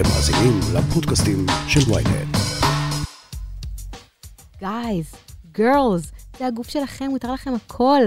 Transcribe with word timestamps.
אתם 0.00 0.08
מאזינים 0.08 0.60
לפודקאסטים 0.74 1.46
של 1.68 1.92
ויינט. 1.92 2.36
גייז, 4.58 5.12
גרלס, 5.52 6.12
זה 6.38 6.46
הגוף 6.46 6.68
שלכם, 6.68 7.04
מותר 7.04 7.32
לכם 7.32 7.52
הכל. 7.54 8.02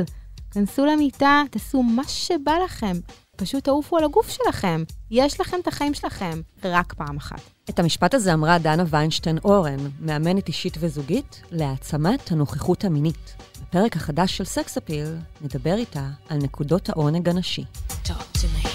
כנסו 0.51 0.85
למיטה, 0.85 1.41
תעשו 1.51 1.83
מה 1.83 2.03
שבא 2.07 2.51
לכם. 2.65 2.97
פשוט 3.35 3.63
תעופו 3.63 3.97
על 3.97 4.03
הגוף 4.03 4.29
שלכם. 4.29 4.83
יש 5.11 5.41
לכם 5.41 5.57
את 5.61 5.67
החיים 5.67 5.93
שלכם, 5.93 6.41
רק 6.63 6.93
פעם 6.93 7.17
אחת. 7.17 7.41
את 7.69 7.79
המשפט 7.79 8.13
הזה 8.13 8.33
אמרה 8.33 8.59
דנה 8.59 8.83
ויינשטיין 8.87 9.37
אורן, 9.37 9.77
מאמנת 9.99 10.47
אישית 10.47 10.77
וזוגית, 10.79 11.41
להעצמת 11.51 12.31
הנוכחות 12.31 12.83
המינית. 12.83 13.33
בפרק 13.61 13.95
החדש 13.95 14.37
של 14.37 14.43
סקס 14.43 14.77
אפיל, 14.77 15.15
נדבר 15.41 15.75
איתה 15.75 16.07
על 16.29 16.37
נקודות 16.37 16.89
העונג 16.89 17.29
הנשי. 17.29 17.63
Talk 18.05 18.37
to 18.37 18.65
me. 18.65 18.72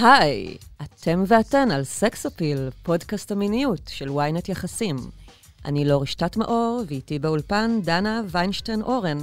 היי, 0.00 0.56
אתם 0.82 1.24
ואתן 1.26 1.70
על 1.70 1.84
סקס 1.84 2.26
אפיל, 2.26 2.70
פודקאסט 2.82 3.32
המיניות 3.32 3.80
של 3.88 4.08
ynet 4.08 4.44
יחסים. 4.48 4.96
אני 5.64 5.84
לא 5.84 6.02
רשתת 6.02 6.36
מאור, 6.36 6.82
ואיתי 6.88 7.18
באולפן 7.18 7.80
דנה 7.82 8.22
ויינשטיין 8.28 8.82
אורן. 8.82 9.18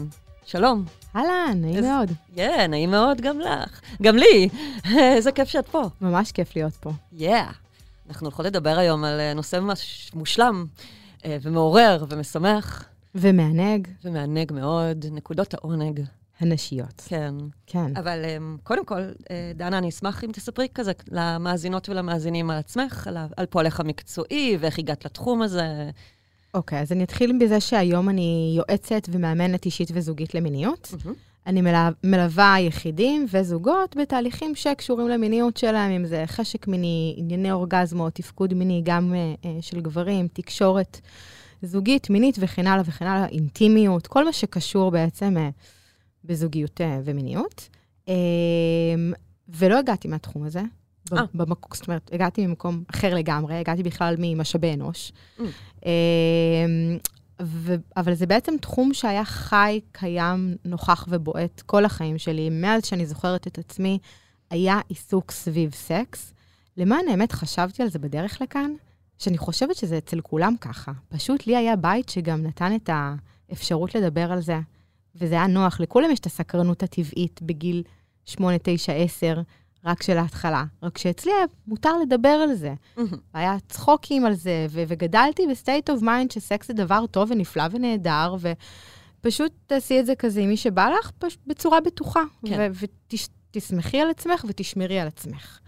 שלום. 0.45 0.85
אהלן, 1.15 1.57
נעים 1.61 1.75
איזה- 1.75 1.87
מאוד. 1.87 2.11
כן, 2.35 2.67
נעים 2.69 2.91
מאוד 2.91 3.21
גם 3.21 3.39
לך. 3.39 3.81
גם 4.01 4.17
לי. 4.17 4.49
איזה 5.15 5.31
כיף 5.31 5.49
שאת 5.49 5.67
פה. 5.67 5.89
ממש 6.01 6.31
כיף 6.31 6.55
להיות 6.55 6.73
פה. 6.75 6.91
יאה. 7.11 7.51
אנחנו 8.09 8.25
הולכות 8.27 8.45
לדבר 8.45 8.77
היום 8.79 9.03
על 9.03 9.19
אה, 9.19 9.33
נושא 9.33 9.55
ממש 9.59 10.11
מושלם, 10.13 10.65
אה, 11.25 11.37
ומעורר, 11.41 12.05
ומשמח, 12.09 12.83
ומענג, 13.15 13.87
ומענג 14.03 14.53
מאוד, 14.53 15.05
נקודות 15.11 15.53
העונג. 15.53 16.01
הנשיות. 16.39 17.03
כן. 17.07 17.33
כן. 17.67 17.97
אבל 17.97 18.21
אה, 18.25 18.37
קודם 18.63 18.85
כל, 18.85 19.01
אה, 19.31 19.51
דנה, 19.55 19.77
אני 19.77 19.89
אשמח 19.89 20.23
אם 20.23 20.31
תספרי 20.31 20.67
כזה 20.73 20.91
למאזינות 21.11 21.89
ולמאזינים 21.89 22.49
על 22.49 22.57
עצמך, 22.57 23.07
על, 23.07 23.17
על 23.37 23.45
פועלך 23.45 23.79
המקצועי, 23.79 24.57
ואיך 24.59 24.79
הגעת 24.79 25.05
לתחום 25.05 25.41
הזה. 25.41 25.89
אוקיי, 26.53 26.79
אז 26.79 26.91
אני 26.91 27.03
אתחיל 27.03 27.37
בזה 27.41 27.59
שהיום 27.59 28.09
אני 28.09 28.53
יועצת 28.57 29.01
ומאמנת 29.11 29.65
אישית 29.65 29.89
וזוגית 29.93 30.35
למיניות. 30.35 30.93
אני 31.47 31.61
מלווה, 31.61 31.89
מלווה 32.03 32.55
יחידים 32.59 33.25
וזוגות 33.31 33.95
בתהליכים 33.95 34.55
שקשורים 34.55 35.07
למיניות 35.07 35.57
שלהם, 35.57 35.91
אם 35.91 36.05
זה 36.05 36.23
חשק 36.27 36.67
מיני, 36.67 37.15
ענייני 37.17 37.51
אורגזמות, 37.51 38.13
תפקוד 38.13 38.53
מיני, 38.53 38.81
גם 38.85 39.13
אה, 39.13 39.57
של 39.61 39.81
גברים, 39.81 40.27
תקשורת 40.33 40.99
זוגית, 41.61 42.09
מינית 42.09 42.35
וכן 42.39 42.67
הלאה 42.67 42.83
וכן 42.85 43.07
הלאה, 43.07 43.27
אינטימיות, 43.27 44.07
כל 44.07 44.25
מה 44.25 44.33
שקשור 44.33 44.91
בעצם 44.91 45.37
אה, 45.37 45.49
בזוגיות 46.23 46.81
אה, 46.81 46.99
ומיניות. 47.03 47.69
אה, 48.09 48.13
ולא 49.49 49.79
הגעתי 49.79 50.07
מהתחום 50.07 50.43
הזה. 50.43 50.61
אה. 51.13 51.23
במק... 51.33 51.75
זאת 51.75 51.87
אומרת, 51.87 52.09
הגעתי 52.13 52.47
ממקום 52.47 52.83
אחר 52.91 53.15
לגמרי, 53.15 53.55
הגעתי 53.55 53.83
בכלל 53.83 54.15
ממשאבי 54.17 54.73
אנוש. 54.73 55.11
Mm. 55.11 55.41
אמ, 55.85 56.97
ו... 57.41 57.75
אבל 57.97 58.13
זה 58.13 58.25
בעצם 58.25 58.53
תחום 58.61 58.93
שהיה 58.93 59.25
חי, 59.25 59.79
קיים, 59.91 60.55
נוכח 60.65 61.05
ובועט 61.09 61.61
כל 61.61 61.85
החיים 61.85 62.17
שלי. 62.17 62.49
מאז 62.49 62.85
שאני 62.85 63.05
זוכרת 63.05 63.47
את 63.47 63.57
עצמי, 63.57 63.99
היה 64.49 64.79
עיסוק 64.89 65.31
סביב 65.31 65.73
סקס. 65.73 66.33
למען 66.77 67.07
האמת, 67.07 67.31
חשבתי 67.31 67.83
על 67.83 67.89
זה 67.89 67.99
בדרך 67.99 68.41
לכאן, 68.41 68.71
שאני 69.19 69.37
חושבת 69.37 69.75
שזה 69.75 69.97
אצל 69.97 70.21
כולם 70.21 70.55
ככה. 70.61 70.91
פשוט 71.09 71.47
לי 71.47 71.55
היה 71.57 71.75
בית 71.75 72.09
שגם 72.09 72.43
נתן 72.43 72.75
את 72.75 72.89
האפשרות 73.49 73.95
לדבר 73.95 74.31
על 74.31 74.41
זה, 74.41 74.59
וזה 75.15 75.35
היה 75.35 75.47
נוח. 75.47 75.79
לכולם 75.79 76.11
יש 76.11 76.19
את 76.19 76.25
הסקרנות 76.25 76.83
הטבעית 76.83 77.39
בגיל 77.41 77.83
8, 78.25 78.57
9, 78.63 78.93
10, 78.93 79.41
רק 79.85 80.03
של 80.03 80.17
ההתחלה. 80.17 80.63
רק 80.83 80.97
שאצלי 80.97 81.31
היה 81.31 81.45
מותר 81.67 81.97
לדבר 81.97 82.29
על 82.29 82.53
זה. 82.53 82.73
היה 83.33 83.57
צחוקים 83.69 84.25
על 84.25 84.33
זה, 84.33 84.67
ו- 84.69 84.83
וגדלתי 84.87 85.43
ב 85.51 85.58
state 85.58 85.89
of 85.89 86.01
mind 86.01 86.31
שסקס 86.31 86.67
זה 86.67 86.73
דבר 86.73 87.05
טוב 87.07 87.31
ונפלא 87.31 87.63
ונהדר, 87.71 88.35
ופשוט 89.21 89.51
תעשי 89.67 89.99
את 89.99 90.05
זה 90.05 90.15
כזה 90.15 90.41
עם 90.41 90.49
מי 90.49 90.57
שבא 90.57 90.89
לך, 90.99 91.11
פש- 91.19 91.37
בצורה 91.47 91.81
בטוחה. 91.81 92.21
כן. 92.47 92.71
ותשמחי 93.53 94.01
על 94.01 94.09
עצמך 94.09 94.45
ותשמרי 94.47 94.99
על 94.99 95.07
עצמך. 95.07 95.59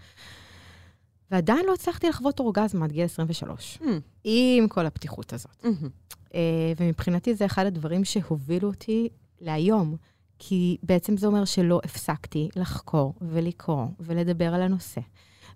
ועדיין 1.32 1.66
לא 1.66 1.74
הצלחתי 1.74 2.08
לחוות 2.08 2.40
אורגזמה 2.40 2.84
עד 2.84 2.92
גיל 2.92 3.04
23, 3.04 3.78
Mm. 3.82 3.86
עם 4.24 4.68
כל 4.68 4.86
הפתיחות 4.86 5.32
הזאת. 5.32 5.64
מהמם. 5.64 5.88
אה, 6.34 6.40
ומבחינתי 6.80 7.34
זה 7.34 7.46
אחד 7.46 7.66
הדברים 7.66 8.04
שהובילו 8.04 8.68
אותי 8.68 9.08
להיום, 9.40 9.96
כי 10.38 10.76
בעצם 10.82 11.16
זה 11.16 11.26
אומר 11.26 11.44
שלא 11.44 11.80
הפסקתי 11.84 12.48
לחקור 12.56 13.14
ולקרוא 13.22 13.86
ולדבר 14.00 14.54
על 14.54 14.62
הנושא, 14.62 15.00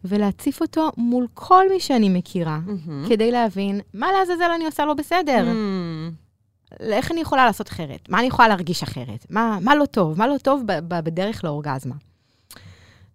ולהציף 0.05 0.61
אותו 0.61 0.91
מול 0.97 1.27
כל 1.35 1.65
מי 1.71 1.81
שאני 1.81 2.09
מכירה, 2.09 2.59
מהמם. 2.67 3.05
כדי 3.09 3.31
להבין 3.31 3.81
מה 3.95 4.13
לעזאזל 4.13 4.51
אני 4.55 4.65
עושה 4.67 4.85
לא 4.85 4.95
בסדר, 4.95 5.45
מהמם. 5.45 6.11
איך 6.81 7.13
אני 7.13 7.21
יכולה 7.21 7.47
לעשות 7.47 7.69
אחרת, 7.69 8.09
מה 8.09 8.19
אני 8.19 8.27
יכולה 8.27 8.49
להרגיש 8.49 8.83
אחרת, 8.83 9.27
מה, 9.31 9.59
מה 9.63 9.75
לא 9.75 9.87
טוב, 9.87 10.19
מה 10.19 10.27
לא 10.27 10.39
טוב 10.43 10.63
ב- 10.67 10.73
ב- 10.95 11.01
בדרך 11.05 11.45
לאורגזמה. 11.45 11.95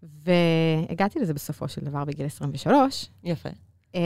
והגעתי 0.04 1.20
לזה 1.20 1.34
בסופו 1.34 1.68
של 1.68 1.82
דבר 1.82 2.06
בגיל 2.06 2.26
23. 2.26 3.10
יפה. 3.24 3.50
אה, 3.96 4.02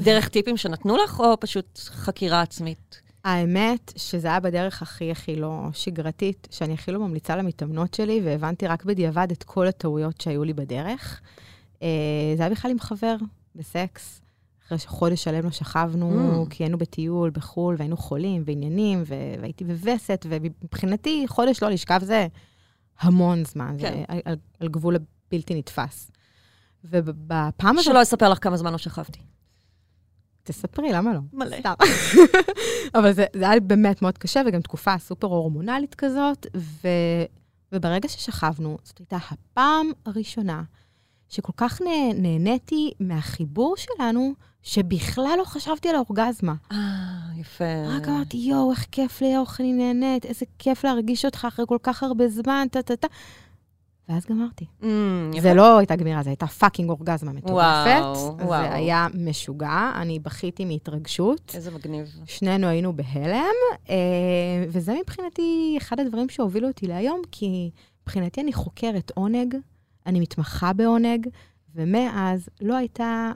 דרך 0.00 0.28
טיפים 0.28 0.56
שנתנו 0.56 0.96
לך, 0.96 1.20
או 1.20 1.40
פשוט 1.40 1.78
חקירה 1.78 2.40
עצמית? 2.42 3.02
האמת 3.24 3.92
שזה 3.96 4.28
היה 4.28 4.40
בדרך 4.40 4.82
הכי 4.82 5.10
הכי 5.10 5.36
לא 5.36 5.62
שגרתית, 5.72 6.48
שאני 6.50 6.74
הכי 6.74 6.92
לא 6.92 7.00
ממליצה 7.00 7.36
למתאמנות 7.36 7.94
שלי, 7.94 8.20
והבנתי 8.24 8.66
רק 8.66 8.84
בדיעבד 8.84 9.30
את 9.32 9.42
כל 9.42 9.66
הטעויות 9.66 10.20
שהיו 10.20 10.44
לי 10.44 10.52
בדרך. 10.52 11.20
אה, 11.82 11.88
זה 12.36 12.42
היה 12.42 12.50
בכלל 12.50 12.70
עם 12.70 12.78
חבר, 12.78 13.16
בסקס. 13.54 14.20
אחרי 14.66 14.78
שחודש 14.78 15.24
שלם 15.24 15.44
לא 15.44 15.50
שכבנו, 15.50 16.44
Mm. 16.44 16.50
כי 16.50 16.62
היינו 16.64 16.78
בטיול 16.78 17.30
בחו"ל, 17.30 17.74
והיינו 17.78 17.96
חולים 17.96 18.42
ועניינים, 18.46 19.02
ו- 19.06 19.14
והייתי 19.40 19.64
בווסת, 19.64 20.26
ומבחינתי 20.28 21.24
חודש 21.28 21.62
לא 21.62 21.70
לשכב 21.70 22.00
זה 22.04 22.26
המון 23.00 23.44
זמן, 23.44 23.76
כן. 23.78 23.92
זה 23.92 24.04
על, 24.08 24.20
על, 24.24 24.36
על 24.60 24.68
גבול 24.68 24.96
הבלתי 24.96 25.54
נתפס. 25.54 26.10
ובפעם 26.84 27.78
הזאת... 27.78 27.84
שלא 27.84 28.02
אספר 28.02 28.28
לך 28.28 28.38
כמה 28.44 28.56
זמן 28.56 28.72
לא 28.72 28.78
שכבתי. 28.78 29.20
תספרי, 30.42 30.92
למה 30.92 31.14
לא? 31.14 31.20
מלא. 31.32 31.56
סתם. 31.60 31.74
אבל 32.98 33.12
זה, 33.12 33.26
זה 33.36 33.50
היה 33.50 33.60
באמת 33.60 34.02
מאוד 34.02 34.18
קשה, 34.18 34.42
וגם 34.46 34.60
תקופה 34.60 34.98
סופר 34.98 35.26
הורמונלית 35.26 35.94
כזאת, 35.94 36.46
ו, 36.56 36.88
וברגע 37.72 38.08
ששכבנו, 38.08 38.78
זאת 38.82 38.98
הייתה 38.98 39.16
הפעם 39.30 39.90
הראשונה 40.06 40.62
שכל 41.28 41.52
כך 41.56 41.80
נה, 41.80 42.12
נהניתי 42.14 42.90
מהחיבור 43.00 43.74
שלנו, 43.76 44.34
שבכלל 44.68 45.34
לא 45.38 45.44
חשבתי 45.44 45.88
על 45.88 45.94
האורגזמה. 45.94 46.54
אה, 46.72 46.78
יפה. 47.36 47.64
רק 47.86 48.08
אמרתי, 48.08 48.36
יואו, 48.36 48.70
איך 48.70 48.86
כיף 48.92 49.20
לי, 49.20 49.36
איך 49.36 49.60
אני 49.60 49.72
נהנית, 49.72 50.24
איזה 50.24 50.46
כיף 50.58 50.84
להרגיש 50.84 51.24
אותך 51.24 51.44
אחרי 51.48 51.64
כל 51.68 51.78
כך 51.82 52.02
הרבה 52.02 52.28
זמן, 52.28 52.66
טה-טה-טה. 52.70 53.06
ואז 54.08 54.26
גמרתי. 54.26 54.64
יפה. 55.32 55.40
זה 55.40 55.54
לא 55.54 55.78
הייתה 55.78 55.96
גמירה, 55.96 56.22
זו 56.22 56.30
הייתה 56.30 56.46
fucking 56.46 56.90
אורגזמה 56.90 57.32
מטורפת. 57.32 58.00
וואו, 58.00 58.38
וואו. 58.38 58.62
זה 58.62 58.74
היה 58.74 59.06
משוגע, 59.14 59.92
אני 59.94 60.18
בכיתי 60.18 60.64
מהתרגשות. 60.64 61.52
איזה 61.54 61.70
מגניב. 61.70 62.16
שנינו 62.26 62.66
היינו 62.66 62.92
בהלם, 62.92 63.54
אה, 63.90 63.94
וזה 64.68 64.94
מבחינתי 65.00 65.74
אחד 65.78 66.00
הדברים 66.00 66.28
שהובילו 66.28 66.68
אותי 66.68 66.86
להיום, 66.86 67.22
כי 67.32 67.70
מבחינתי 68.02 68.40
אני 68.40 68.52
חוקרת 68.52 69.12
עונג, 69.14 69.56
אני 70.06 70.20
מתמחה 70.20 70.72
בעונג, 70.72 71.28
ומאז 71.74 72.48
לא 72.60 72.74
הייתה, 72.76 73.32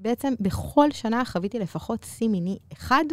בעצם 0.00 0.34
בכל 0.40 0.90
שנה 0.90 1.24
חוויתי 1.24 1.58
לפחות 1.58 2.06
שיא 2.16 2.28
מיני 2.28 2.58
אחד, 2.72 3.04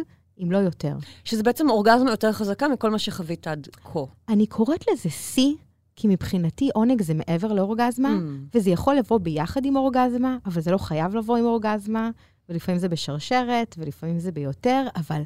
אם 0.42 0.52
לא 0.52 0.58
יותר. 0.58 0.96
שזה 1.24 1.42
בעצם 1.42 1.70
אורגזמה 1.70 2.10
יותר 2.10 2.32
חזקה 2.32 2.68
מכל 2.68 2.90
מה 2.90 2.98
שחווית 2.98 3.46
עד 3.46 3.68
כה. 3.84 4.00
אני 4.28 4.46
קוראת 4.46 4.84
לזה 4.92 5.10
שיא, 5.10 5.54
כי 5.96 6.08
מבחינתי 6.08 6.70
עונג 6.74 7.02
זה 7.02 7.14
מעבר 7.14 7.52
לאורגזמה, 7.52 8.08
Mm. 8.18 8.56
וזה 8.56 8.70
יכול 8.70 8.94
לבוא 8.96 9.18
ביחד 9.18 9.64
עם 9.64 9.76
אורגזמה, 9.76 10.36
אבל 10.46 10.60
זה 10.60 10.70
לא 10.70 10.78
חייב 10.78 11.14
לבוא 11.14 11.36
עם 11.36 11.44
אורגזמה, 11.44 12.10
ולפעמים 12.48 12.78
זה 12.80 12.88
בשרשרת, 12.88 13.74
ולפעמים 13.78 14.18
זה 14.18 14.32
ביותר, 14.32 14.86
אבל, 14.96 15.22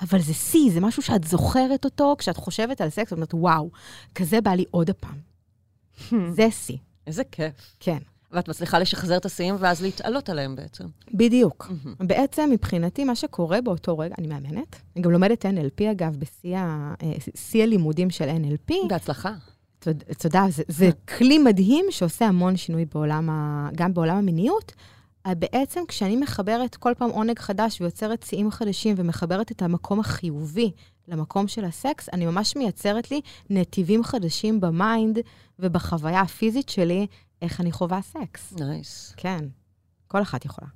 אבל 0.00 0.20
זה 0.20 0.34
שיא, 0.34 0.72
זה 0.72 0.80
משהו 0.80 1.02
שאת 1.02 1.24
זוכרת 1.24 1.84
אותו 1.84 2.14
כשאת 2.18 2.36
חושבת 2.36 2.80
על 2.80 2.90
סקס, 2.90 3.12
ואת 3.12 3.12
אומרת, 3.12 3.34
וואו, 3.34 3.70
כזה 4.14 4.40
בא 4.40 4.50
לי 4.50 4.64
עוד 4.70 4.90
הפעם. 4.90 5.18
זה 6.36 6.50
שיא, 6.50 6.76
איזה 7.06 7.24
כיף. 7.24 7.76
כן. 7.80 7.98
ואת 8.32 8.48
מצליחה 8.48 8.78
לשחזר 8.78 9.16
את 9.16 9.26
השיאים 9.26 9.56
ואז 9.58 9.82
להתעלות 9.82 10.28
עליהם 10.28 10.56
בעצם. 10.56 10.84
בדיוק. 11.14 11.70
מהמם. 11.84 11.94
בעצם, 12.08 12.50
מבחינתי, 12.52 13.04
מה 13.04 13.14
שקורה 13.14 13.60
באותו 13.60 13.98
רגע, 13.98 14.14
אני 14.18 14.26
מאמנת, 14.26 14.76
אני 14.96 15.02
גם 15.02 15.10
לומדת 15.10 15.46
NLP, 15.46 15.90
אגב, 15.90 16.16
בשיא 16.16 16.56
אה, 16.56 16.94
הלימודים 17.62 18.10
של 18.10 18.28
NLP. 18.28 18.74
בהצלחה. 18.88 19.32
תוד- 19.78 20.02
תודה, 20.18 20.44
זה, 20.50 20.62
זה 20.68 20.90
כלי 21.18 21.38
מדהים 21.38 21.84
שעושה 21.90 22.26
המון 22.26 22.56
שינוי 22.56 22.84
בעולם, 22.94 23.30
ה, 23.30 23.68
גם 23.74 23.94
בעולם 23.94 24.16
המיניות. 24.16 24.72
אה, 25.26 25.34
בעצם 25.34 25.80
כשאני 25.88 26.16
מחברת 26.16 26.76
כל 26.76 26.92
פעם 26.98 27.10
עונג 27.10 27.38
חדש 27.38 27.80
ויוצרת 27.80 28.22
שיאים 28.22 28.50
חדשים 28.50 28.94
ומחברת 28.98 29.52
את 29.52 29.62
המקום 29.62 30.00
החיובי 30.00 30.70
למקום 31.08 31.48
של 31.48 31.64
הסקס, 31.64 32.08
אני 32.12 32.26
ממש 32.26 32.56
מייצרת 32.56 33.10
לי 33.10 33.20
נתיבים 33.50 34.04
חדשים 34.04 34.60
ב 34.60 34.72
mind 34.72 35.18
ובחוויה 35.58 36.20
הפיזית 36.20 36.68
שלי, 36.68 37.06
איך 37.42 37.60
אני 37.60 37.72
חווה 37.72 38.02
סקס. 38.02 38.52
nice. 38.52 39.14
כן, 39.16 39.44
כל 40.08 40.22
אחת 40.22 40.44
יכולה. 40.44 40.68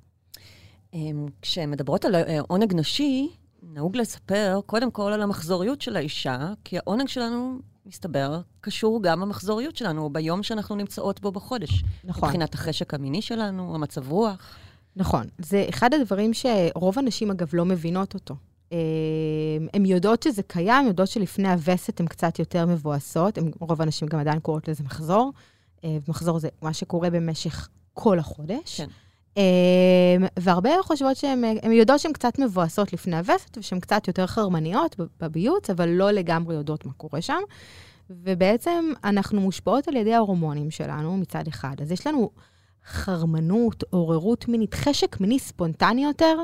אמ, 0.94 1.26
כשמדברות 1.42 2.04
על 2.04 2.14
אה, 2.14 2.40
עונג 2.48 2.74
נשי, 2.74 3.28
נהוג 3.62 3.96
לספר 3.96 4.60
קודם 4.66 4.90
כל 4.90 5.12
על 5.12 5.22
המחזוריות 5.22 5.80
של 5.80 5.96
האישה, 5.96 6.52
כי 6.64 6.78
העונג 6.78 7.08
שלנו, 7.08 7.58
מסתבר, 7.86 8.40
קשור 8.60 9.02
גם 9.02 9.20
במחזוריות 9.20 9.76
שלנו, 9.76 10.10
ביום 10.10 10.42
שאנחנו 10.42 10.76
נמצאות 10.76 11.20
בו 11.20 11.32
בחודש. 11.32 11.84
נכון. 12.04 12.28
מבחינת 12.28 12.54
החשק 12.54 12.94
המיני 12.94 13.22
שלנו, 13.22 13.74
המצב 13.74 14.12
רוח. 14.12 14.56
נכון. 14.96 15.26
זה 15.38 15.66
אחד 15.68 15.94
הדברים 15.94 16.30
שרוב 16.34 16.98
הנשים, 16.98 17.30
אגב, 17.30 17.50
לא 17.52 17.64
מבינות 17.64 18.14
אותו. 18.14 18.34
אה, 18.72 18.78
הן 19.74 19.86
יודעות 19.86 20.22
שזה 20.22 20.42
קיים, 20.42 20.86
יודעות 20.86 21.08
שלפני 21.08 21.48
הווסת 21.48 22.00
הן 22.00 22.06
קצת 22.06 22.38
יותר 22.38 22.66
מבואסות, 22.66 23.38
הם, 23.38 23.50
רוב 23.60 23.82
הנשים 23.82 24.08
גם 24.08 24.18
עדיין 24.18 24.40
קוראות 24.40 24.68
לזה 24.68 24.84
מחזור. 24.84 25.32
אה, 25.84 25.96
מחזור 26.08 26.38
זה 26.38 26.48
מה 26.62 26.72
שקורה 26.72 27.10
במשך 27.10 27.68
כל 27.94 28.18
החודש. 28.18 28.80
כן. 28.80 28.88
אה, 29.36 30.26
והרבה 30.38 30.70
חושבות 30.82 31.16
שהן 31.16 31.44
הן 31.62 31.72
יודעות 31.72 32.00
שהן 32.00 32.12
קצת 32.12 32.38
מבואסות 32.38 32.92
לפני 32.92 33.16
הווסת, 33.16 33.58
ושהן 33.58 33.80
קצת 33.80 34.08
יותר 34.08 34.26
חרמניות 34.26 34.96
בביוץ, 35.20 35.70
אבל 35.70 35.88
לא 35.88 36.10
לגמרי 36.10 36.54
יודעות 36.54 36.86
מה 36.86 36.92
קורה 36.92 37.22
שם. 37.22 37.40
ובעצם 38.10 38.92
אנחנו 39.04 39.40
מושפעות 39.40 39.88
על 39.88 39.96
ידי 39.96 40.14
ההורמונים 40.14 40.70
שלנו 40.70 41.16
מצד 41.16 41.48
אחד. 41.48 41.76
אז 41.82 41.92
יש 41.92 42.06
לנו 42.06 42.30
חרמנות, 42.86 43.84
עוררות 43.90 44.48
מינית, 44.48 44.74
חשק 44.74 45.20
מיני 45.20 45.38
ספונטני 45.38 46.04
יותר 46.04 46.38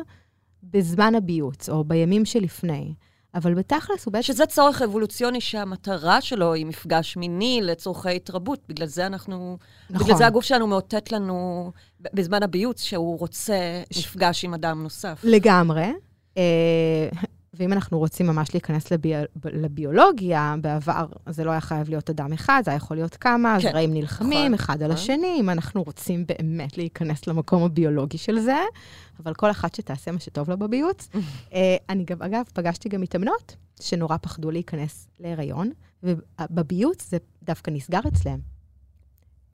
בזמן 0.62 1.14
הביוץ, 1.14 1.69
או 1.69 1.84
בימים 1.84 2.25
שלפני. 2.25 2.94
אבל 3.34 3.55
בתכלס 3.55 4.05
הוא 4.06 4.12
בעצם... 4.12 4.23
שזה 4.23 4.46
צורך 4.46 4.82
אבולוציוני 4.82 5.40
שהמטרה 5.40 6.20
שלו 6.20 6.55
היא 6.55 6.67
מפגש 6.67 7.17
מיני 7.17 7.61
לצורכי 7.62 8.17
התרבות. 8.17 8.61
בגלל 8.69 8.87
זה 8.87 9.06
אנחנו... 9.06 9.58
נכון. 9.90 10.06
בגלל 10.06 10.19
זה 10.19 10.26
הגוף 10.26 10.44
שלנו 10.44 10.67
מאותת 10.67 11.12
לנו 11.12 11.70
בזמן 12.00 12.43
הביוץ 12.43 12.82
שהוא 12.82 13.19
רוצה 13.19 13.82
מפגש 13.99 14.44
עם 14.44 14.55
אדם 14.55 14.82
נוסף. 14.82 15.20
לגמרי. 15.25 15.87
ואם 17.62 17.72
אנחנו 17.72 17.98
רוצים 17.98 18.26
ממש 18.26 18.54
להיכנס 18.54 18.90
לבי... 18.90 19.12
לביולוגיה, 19.44 20.54
בעבר 20.60 21.06
זה 21.28 21.44
לא 21.44 21.50
היה 21.50 21.60
חייב 21.60 21.88
להיות 21.88 22.10
אדם 22.10 22.32
אחד, 22.32 22.62
זה 22.64 22.70
היה 22.70 22.76
יכול 22.76 22.96
להיות 22.96 23.16
כמה, 23.16 23.56
כן, 23.60 23.70
זרעים 23.72 23.94
נלחמים 23.94 24.38
נכון, 24.38 24.54
אחד 24.54 24.82
על 24.82 24.92
נכון. 24.92 25.02
השני, 25.02 25.36
אם 25.40 25.50
אנחנו 25.50 25.82
רוצים 25.82 26.26
באמת 26.26 26.78
להיכנס 26.78 27.26
למקום 27.26 27.62
הביולוגי 27.62 28.18
של 28.18 28.40
זה, 28.40 28.56
אבל 29.24 29.34
כל 29.34 29.50
אחת 29.50 29.74
שתעשה 29.74 30.12
מה 30.12 30.20
שטוב 30.20 30.50
לה 30.50 30.56
בביוץ. 30.56 31.08
אה, 31.54 31.76
אני 31.88 32.04
גם, 32.04 32.22
אגב, 32.22 32.42
פגשתי 32.54 32.88
גם 32.88 33.00
מתאמנות 33.00 33.56
שנורא 33.80 34.16
פחדו 34.22 34.50
להיכנס 34.50 35.08
להיריון, 35.20 35.70
ובביוץ 36.02 37.10
זה 37.10 37.16
דווקא 37.42 37.70
נסגר 37.70 38.00
אצלם, 38.08 38.38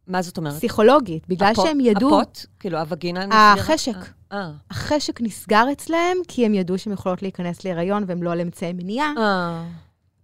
מה 0.06 0.22
זאת 0.22 0.36
אומרת? 0.38 0.54
פסיכולוגית, 0.54 1.28
בגלל 1.28 1.52
הפוט- 1.52 1.66
שהם 1.66 1.80
ידעו... 1.80 2.20
הפוט? 2.20 2.46
כאילו, 2.60 2.78
הווגינה 2.78 3.26
נסגרה? 3.26 3.52
החשק. 3.52 3.96
אה. 4.32 4.50
החשק 4.70 5.20
נסגר 5.20 5.64
אצלם, 5.72 6.16
כי 6.28 6.46
הם 6.46 6.54
ידעו 6.54 6.78
שהן 6.78 6.92
יכולות 6.92 7.22
להיכנס 7.22 7.64
להיריון 7.64 8.04
והם 8.06 8.22
לא 8.22 8.32
על 8.32 8.40
אמצעי 8.40 8.72
מניעה, 8.72 9.12
אה. 9.18 9.64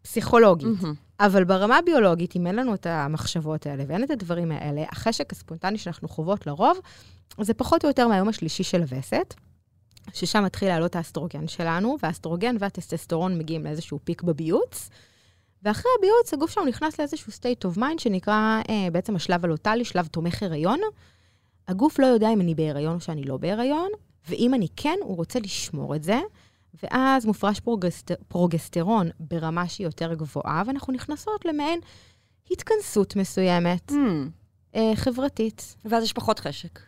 פסיכולוגית. 0.03 0.69
מהמם. 0.83 0.95
אבל 1.21 1.45
ברמה 1.45 1.79
הביולוגית, 1.79 2.37
אם 2.37 2.47
אין 2.47 2.57
לנו 2.57 2.75
את 2.75 2.87
המחשבות 2.87 3.67
האלה 3.67 3.85
ואין 3.89 4.05
את 4.05 4.11
הדברים 4.11 4.53
האלה, 4.53 4.85
החשק 4.93 5.33
הספונטני 5.33 5.79
שאנחנו 5.79 6.09
חוות 6.09 6.47
לרוב, 6.47 6.79
זה 7.41 7.55
פחות 7.55 7.85
או 7.85 7.89
יותר 7.89 8.09
מהיום 8.09 8.29
השלישי 8.29 8.63
של 8.63 8.81
הווסת, 8.81 9.35
ששם 10.13 10.45
מתחיל 10.45 10.69
לעלות 10.69 10.97
האסטרוגן 10.97 11.49
שלנו, 11.49 11.97
והאסטרוגן 12.03 12.57
והטסטסטורון 12.59 13.39
מגיעים 13.39 13.65
לאיזשהו 13.65 13.99
peak 14.05 14.23
בביוץ. 14.23 14.91
ואחרי 15.63 15.91
הביוץ, 15.99 16.35
הגוף 16.35 16.51
שלנו 16.51 16.67
נכנס 16.67 16.99
לאיזשהו 16.99 17.33
state 17.33 17.69
of 17.69 17.79
mind 17.79 17.99
שנקרא 17.99 18.61
אה, 18.69 18.91
בעצם 18.93 19.17
השלב 19.17 19.45
הלוטאלי, 19.45 19.85
שלב 19.85 20.07
תומך 20.07 20.43
הריון. 20.43 20.81
הגוף 21.69 21.99
לא 21.99 22.07
יודע 22.07 22.33
אם 22.33 22.41
אני 22.41 22.55
בהיריון 22.55 22.95
או 22.95 23.01
שאני 23.01 23.25
לא 23.25 23.37
בהיריון, 23.37 23.89
ואם 24.29 24.55
אני 24.55 24.67
כן, 24.77 24.99
הוא 25.03 25.17
רוצה 25.17 25.39
לשמור 25.39 25.97
את 25.97 26.03
זה, 26.03 26.21
ואז 26.83 27.27
מופרש 27.27 27.61
פרוגסט... 27.61 28.11
פרוגסטרון 28.29 29.11
ברמה 29.21 29.69
שהיא 29.69 29.87
יותר 29.87 30.15
גבוהה, 30.15 30.63
ואנחנו 30.67 30.93
נכנסות 30.93 31.45
למעין 31.45 31.81
התכנסות 32.51 33.17
מסוימת, 33.17 33.91
Hmm. 33.91 33.95
אה, 34.75 34.93
חברתית. 34.95 35.77
ואז 35.85 36.05
יש 36.05 36.13
פחות 36.13 36.39
חשק. 36.39 36.81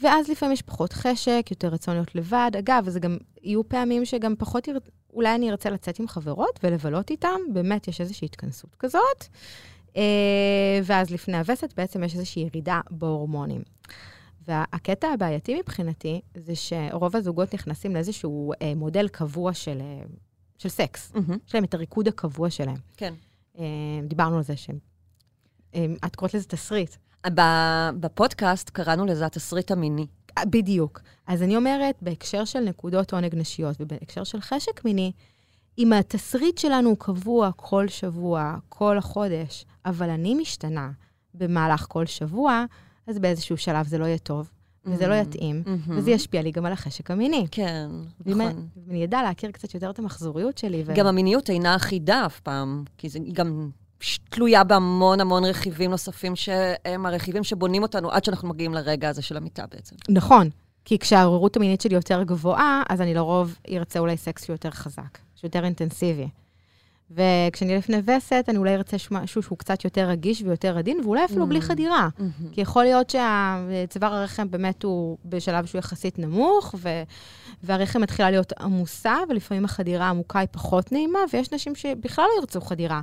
ואז 0.00 0.28
לפעמים 0.28 0.52
יש 0.52 0.62
פחות 0.62 0.92
חשק, 0.92 1.46
יותר 1.50 1.68
רצון 1.68 1.94
להיות 1.94 2.14
לבד. 2.14 2.50
אגב, 2.58 2.88
זה 2.88 3.00
גם, 3.00 3.16
יהיו 3.42 3.68
פעמים 3.68 4.04
שגם 4.04 4.34
פחות, 4.38 4.68
יר... 4.68 4.78
אולי 5.12 5.34
אני 5.34 5.50
ארצה 5.50 5.70
לצאת 5.70 5.98
עם 5.98 6.08
חברות 6.08 6.60
ולבלות 6.62 7.10
איתם, 7.10 7.38
באמת 7.52 7.88
יש 7.88 8.00
איזושהי 8.00 8.26
התכנסות 8.26 8.74
כזאת. 8.78 9.24
אה, 9.96 10.80
ואז 10.84 11.10
לפני 11.10 11.36
הווסת 11.38 11.72
בעצם 11.76 12.04
יש 12.04 12.14
איזושהי 12.14 12.42
ירידה 12.42 12.80
בהורמונים. 12.90 13.62
והקטע 14.50 15.08
הבעייתי 15.08 15.60
מבחינתי, 15.60 16.20
זה 16.36 16.52
שרוב 16.54 17.16
הזוגות 17.16 17.54
נכנסים 17.54 17.94
לאיזשהו 17.94 18.52
אה, 18.62 18.72
מודל 18.76 19.08
קבוע 19.08 19.54
של, 19.54 19.78
אה, 19.80 20.02
של 20.58 20.68
סקס. 20.68 21.12
מהמם. 21.14 21.38
יש 21.48 21.54
להם 21.54 21.64
את 21.64 21.74
הריקוד 21.74 22.08
הקבוע 22.08 22.50
שלהם. 22.50 22.76
כן. 22.96 23.14
אה, 23.58 23.64
דיברנו 24.04 24.36
על 24.36 24.42
זה 24.42 24.56
שהם... 24.56 24.78
אה, 25.74 25.86
את 26.06 26.16
קוראת 26.16 26.34
לזה 26.34 26.48
תסריט. 26.48 26.96
בפודקאסט 28.00 28.70
קראנו 28.70 29.06
לזה 29.06 29.26
התסריט 29.26 29.70
המיני. 29.70 30.06
אה, 30.38 30.44
בדיוק. 30.44 31.00
אז 31.26 31.42
אני 31.42 31.56
אומרת, 31.56 31.96
בהקשר 32.02 32.44
של 32.44 32.60
נקודות 32.60 33.12
עונג 33.12 33.34
נשיות 33.34 33.76
ובהקשר 33.80 34.24
של 34.24 34.40
חשק 34.40 34.84
מיני, 34.84 35.12
אם 35.78 35.92
התסריט 35.92 36.58
שלנו 36.58 36.88
הוא 36.88 36.96
קבוע 36.98 37.50
כל 37.56 37.88
שבוע, 37.88 38.56
כל 38.68 38.98
החודש, 38.98 39.64
אבל 39.84 40.10
אני 40.10 40.34
משתנה 40.34 40.90
במהלך 41.34 41.86
כל 41.88 42.06
שבוע, 42.06 42.64
אז 43.10 43.18
באיזשהו 43.18 43.56
שלב 43.56 43.86
זה 43.86 43.98
לא 43.98 44.04
יהיה 44.04 44.18
טוב, 44.18 44.50
וזה 44.86 45.06
לא 45.08 45.14
Mm. 45.14 45.22
יתאים, 45.22 45.62
מהמם. 45.66 45.98
וזה 45.98 46.10
ישפיע 46.10 46.42
לי 46.42 46.50
גם 46.50 46.66
על 46.66 46.72
החשק 46.72 47.10
המיני. 47.10 47.46
כן, 47.50 47.90
ואם 48.26 48.40
נכון. 48.40 48.66
אני 48.90 49.04
אדע 49.04 49.22
להכיר 49.22 49.50
קצת 49.50 49.74
יותר 49.74 49.90
את 49.90 49.98
המחזוריות 49.98 50.58
שלי. 50.58 50.82
ו... 50.86 50.94
גם 50.94 51.06
המיניות 51.06 51.50
אינה 51.50 51.76
אחידה 51.76 52.26
אף 52.26 52.40
פעם, 52.40 52.84
כי 52.98 53.08
זה- 53.08 53.18
גם 53.32 53.70
תלויה 54.30 54.64
בהמון 54.64 55.20
המון 55.20 55.44
רכיבים 55.44 55.90
נוספים 55.90 56.36
שהם 56.36 57.06
הרכיבים 57.06 57.44
שבונים 57.44 57.82
אותנו 57.82 58.10
עד 58.10 58.24
שאנחנו 58.24 58.48
מגיעים 58.48 58.74
לרגע 58.74 59.08
הזה 59.08 59.22
של 59.22 59.36
המיטה 59.36 59.64
בעצם. 59.74 59.96
נכון, 60.08 60.48
כי 60.84 60.98
כשהעוררות 60.98 61.56
המינית 61.56 61.80
שלי 61.80 61.94
יותר 61.94 62.22
גבוהה, 62.22 62.82
אז 62.88 63.00
אני 63.00 63.14
לרוב 63.14 63.58
ארצה 63.70 63.98
אולי 63.98 64.16
סקס 64.16 64.44
שהוא 64.44 64.54
יותר 64.54 64.70
חזק, 64.70 65.18
שהוא 65.36 65.48
יותר 65.48 65.64
אינטנסיבי. 65.64 66.28
וכשאני 67.10 67.76
לפני 67.76 67.96
וסת, 68.06 68.44
אני 68.48 68.58
אולי 68.58 68.74
ארצה 68.74 68.96
משהו 69.10 69.42
שהוא 69.42 69.58
קצת 69.58 69.84
יותר 69.84 70.08
רגיש 70.08 70.42
ויותר 70.42 70.78
עדין, 70.78 71.00
ואולי 71.04 71.24
אפילו 71.24 71.46
בלי 71.46 71.58
Mm. 71.58 71.62
חדירה. 71.62 72.08
כי 72.52 72.60
יכול 72.60 72.84
להיות 72.84 73.10
שצוואר 73.10 74.14
הרחם 74.14 74.50
באמת 74.50 74.82
הוא 74.82 75.18
בשלב 75.24 75.66
שהוא 75.66 75.78
יחסית 75.78 76.18
נמוך, 76.18 76.74
ו... 76.78 76.88
והרחם 77.62 78.00
מתחילה 78.00 78.30
להיות 78.30 78.52
עמוסה, 78.60 79.14
ולפעמים 79.28 79.64
החדירה 79.64 80.06
העמוקה 80.06 80.38
היא 80.38 80.48
פחות 80.52 80.92
נעימה, 80.92 81.18
ויש 81.32 81.52
נשים 81.52 81.74
שבכלל 81.74 82.24
לא 82.24 82.40
ירצו 82.40 82.60
חדירה. 82.60 83.00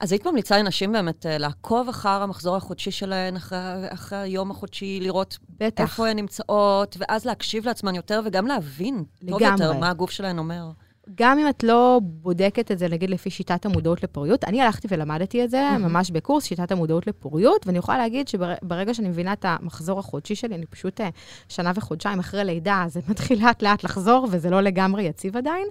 אז 0.00 0.12
היית 0.12 0.26
ממליצה 0.26 0.58
לנשים 0.58 0.92
באמת 0.92 1.26
אה, 1.26 1.38
לעקוב 1.38 1.88
אחר 1.88 2.22
המחזור 2.22 2.56
החודשי 2.56 2.90
שלהן, 2.90 3.36
אחרי, 3.36 3.58
אחרי 3.88 4.18
היום 4.18 4.50
החודשי, 4.50 4.98
לראות 5.02 5.38
בטח. 5.58 5.82
איפה 5.82 6.08
הן 6.08 6.16
נמצאות, 6.16 6.96
ואז 7.00 7.24
להקשיב 7.24 7.66
לעצמן 7.66 7.94
יותר, 7.94 8.20
וגם 8.24 8.46
להבין 8.46 8.96
טוב 8.96 9.40
לגמרי. 9.40 9.64
יותר 9.66 9.72
מה 9.80 9.90
הגוף 9.90 10.10
שלהן 10.10 10.38
אומר. 10.38 10.70
גם 11.14 11.38
אם 11.38 11.48
את 11.48 11.62
לא 11.62 12.00
בודקת 12.02 12.70
את 12.70 12.78
זה, 12.78 12.88
נגיד, 12.88 13.10
לפי 13.10 13.30
שיטת 13.30 13.66
המודעות 13.66 14.02
לפוריות, 14.02 14.44
אני 14.44 14.62
הלכתי 14.62 14.88
ולמדתי 14.90 15.44
את 15.44 15.50
זה. 15.50 15.70
ממש 15.78 16.10
בקורס 16.10 16.44
שיטת 16.44 16.72
המודעות 16.72 17.06
לפוריות, 17.06 17.66
ואני 17.66 17.78
יכולה 17.78 17.98
להגיד 17.98 18.28
שברגע 18.28 18.94
שאני 18.94 19.08
מבינה 19.08 19.32
את 19.32 19.44
המחזור 19.48 19.98
החודשי 19.98 20.34
שלי, 20.34 20.54
אני 20.54 20.66
פשוט 20.66 21.00
אה, 21.00 21.08
שנה 21.48 21.72
וחודשיים 21.74 22.18
אחרי 22.18 22.44
לידה, 22.44 22.84
זה 22.88 23.00
מתחיל 23.08 23.46
לאט-לאט 23.46 23.84
לחזור, 23.84 24.28
וזה 24.30 24.50
לא 24.50 24.60
לגמרי 24.60 25.02
יציב 25.02 25.36
עדיין. 25.36 25.66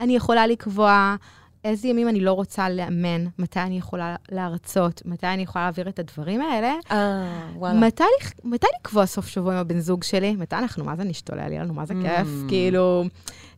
אני 0.00 0.16
יכולה 0.16 0.46
לקבוע 0.46 1.16
איזה 1.64 1.88
ימים 1.88 2.08
אני 2.08 2.20
לא 2.20 2.32
רוצה 2.32 2.68
לאמן, 2.68 3.24
מתי 3.38 3.60
אני 3.60 3.78
יכולה 3.78 4.16
להרצות, 4.32 5.02
מתי 5.04 5.26
אני 5.26 5.42
יכולה 5.42 5.64
להעביר 5.64 5.88
את 5.88 5.98
הדברים 5.98 6.40
האלה. 6.40 6.74
אה, 6.90 7.24
וואלה. 7.56 7.80
מתי, 7.80 8.04
מתי 8.44 8.66
לקבוע 8.80 9.06
סוף 9.06 9.26
שבוע 9.26 9.52
עם 9.52 9.58
הבן 9.58 9.78
זוג 9.80 10.04
שלי? 10.04 10.36
מתי 10.36 10.56
אנחנו, 10.56 10.84
מה 10.84 10.96
זה 10.96 11.04
נשתולל? 11.04 11.52
יהיה 11.52 11.62
לנו, 11.62 11.74
מה 11.74 11.86
זה 11.86 11.94
כיף? 12.02 12.26
Mm. 12.44 12.48
כאילו, 12.48 13.04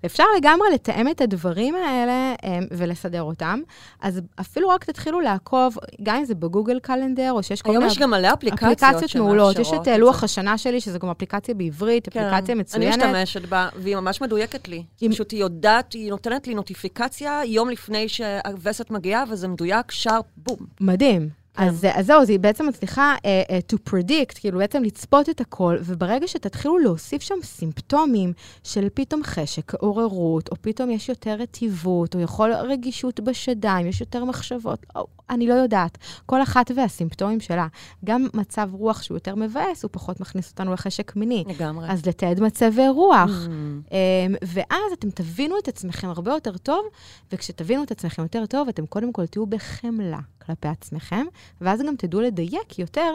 אפשר 0.07 0.25
לגמרי 0.38 0.69
לתאם 0.75 1.09
את 1.09 1.21
הדברים 1.21 1.75
האלה 1.75 2.35
em, 2.43 2.47
ולסדר 2.71 3.23
אותם. 3.23 3.61
אז 4.02 4.21
אפילו 4.40 4.69
רק 4.69 4.85
תתחילו 4.85 5.21
לעקוב, 5.21 5.76
גם 6.02 6.17
אם 6.17 6.25
זה 6.25 6.35
בגוגל 6.35 6.78
קלנדר, 6.81 7.33
או 7.33 7.43
שיש 7.43 7.62
כל 7.62 7.71
היום 7.71 7.83
מיני 7.83 7.93
יש 7.93 7.99
גם 7.99 8.11
מלא 8.11 8.33
אפליקציות 8.33 8.83
אפליקציות 8.83 9.17
מעולות. 9.17 9.59
יש 9.59 9.73
את 9.73 9.81
את 9.83 9.88
לוח. 9.99 10.25
השנה 10.25 10.59
שלי, 10.59 10.81
שזו 10.81 10.99
גם 10.99 11.09
אפליקציה 11.11 11.55
בעברית, 11.55 12.09
כן, 12.11 12.21
אפליקציה 12.25 12.52
אני 12.52 12.61
מצוינת. 12.61 12.97
משתמשת 12.99 13.43
בה, 13.49 13.69
והיא 13.76 13.97
ממש 13.97 14.21
מדויקת 14.21 14.69
לי. 14.69 14.85
אם- 15.02 15.11
פשוט 15.12 15.33
היא 15.33 15.40
יודעת, 15.40 15.93
היא 15.93 16.11
נותנת 16.11 16.47
לי 16.47 16.55
נוטיפיקציה 16.55 17.40
יום 17.47 17.71
לפני 17.71 17.98
שהווסת 18.07 18.90
מגיעה, 18.90 19.25
וזה 19.31 19.49
מדויק, 19.49 19.90
שר, 19.90 20.21
בום. 20.37 20.59
מדהים. 20.81 21.28
אז, 21.59 21.87
אז 21.95 22.07
זהו, 22.07 22.23
אז 22.23 22.31
היא 22.31 22.38
בעצם 22.38 22.67
מצליחה 22.67 23.17
uh, 23.17 23.50
uh, 23.50 23.75
to 23.75 23.90
predict, 23.90 24.40
כאילו 24.40 24.59
בעצם 24.59 24.83
לצפות 24.83 25.28
את 25.28 25.40
הכל, 25.40 25.76
וברגע 25.81 26.28
שתתחילו 26.28 26.78
להוסיף 26.78 27.23
שם 27.23 27.35
סימפטומים 27.43 28.33
של 28.64 28.88
פתאום 28.95 29.23
חשק, 29.25 29.75
עוררות, 29.75 30.49
או 30.49 30.57
פתאום 30.61 30.90
יש 30.90 31.09
יותר 31.09 31.37
רטיבות, 31.38 32.14
או 32.14 32.21
יכול 32.21 32.52
רגישות 32.52 33.21
בשדיים, 33.21 33.87
יש 33.87 34.00
יותר 34.00 34.25
מחשבות, 34.25 34.87
או, 34.97 35.07
אני 35.30 35.47
לא 35.47 35.54
יודעת. 35.54 35.99
כל 36.26 36.42
אחת 36.42 36.70
והסימפטומים 36.76 37.40
שלה. 37.40 37.66
גם 38.04 38.26
מצב 38.35 38.70
רוח 38.73 39.02
שהוא 39.02 39.16
יותר 39.16 39.35
מבאס, 39.35 39.82
הוא 39.82 39.90
פחות 39.92 40.20
מכניס 40.20 40.50
אותנו 40.50 40.73
לחשק 40.73 41.16
מיני. 41.16 41.44
לגמרי. 41.47 41.90
אז 41.90 42.06
לתעד 42.06 42.40
מצבי 42.40 42.88
רוח. 42.88 43.30
Mm. 43.30 43.50
אמ, 43.92 44.35
ואז 44.42 44.92
אתם 44.92 45.11
תבינו 45.11 45.58
את 45.58 45.68
עצמכם 45.68 46.08
הרבה 46.08 46.32
יותר 46.32 46.56
טוב, 46.56 46.87
וכשתבינו 47.32 47.82
את 47.82 47.90
עצמכם 47.90 48.23
יותר 48.23 48.47
טוב, 48.47 48.68
אתם 48.68 48.87
קודם 48.87 49.12
כל 49.12 49.26
תהיו 49.26 49.47
בחמלה 49.47 50.20
כלפי 50.47 50.68
עצמכם, 50.68 51.26
ואז 51.61 51.82
גם 51.87 51.97
תדעו 51.97 52.20
לדייק 52.20 52.78
יותר 52.78 53.12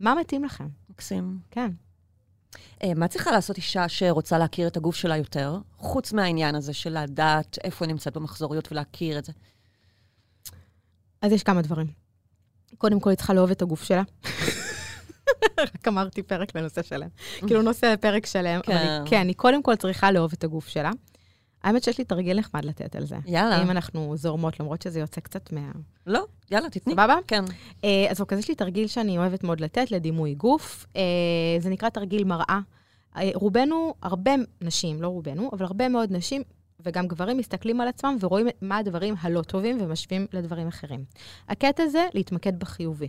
מה 0.00 0.14
מתאים 0.14 0.44
לכם. 0.44 0.66
מקסים. 0.90 1.38
כן. 1.50 1.70
אה, 2.82 2.94
מה 2.96 3.08
צריכה 3.08 3.30
לעשות 3.30 3.56
אישה 3.56 3.88
שרוצה 3.88 4.38
להכיר 4.38 4.66
את 4.66 4.76
הגוף 4.76 4.96
שלה 4.96 5.16
יותר, 5.16 5.58
חוץ 5.76 6.12
מהעניין 6.12 6.54
הזה 6.54 6.72
של 6.72 7.02
לדעת 7.02 7.58
איפה 7.64 7.84
היא 7.84 7.92
נמצאת 7.92 8.16
במחזוריות 8.16 8.72
ולהכיר 8.72 9.18
את 9.18 9.24
זה? 9.24 9.32
אז 11.22 11.32
יש 11.32 11.42
כמה 11.42 11.62
דברים. 11.62 11.86
קודם 12.78 13.00
כל, 13.00 13.10
היא 13.10 13.16
צריכה 13.16 13.34
לאהוב 13.34 13.50
את 13.50 13.62
הגוף 13.62 13.82
שלה. 13.82 14.02
רק 15.74 15.88
אמרתי 15.88 16.22
פרק 16.22 16.56
לנושא 16.56 16.82
שלם. 16.82 17.08
כאילו 17.38 17.62
נושא 17.62 17.86
לפרק 17.86 18.26
שלם, 18.26 18.60
אבל 18.66 18.76
היא- 18.76 18.86
כן. 18.86 19.02
כן, 19.06 19.26
היא 19.28 19.36
קודם 19.36 19.62
כל 19.62 19.76
צריכה 19.76 20.12
לאהוב 20.12 20.32
את 20.32 20.44
הגוף 20.44 20.68
שלה. 20.68 20.90
האמת 21.64 21.82
שיש 21.82 21.98
לי 21.98 22.04
תרגיל 22.04 22.38
נחמד 22.38 22.64
לתת 22.64 22.96
על 22.96 23.04
זה. 23.06 23.16
יאללה. 23.26 23.62
אם 23.62 23.70
אנחנו 23.70 24.16
זורמות, 24.16 24.60
למרות 24.60 24.82
שזה 24.82 25.00
יוצא 25.00 25.20
קצת 25.20 25.52
מה... 25.52 25.70
לא, 26.06 26.24
יאללה, 26.50 26.70
תתני. 26.70 26.92
סבבה? 26.92 27.16
כן. 27.26 27.44
אה, 27.84 28.06
אז 28.10 28.20
אוקיי, 28.20 28.38
יש 28.38 28.48
לי 28.48 28.54
תרגיל 28.54 28.86
שאני 28.86 29.18
אוהבת 29.18 29.44
מאוד 29.44 29.60
לתת 29.60 29.90
לדימוי 29.90 30.34
גוף. 30.34 30.86
אה, 30.96 31.02
זה 31.58 31.70
נקרא 31.70 31.88
תרגיל 31.88 32.24
מראה. 32.24 32.60
אה, 33.16 33.30
רובנו, 33.34 33.94
הרבה 34.02 34.30
נשים, 34.60 35.02
לא 35.02 35.08
רובנו, 35.08 35.50
אבל 35.52 35.64
הרבה 35.64 35.88
מאוד 35.88 36.12
נשים 36.12 36.42
וגם 36.80 37.06
גברים 37.08 37.36
מסתכלים 37.38 37.80
על 37.80 37.88
עצמם 37.88 38.16
ורואים 38.20 38.46
מה 38.62 38.76
הדברים 38.76 39.14
הלא 39.20 39.42
טובים 39.42 39.78
ומשווים 39.80 40.26
לדברים 40.32 40.68
אחרים. 40.68 41.04
הקטע 41.48 41.86
זה 41.86 42.06
להתמקד 42.14 42.58
בחיובי. 42.58 43.06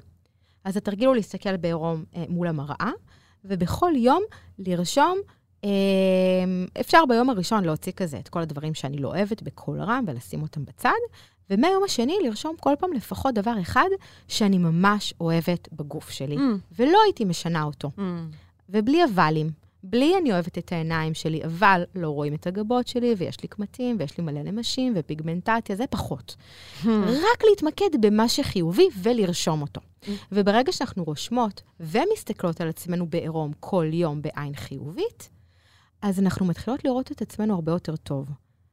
אז 0.64 0.78
התרגיל 0.78 1.08
הוא 1.08 1.16
להסתכל 1.16 1.58
בעירום 1.58 2.04
אה, 2.16 2.24
מול 2.30 2.48
המראה, 2.48 2.92
ובכל 3.46 3.92
יום 3.96 4.24
לרשום, 4.60 5.18
אה, 5.64 5.70
אפשר 6.80 7.04
ביום 7.10 7.30
הראשון 7.30 7.64
להוציא 7.64 7.92
כזה 7.92 8.20
את 8.20 8.30
כל 8.30 8.42
הדברים 8.42 8.74
שאני 8.74 8.98
לא 8.98 9.08
אוהבת 9.08 9.42
בקול 9.44 9.82
רם 9.82 10.04
ולשים 10.08 10.42
אותם 10.42 10.66
בצד, 10.66 10.90
ומהיום 11.50 11.84
השני 11.84 12.18
לרשום 12.24 12.56
כל 12.60 12.74
פעם 12.80 12.94
לפחות 12.94 13.36
דבר 13.36 13.54
אחד 13.62 13.88
שאני 14.28 14.58
ממש 14.58 15.14
אוהבת 15.22 15.68
בגוף 15.74 16.10
שלי, 16.10 16.36
Mm, 16.38 16.40
ולא 16.80 16.98
הייתי 17.06 17.26
משנה 17.26 17.64
אותו. 17.64 17.92
mm. 17.98 18.02
ובלי 18.70 19.04
אבלים. 19.04 19.63
בלי 19.84 20.14
אני 20.22 20.32
אוהבת 20.32 20.58
את 20.58 20.72
העיניים 20.72 21.14
שלי, 21.14 21.44
אבל 21.44 21.84
לא 21.96 22.10
רואים 22.10 22.34
את 22.34 22.48
הגבות 22.48 22.88
שלי, 22.88 23.16
ויש 23.18 23.42
לי 23.42 23.48
קמטים, 23.48 23.96
ויש 24.00 24.18
לי 24.18 24.24
מלא 24.24 24.42
נמשים, 24.44 24.94
ופיגמנטציה, 24.96 25.76
זה 25.76 25.88
פחות. 25.88 26.36
רק 27.08 27.44
להתמקד 27.50 28.06
במה 28.06 28.30
שחיובי 28.30 28.88
ולרשום 29.02 29.62
אותו. 29.62 29.82
וברגע 30.32 30.72
שאנחנו 30.72 31.04
רושמות 31.04 31.62
ומסתכלות 31.80 32.62
על 32.62 32.70
עצמנו 32.70 33.08
בעירום 33.08 33.52
כל 33.60 33.86
יום 33.94 34.22
בעין 34.22 34.56
חיובית, 34.56 35.30
אז 36.02 36.20
אנחנו 36.20 36.46
מתחילות 36.46 36.86
לראות 36.86 37.12
את 37.12 37.22
עצמנו 37.22 37.56
הרבה 37.56 37.72
יותר 37.72 37.96
טוב. 37.96 38.28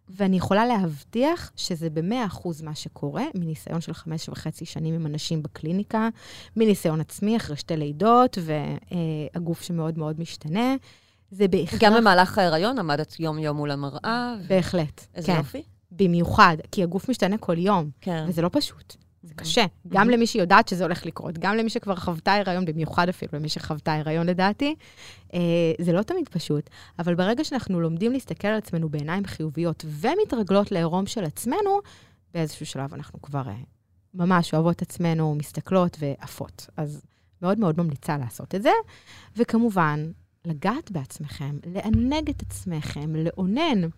ואני 0.08 0.36
יכולה 0.36 0.66
להבטיח 0.66 1.52
שזה 1.56 1.90
במאה 1.90 2.26
אחוז 2.26 2.62
מה 2.62 2.74
שקורה, 2.74 3.24
מניסיון 3.34 3.80
של 3.80 3.94
חמש 3.94 4.28
וחצי 4.28 4.64
שנים 4.64 4.94
עם 4.94 5.06
אנשים 5.06 5.42
בקליניקה, 5.42 6.08
מניסיון 6.56 7.00
עצמי 7.00 7.36
אחרי 7.36 7.56
שתי 7.56 7.76
לידות, 7.76 8.38
והגוף 8.40 9.62
שמאוד 9.62 9.98
מאוד 9.98 10.20
משתנה. 10.20 10.76
זה 11.30 11.48
בהכרח... 11.48 11.80
גם 11.82 11.94
במהלך 11.94 12.38
ההיריון 12.38 12.78
עמדת 12.78 13.20
יום-יום 13.20 13.56
מול 13.56 13.70
המראה. 13.70 14.34
ו- 14.40 14.48
בהחלט, 14.48 15.06
איזה 15.14 15.26
כן. 15.26 15.36
יופי. 15.36 15.62
במיוחד, 15.92 16.56
כי 16.72 16.82
הגוף 16.82 17.08
משתנה 17.08 17.38
כל 17.38 17.58
יום, 17.58 17.90
כן. 18.00 18.24
וזה 18.28 18.42
לא 18.42 18.50
פשוט. 18.52 18.96
זה 19.22 19.34
קשה. 19.34 19.64
גם 19.88 20.10
למי 20.10 20.26
שיודעת 20.26 20.68
שזה 20.68 20.84
הולך 20.84 21.06
לקרות, 21.06 21.38
גם 21.38 21.56
למי 21.56 21.70
שכבר 21.70 21.96
חוותה 21.96 22.34
הריון, 22.34 22.64
במיוחד 22.64 23.08
אפילו 23.08 23.30
למי 23.34 23.48
שחוותה 23.48 23.94
הריון 23.94 24.26
לדעתי, 24.26 24.74
אה, 25.34 25.40
זה 25.80 25.92
לא 25.92 26.02
תמיד 26.02 26.28
פשוט. 26.28 26.70
אבל 26.98 27.14
ברגע 27.14 27.44
שאנחנו 27.44 27.80
לומדים 27.80 28.12
להסתכל 28.12 28.48
על 28.48 28.58
עצמנו 28.58 28.88
בעיניים 28.88 29.24
חיוביות 29.24 29.84
ומתרגלות 29.88 30.72
לעירום 30.72 31.06
של 31.06 31.24
עצמנו, 31.24 31.80
באיזשהו 32.34 32.66
שלב 32.66 32.94
אנחנו 32.94 33.22
כבר 33.22 33.48
אה, 33.48 33.54
ממש 34.14 34.54
אוהבות 34.54 34.82
עצמנו, 34.82 35.34
מסתכלות 35.34 35.96
ועפות. 36.00 36.66
אז 36.76 37.02
מאוד 37.42 37.58
מאוד 37.58 37.80
ממליצה 37.80 38.18
לעשות 38.18 38.54
את 38.54 38.62
זה. 38.62 38.70
וכמובן, 39.36 40.10
לגעת 40.44 40.90
בעצמכם, 40.90 41.58
לענג 41.66 42.30
את 42.30 42.42
עצמכם, 42.42 43.16
לאונן. 43.16 43.88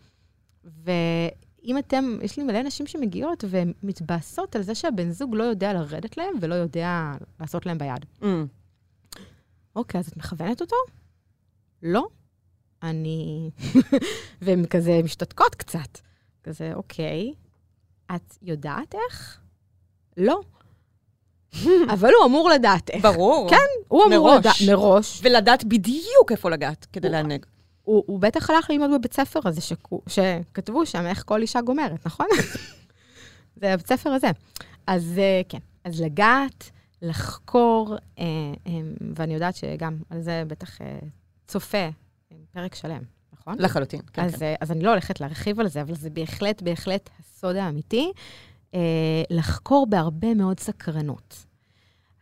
ואם 0.64 1.78
אתם, 1.78 2.18
יש 2.22 2.36
לי 2.36 2.42
מלא 2.44 2.62
נשים 2.62 2.86
שמגיעות 2.86 3.44
ומתבאסות 3.48 4.56
על 4.56 4.62
זה 4.62 4.74
שהבן 4.74 5.10
זוג 5.10 5.34
לא 5.34 5.44
יודע 5.44 5.72
לרדת 5.72 6.16
להם 6.16 6.34
ולא 6.40 6.54
יודע 6.54 7.12
לעשות 7.40 7.66
להם 7.66 7.78
ביד. 7.78 8.06
Mm. 8.22 8.26
אוקיי, 9.76 9.98
אז 9.98 10.08
את 10.08 10.16
מכוונת 10.16 10.60
אותו? 10.60 10.76
לא. 11.82 12.06
אני... 12.82 13.50
והן 14.42 14.66
כזה 14.66 15.00
משתתקות 15.04 15.54
קצת. 15.54 15.98
כזה, 16.42 16.74
אוקיי, 16.74 17.34
את 18.14 18.38
יודעת 18.42 18.94
איך? 18.94 19.40
לא. 20.16 20.40
אבל 21.92 22.10
הוא 22.18 22.26
אמור 22.26 22.50
לדעת 22.50 22.90
איך. 22.90 23.02
ברור. 23.02 23.50
כן, 23.50 23.56
הוא 23.88 24.04
אמור 24.04 24.28
מראש. 24.30 24.38
לדעת 24.38 24.54
מראש. 24.78 25.20
ולדעת 25.24 25.64
בדיוק 25.64 26.30
איפה 26.32 26.50
לגעת 26.50 26.86
כדי 26.92 27.08
הוא- 27.08 27.12
לענג. 27.16 27.46
הוא, 27.82 28.04
הוא 28.06 28.20
בטח 28.20 28.50
הלך 28.50 28.70
ללמוד 28.70 28.90
בבית 28.94 29.12
ספר 29.14 29.40
הזה 29.44 29.60
שכתבו 30.06 30.86
שם 30.86 31.06
איך 31.06 31.22
כל 31.26 31.42
אישה 31.42 31.60
גומרת, 31.60 32.06
נכון? 32.06 32.26
זה 33.60 33.72
הבית 33.74 33.86
ספר 33.86 34.10
הזה. 34.10 34.30
אז 34.86 35.14
אה, 35.18 35.40
כן, 35.48 35.58
אז 35.84 36.00
לגעת, 36.00 36.70
לחקור, 37.02 37.96
אה, 38.18 38.24
אה, 38.66 38.72
ואני 39.16 39.34
יודעת 39.34 39.56
שגם 39.56 39.96
על 40.10 40.20
זה 40.20 40.42
בטח 40.46 40.80
אה, 40.80 40.98
צופה 41.48 41.88
פרק 42.52 42.74
שלם, 42.74 43.02
נכון? 43.32 43.54
לחלוטין. 43.58 44.00
כן, 44.12 44.24
אז, 44.24 44.34
כן. 44.34 44.54
אז 44.60 44.70
אני 44.72 44.84
לא 44.84 44.90
הולכת 44.90 45.20
להרחיב 45.20 45.60
על 45.60 45.68
זה, 45.68 45.82
אבל 45.82 45.94
זה 45.94 46.10
בהחלט, 46.10 46.62
בהחלט 46.62 47.10
הסוד 47.20 47.56
האמיתי, 47.56 48.12
לחקור 49.30 49.86
בהרבה 49.88 50.34
מאוד 50.34 50.60
סקרנות. 50.60 51.46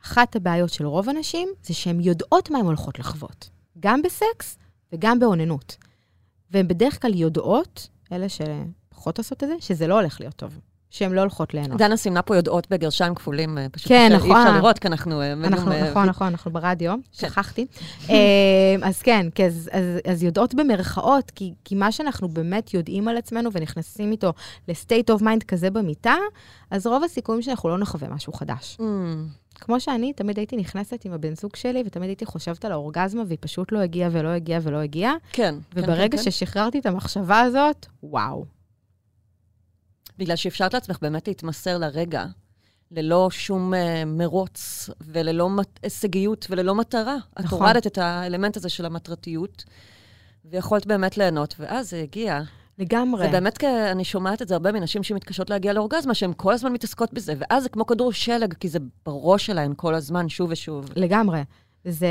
אחת 0.05 0.37
הבעיות 0.37 0.71
של 0.71 0.87
רוב 0.87 1.09
הנשים 1.09 1.49
זה 1.63 1.75
שהן 1.75 2.01
יודעות 2.01 2.51
מה 2.51 2.59
הן 2.59 2.65
הולכות 2.65 2.99
לחוות, 2.99 3.51
גם 3.81 4.03
בסקס 4.03 4.59
וגם 4.93 5.19
באוננות. 5.19 5.77
והן 6.51 6.69
בדרך 6.69 7.03
כלל 7.03 7.15
יודעות, 7.15 7.89
אלה 8.13 8.27
שפחות 8.29 9.19
עושות 9.19 9.43
את 9.45 9.49
זה, 9.49 9.55
שזה 9.61 9.87
לא 9.87 9.95
הולך 10.01 10.21
להיות 10.21 10.37
טוב, 10.37 10.59
שהן 10.91 11.13
לא 11.13 11.21
הולכות 11.21 11.55
ליהנות. 11.55 11.79
דנה 11.79 11.97
סימנה 11.97 12.23
פה 12.23 12.37
יודעות 12.37 12.71
בגרשיים 12.71 13.15
כפולים, 13.15 13.59
אה, 13.59 13.67
פשוט 13.69 13.89
כן, 13.89 14.13
נכון. 14.15 14.31
אי 14.31 14.37
אפשר 14.37 14.57
לראות, 14.57 14.79
כי 14.79 14.89
אנחנו... 14.89 15.21
אה, 15.21 15.33
אנחנו, 15.33 15.73
אה, 15.73 15.91
נכון, 15.91 16.09
נכון, 16.09 16.27
אנחנו 16.27 16.51
ברדיו, 16.51 16.93
כן. 16.93 17.29
שכחתי. 17.29 17.67
אז 18.89 19.03
כן, 19.03 19.27
אז, 19.47 19.71
אז, 19.73 19.85
אז 20.07 20.23
יודעות 20.23 20.55
במרכאות, 20.55 21.31
כי, 21.31 21.53
כי 21.65 21.75
מה 21.75 21.93
שאנחנו 21.93 22.29
באמת 22.29 22.75
יודעים 22.75 23.09
על 23.09 23.17
עצמנו 23.17 23.53
ונכנסים 23.53 24.13
איתו 24.13 24.33
ל-state 24.69 25.15
of 25.15 25.23
mind 25.23 25.45
כזה 25.49 25.71
במיטה, 25.71 26.15
אז 26.71 26.87
רוב 26.87 27.05
הסיכויים 27.05 27.43
שאנחנו 27.43 27.69
לא 27.69 27.79
נחווה 27.79 28.09
משהו 28.09 28.33
חדש. 28.33 28.77
Mm. 28.81 28.85
כמו 29.55 29.81
שאני, 29.81 30.13
תמיד 30.13 30.39
הייתי 30.39 30.57
נכנסת 30.57 31.05
עם 31.05 31.13
הבן 31.13 31.35
זוג 31.35 31.57
שלי, 31.57 31.83
ותמיד 31.87 32.09
הייתי 32.09 32.27
חושבת 32.27 32.65
על 32.65 32.73
האורגזמה, 32.73 33.23
והיא 33.27 33.39
פשוט 33.41 33.73
לא 33.73 33.79
הגיעה 33.79 34.11
ולא 34.13 34.29
הגיעה 34.29 34.61
ולא 34.63 34.77
הגיעה, 34.77 35.15
כן. 35.33 35.55
כן, 35.71 35.81
וברגע 35.81 36.17
כן, 36.17 36.25
כן. 36.25 36.31
ששחררתי 36.31 36.79
את 36.79 36.87
המחשבה 36.87 37.41
הזאת, 37.41 37.87
וואו. 38.03 38.60
בגלל 40.21 40.37
שאפשרת 40.37 40.75
לעצמך 40.75 40.99
באמת 41.03 41.29
להתמסר 41.29 41.79
לרגע, 41.79 42.25
ללא 42.91 43.29
שום 43.31 43.75
uh, 43.75 43.77
מרוץ 44.07 44.91
וללא 45.01 45.51
מת- 45.51 45.81
הישגיות 45.83 46.47
וללא 46.51 46.75
מטרה. 46.75 47.17
את 47.41 47.45
נכון. 47.45 47.59
הורדת 47.63 47.87
את 47.87 47.99
האלמנט 47.99 48.57
הזה 48.57 48.69
של 48.69 48.87
המטרתיות, 48.87 49.65
ויכולת 50.45 50.87
באמת 50.87 51.19
ליהנות, 51.19 51.55
ואז 51.59 51.91
זה 51.91 52.01
הגיע. 52.03 52.41
לגמרי. 52.79 53.27
זה 53.27 53.33
באמת, 53.33 53.59
כ- 53.59 53.65
אני 53.65 54.05
שומעת 54.05 54.43
את 54.43 54.49
זה 54.49 54.55
הרבה 54.55 54.73
מנשים 54.73 55.03
שמתקשות 55.03 55.51
להגיע 55.51 55.73
לאורגזמה, 55.73 56.15
שהן 56.15 56.33
כל 56.37 56.53
הזמן 56.53 56.73
מתעסקות 56.73 57.13
בזה, 57.15 57.35
ואז 57.39 57.63
זה 57.63 57.69
כמו 57.69 57.87
כדור 57.87 58.13
שלג, 58.13 58.55
כי 58.55 58.69
זה 58.69 58.79
בראש 59.07 59.47
שלהן 59.47 59.73
כל 59.77 59.95
הזמן, 59.95 60.29
שוב 60.29 60.51
ושוב. 60.53 60.91
לגמרי. 60.97 61.41
זה, 61.85 62.09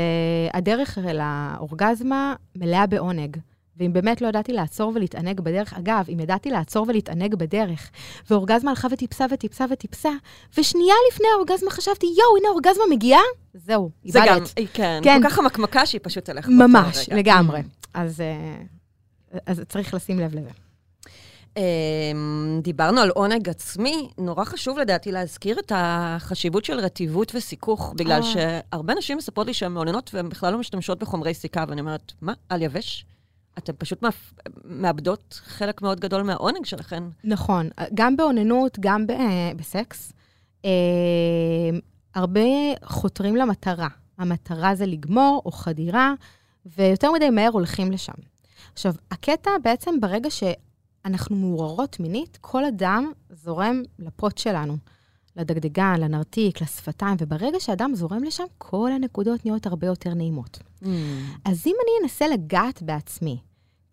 הדרך 0.54 0.98
לאורגזמה 1.14 2.34
מלאה 2.56 2.86
בעונג. 2.86 3.36
ואם 3.80 3.92
באמת 3.92 4.20
לא 4.20 4.28
ידעתי 4.28 4.52
לעצור 4.52 4.92
ולהתענג 4.94 5.40
בדרך, 5.40 5.74
אגב, 5.74 6.04
אם 6.12 6.20
ידעתי 6.20 6.50
לעצור 6.50 6.86
ולהתענג 6.88 7.34
בדרך, 7.34 7.90
ואורגזמה 8.30 8.70
הלכה 8.70 8.88
וטיפסה 8.90 9.26
וטיפסה 9.30 9.64
וטיפסה, 9.70 10.10
ושנייה 10.58 10.94
לפני 11.12 11.26
האורגזמה 11.34 11.70
חשבתי, 11.70 12.06
יואו, 12.06 12.36
הנה 12.38 12.48
האורגזמה 12.48 12.84
מגיעה, 12.90 13.20
זהו, 13.54 13.90
זה 14.04 14.18
גם, 14.26 14.34
איבדת. 14.34 14.52
היא- 14.56 14.66
כן, 14.72 15.00
כן. 15.04 15.22
כל 15.22 15.28
כך 15.28 15.38
המקמקה 15.38 15.86
שהיא 15.86 16.00
פשוט 16.04 16.24
תלך 16.24 16.46
באותו 16.48 16.68
ממש. 16.68 17.08
לגמרי. 17.08 17.60
אז, 17.94 18.20
אה, 18.20 18.56
אז 19.46 19.62
צריך 19.68 19.94
לשים 19.94 20.18
לב 20.20 20.34
לזה. 20.34 20.50
אמ, 21.56 21.62
דיברנו 22.62 23.00
על 23.00 23.10
עונג 23.10 23.48
עצמי, 23.48 24.10
נורא 24.18 24.44
חשוב 24.44 24.78
לדעתי 24.78 25.12
להזכיר 25.12 25.58
את 25.58 25.72
החשיבות 25.74 26.64
של 26.64 26.78
רטיבות 26.80 27.32
וסיכוך, 27.34 27.92
בגלל 27.96 28.22
אה. 28.22 28.22
שהרבה 28.22 28.94
נשים 28.94 29.16
מספרות 29.18 29.46
לי 29.46 29.54
שהן 29.54 29.72
מעוננות 29.72 30.10
והן 30.14 30.28
בכלל 30.28 30.52
לא 30.52 30.58
משתמשות 30.58 30.98
בחומרי 30.98 31.34
סיכה, 31.34 31.64
ואני 31.68 31.80
אומרת, 31.80 32.12
מה, 32.20 32.32
על 32.48 32.62
יבש? 32.62 33.04
אתן 33.58 33.72
פשוט 33.78 34.02
מאבדות 34.64 35.40
חלק 35.44 35.82
מאוד 35.82 36.00
גדול 36.00 36.22
מהעונג 36.22 36.64
שלכן. 36.64 37.02
נכון, 37.24 37.68
גם 37.94 38.16
באוננות, 38.16 38.78
גם 38.80 39.06
ב- 39.06 39.12
בסקס. 39.56 40.12
אה, 40.64 40.70
הרבה 42.14 42.40
חותרים 42.84 43.36
למטרה. 43.36 43.88
המטרה 44.18 44.74
זה 44.74 44.86
לגמור 44.86 45.42
או 45.46 45.52
חדירה, 45.52 46.14
ויותר 46.66 47.12
מדי 47.12 47.30
מהר 47.30 47.50
הולכים 47.52 47.92
לשם. 47.92 48.12
עכשיו, 48.72 48.94
הקטע 49.10 49.50
בעצם 49.64 50.00
ברגע 50.00 50.28
שאנחנו 50.30 51.36
מעוררות 51.36 52.00
מינית, 52.00 52.38
כל 52.40 52.64
אדם 52.64 53.12
זורם 53.30 53.82
לפוט 53.98 54.38
שלנו, 54.38 54.76
לדגדגן, 55.36 55.94
לנרתיק, 56.00 56.62
לשפתיים, 56.62 57.16
וברגע 57.20 57.60
שאדם 57.60 57.94
זורם 57.94 58.24
לשם, 58.24 58.44
כל 58.58 58.92
הנקודות 58.92 59.46
נהיות 59.46 59.66
הרבה 59.66 59.86
יותר 59.86 60.14
נעימות. 60.14 60.58
אז 61.44 61.66
אם 61.66 61.74
אני 61.84 62.02
אנסה 62.02 62.28
לגעת 62.28 62.82
בעצמי, 62.82 63.38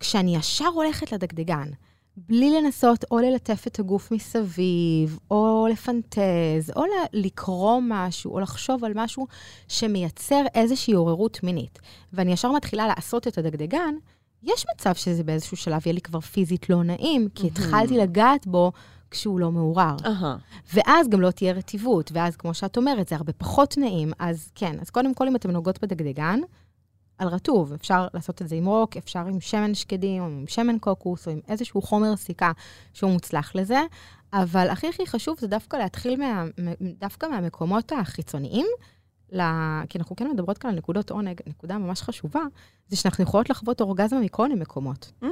כשאני 0.00 0.36
ישר 0.36 0.68
הולכת 0.74 1.12
לדגדגן, 1.12 1.68
בלי 2.16 2.50
לנסות 2.50 3.04
או 3.10 3.18
ללטף 3.18 3.66
את 3.66 3.78
הגוף 3.78 4.12
מסביב, 4.12 5.18
או 5.30 5.66
לפנטז, 5.72 6.72
או 6.76 6.82
לקרוא 7.12 7.80
משהו, 7.82 8.34
או 8.34 8.40
לחשוב 8.40 8.84
על 8.84 8.92
משהו 8.94 9.26
שמייצר 9.68 10.44
איזושהי 10.54 10.94
עוררות 10.94 11.42
מינית, 11.42 11.78
ואני 12.12 12.32
ישר 12.32 12.52
מתחילה 12.52 12.86
לעשות 12.86 13.28
את 13.28 13.38
הדגדגן, 13.38 13.94
יש 14.42 14.66
מצב 14.74 14.94
שזה 14.94 15.24
באיזשהו 15.24 15.56
שלב 15.56 15.80
יהיה 15.86 15.94
לי 15.94 16.00
כבר 16.00 16.20
פיזית 16.20 16.70
לא 16.70 16.82
נעים, 16.82 17.28
כי 17.34 17.46
התחלתי 17.46 17.96
לגעת 17.96 18.46
בו 18.46 18.72
כשהוא 19.10 19.40
לא 19.40 19.50
מעורר. 19.50 19.96
אהה. 20.06 20.36
ואז 20.74 21.08
גם 21.08 21.20
לא 21.20 21.30
תהיה 21.30 21.52
רטיבות, 21.52 22.10
ואז, 22.14 22.36
כמו 22.36 22.54
שאת 22.54 22.76
אומרת, 22.76 23.08
זה 23.08 23.16
הרבה 23.16 23.32
פחות 23.32 23.78
נעים. 23.78 24.12
אז 24.18 24.50
כן, 24.54 24.76
אז 24.80 24.90
קודם 24.90 25.14
כל, 25.14 25.28
אם 25.28 25.36
אתם 25.36 25.50
נוגעות 25.50 25.82
בדגדגן, 25.82 26.40
על 27.18 27.28
רטוב, 27.28 27.72
אפשר 27.72 28.06
לעשות 28.14 28.42
את 28.42 28.48
זה 28.48 28.56
עם 28.56 28.66
רוק, 28.66 28.96
אפשר 28.96 29.18
עם 29.18 29.40
שמן 29.40 29.74
שקדים, 29.74 30.22
או 30.22 30.26
עם 30.26 30.44
שמן 30.48 30.78
קוקוס, 30.78 31.26
או 31.26 31.32
עם 31.32 31.40
איזשהו 31.48 31.82
חומר 31.82 32.16
סיכה 32.16 32.52
שהוא 32.92 33.10
מוצלח 33.10 33.54
לזה, 33.54 33.80
אבל 34.32 34.70
הכי 34.70 34.88
הכי 34.88 35.06
חשוב 35.06 35.38
זה 35.40 35.46
דווקא 35.46 35.76
להתחיל 35.76 36.20
מה, 36.20 36.44
דווקא 36.98 37.26
מהמקומות 37.26 37.92
החיצוניים, 37.92 38.66
ל... 39.32 39.42
כי 39.88 39.98
אנחנו 39.98 40.16
כן 40.16 40.30
מדברות 40.30 40.58
כאן 40.58 40.70
על 40.70 40.76
נקודות 40.76 41.10
עונג, 41.10 41.40
נקודה 41.46 41.78
ממש 41.78 42.02
חשובה, 42.02 42.42
זה 42.88 42.96
שאנחנו 42.96 43.24
יכולות 43.24 43.50
לחוות 43.50 43.80
אורגזמה 43.80 44.20
מכל 44.20 44.48
מיני 44.48 44.60
מקומות. 44.60 45.12
Mm, 45.22 45.26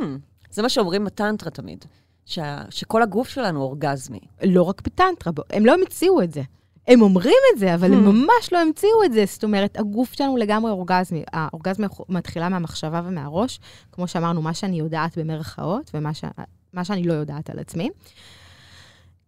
זה 0.50 0.62
מה 0.62 0.68
שאומרים 0.68 1.04
בטנטרה 1.04 1.50
תמיד, 1.50 1.84
שה, 2.26 2.62
שכל 2.70 3.02
הגוף 3.02 3.28
שלנו 3.28 3.62
אורגזמי. 3.62 4.20
לא 4.44 4.62
רק 4.62 4.82
בטנטרה, 4.82 5.32
הם 5.50 5.66
לא 5.66 5.74
המציאו 5.74 6.22
את 6.22 6.32
זה. 6.32 6.42
הם 6.88 7.02
אומרים 7.02 7.36
את 7.54 7.58
זה, 7.58 7.74
אבל 7.74 7.92
הם 7.92 8.04
Hmm. 8.06 8.10
ממש 8.10 8.52
לא 8.52 8.58
המציאו 8.58 9.04
את 9.04 9.12
זה. 9.12 9.24
זאת 9.26 9.44
אומרת, 9.44 9.78
הגוף 9.80 10.12
שלנו 10.12 10.36
לגמרי 10.36 10.70
אורגזמי. 10.70 11.24
האורגזמה 11.32 11.86
מתחילה 12.08 12.48
מהמחשבה 12.48 13.02
ומהראש, 13.04 13.60
כמו 13.92 14.08
שאמרנו, 14.08 14.42
מה 14.42 14.54
שאני 14.54 14.78
יודעת 14.78 15.18
במרכאות, 15.18 15.90
ומה 15.94 16.14
ש... 16.14 16.24
מה 16.72 16.84
שאני 16.84 17.02
לא 17.02 17.12
יודעת 17.12 17.50
על 17.50 17.58
עצמי. 17.58 17.90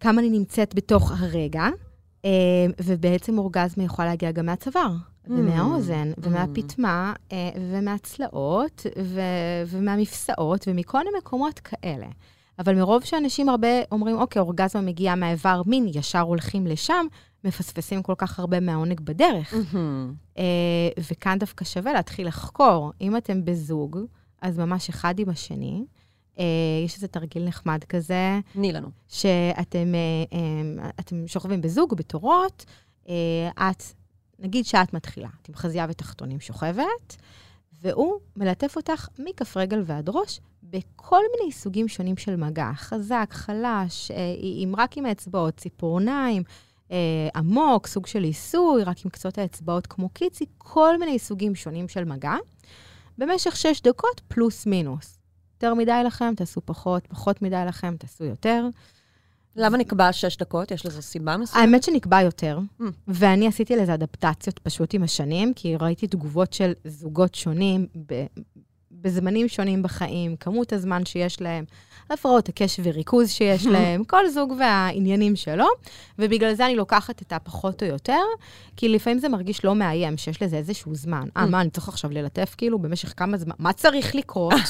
כמה 0.00 0.21
אני 0.21 0.31
נמצאת 0.31 0.75
בתוך 0.75 1.12
הרגע, 1.21 1.69
אה, 2.25 2.31
ובעצם 2.85 3.38
אורגזמה 3.38 3.85
יכולה 3.85 4.09
להגיע 4.09 4.31
גם 4.33 4.47
מהצוואר, 4.47 4.93
ומהאוזן, 5.26 6.11
ומהפטמה, 6.19 7.12
אה, 7.33 7.50
ומהצלעות, 7.71 8.87
ו- 9.02 9.21
ומהמפסעות, 9.67 10.69
ומכל 10.69 10.99
מיני 10.99 11.19
מקומות 11.19 11.59
כאלה. 11.59 12.07
אבל 12.59 12.75
מרוב 12.75 13.05
שאנשים 13.05 13.49
הרבה 13.49 13.69
אומרים, 13.93 14.17
אוקיי, 14.17 14.41
אורגזמה 14.41 14.83
מגיעה 14.83 15.15
מהאיבר 15.15 15.62
מין, 15.67 15.87
ישר 15.95 16.21
הולכים 16.21 16.67
לשם, 16.67 17.07
מפספסים 17.45 18.03
כל 18.03 18.15
כך 18.19 18.38
הרבה 18.38 18.61
מהעונג 18.61 19.00
בדרך. 19.00 19.55
אה, 20.38 20.45
וכאן 21.11 21.38
דווקא 21.38 21.65
שווה 21.65 21.93
להתחיל 21.93 22.27
לחקור. 22.27 22.93
אם 23.00 23.17
אתם 23.17 23.45
בזוג, 23.45 23.99
אז 24.43 24.59
ממש 24.59 24.88
אחד 24.88 25.19
עם 25.19 25.29
השני. 25.29 25.85
אה, 26.38 26.45
יש 26.85 26.95
איזה 26.95 27.09
תרגיל 27.09 27.45
נחמד 27.45 27.85
כזה, 27.85 28.41
תני 28.53 28.73
לנו. 28.73 28.88
שאתם 29.09 29.95
אה, 29.95 30.91
אתם 31.00 31.27
שוכבים 31.27 31.61
בזוג, 31.61 31.95
בתורות, 31.95 32.65
את, 33.59 33.83
נגיד 34.38 34.65
שאת 34.65 34.95
מתחילה, 34.95 35.29
את 35.43 35.49
עם 35.49 35.55
חזייה 35.55 35.87
ותחתונים 35.88 36.41
שוכבת, 36.41 37.17
והוא 37.82 38.19
מלטף 38.36 38.76
אותך 38.76 39.08
מכף 39.19 39.56
רגל 39.56 39.82
ועד 39.86 40.08
ראש 40.08 40.41
בכל 40.62 41.23
מיני 41.38 41.52
סוגים 41.52 41.88
שונים 41.88 42.17
של 42.17 42.36
מגע, 42.36 42.71
חזק, 42.75 43.28
חלש, 43.30 44.10
אה, 44.10 44.17
עם, 44.38 44.76
רק 44.76 44.97
עם 44.97 45.06
האצבעות, 45.06 45.56
ציפורניים, 45.56 46.43
אה, 46.93 47.28
עמוק, 47.34 47.86
סוג 47.86 48.06
של 48.06 48.23
עיסוי, 48.23 48.84
רק 48.84 49.04
עם 49.04 49.10
קצות 49.10 49.38
האצבעות 49.38 49.86
כמו 49.86 50.08
קיצי, 50.08 50.45
כל 50.58 50.99
מיני 50.99 51.19
סוגים 51.19 51.54
שונים 51.54 51.88
של 51.88 52.04
מגע, 52.04 52.36
במשך 53.19 53.56
שש 53.56 53.80
דקות 53.80 54.21
פלוס 54.28 54.67
מינוס. 54.67 55.19
יותר 55.54 55.75
מדי 55.75 56.00
לכם, 56.04 56.34
תעשו 56.36 56.60
פחות, 56.64 57.06
פחות 57.06 57.43
מדי 57.43 57.62
לכם, 57.67 57.97
תעשו 57.97 58.25
יותר. 58.25 58.64
למה 59.56 59.78
נקבע 59.78 60.13
שש 60.13 60.37
דקות? 60.37 60.71
יש 60.71 60.87
לזה 60.87 61.02
סיבה 61.02 61.37
מסוימת? 61.37 61.69
האמת 61.69 61.82
שנקבע 61.82 62.23
יותר, 62.23 62.58
Mm. 62.80 62.84
ואני 63.08 63.47
עשיתי 63.49 63.76
לזה 63.76 63.95
אדפטציות 63.95 64.58
פשוט 64.58 64.95
עם 64.95 65.02
השנים, 65.02 65.52
כי 65.54 65.76
ראיתי 65.80 66.06
תגובות 66.06 66.52
של 66.52 66.73
זוגות 66.84 67.34
שונים 67.34 67.87
ב- 68.06 68.26
בזמנים 68.93 69.49
שונים 69.49 69.82
בחיים, 69.82 70.37
כמות 70.37 70.73
הזמן 70.73 71.04
שיש 71.04 71.41
להם, 71.41 71.65
הפרעות 72.11 72.49
הקשב 72.49 72.82
וריכוז 72.87 73.30
שיש 73.30 73.67
להם, 73.75 74.04
כל 74.04 74.28
זוג 74.28 74.52
והעניינים 74.58 75.37
שלו, 75.37 75.67
ובגלל 76.19 76.54
זה 76.54 76.67
אני 76.67 76.76
לוקחת 76.76 77.23
את 77.23 77.32
הפחות 77.32 77.82
או 77.82 77.89
יותר, 77.89 78.21
כי 78.76 78.89
לפעמים 78.89 79.19
זה 79.19 79.28
מרגיש 79.28 79.65
לא 79.65 79.75
מאיים, 79.75 80.17
שיש 80.17 80.43
לזה 80.43 80.56
איזשהו 80.56 80.95
זמן. 80.95 81.28
אה, 81.37 81.45
Mm. 81.45 81.47
מה, 81.47 81.61
אני 81.61 81.71
צריך 81.71 81.89
עכשיו 81.89 82.11
ללטף 82.11 82.54
כאילו 82.58 82.78
במשך 82.78 83.15
כמה 83.17 83.37
זמן? 83.37 83.54
מה 83.58 83.73
צריך 83.73 84.15
לקרות? 84.15 84.54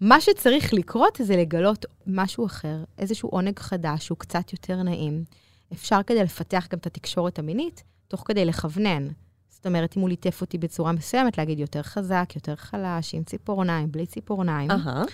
מה 0.00 0.20
שצריך 0.20 0.74
לקרות 0.74 1.18
זה 1.22 1.36
לגלות 1.36 1.86
משהו 2.06 2.46
אחר, 2.46 2.84
איזשהו 2.98 3.28
עונג 3.28 3.58
חדש 3.58 4.06
שהוא 4.06 4.18
קצת 4.18 4.52
יותר 4.52 4.82
נעים. 4.82 5.24
אפשר 5.72 6.00
כדי 6.06 6.22
לפתח 6.22 6.66
גם 6.70 6.78
את 6.78 6.86
התקשורת 6.86 7.38
המינית, 7.38 7.82
תוך 8.08 8.22
כדי 8.26 8.44
לכוונן. 8.44 9.08
זאת 9.48 9.66
אומרת, 9.66 9.96
אם 9.96 10.02
הוא 10.02 10.08
ליטף 10.08 10.40
אותי 10.40 10.58
בצורה 10.58 10.92
מסוימת, 10.92 11.38
להגיד 11.38 11.58
יותר 11.58 11.82
חזק, 11.82 12.32
יותר 12.34 12.56
חלש, 12.56 13.14
עם 13.14 13.24
ציפורניים, 13.24 13.92
בלי 13.92 14.06
ציפורניים. 14.06 14.70
אהה. 14.70 15.04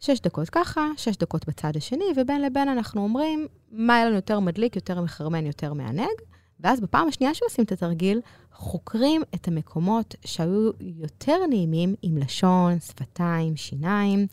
שש 0.00 0.20
דקות 0.20 0.50
ככה, 0.50 0.88
שש 0.96 1.16
דקות 1.16 1.48
בצד 1.48 1.76
השני, 1.76 2.04
ובין 2.16 2.42
לבין 2.42 2.68
אנחנו 2.68 3.02
אומרים 3.02 3.46
מה 3.70 3.96
היה 3.96 4.06
לנו 4.06 4.14
יותר 4.14 4.40
מדליק, 4.40 4.76
יותר 4.76 5.00
מחרמן, 5.00 5.46
יותר 5.46 5.72
מענג. 5.72 6.31
ואז 6.62 6.80
בפעם 6.80 7.08
השנייה 7.08 7.34
שעושים 7.34 7.64
את 7.64 7.72
התרגיל, 7.72 8.20
חוקרים 8.52 9.22
את 9.34 9.48
המקומות 9.48 10.14
שהיו 10.24 10.70
יותר 10.80 11.36
נעימים 11.48 11.94
עם 12.02 12.16
לשון, 12.18 12.80
שפתיים, 12.80 13.56
שיניים, 13.56 14.26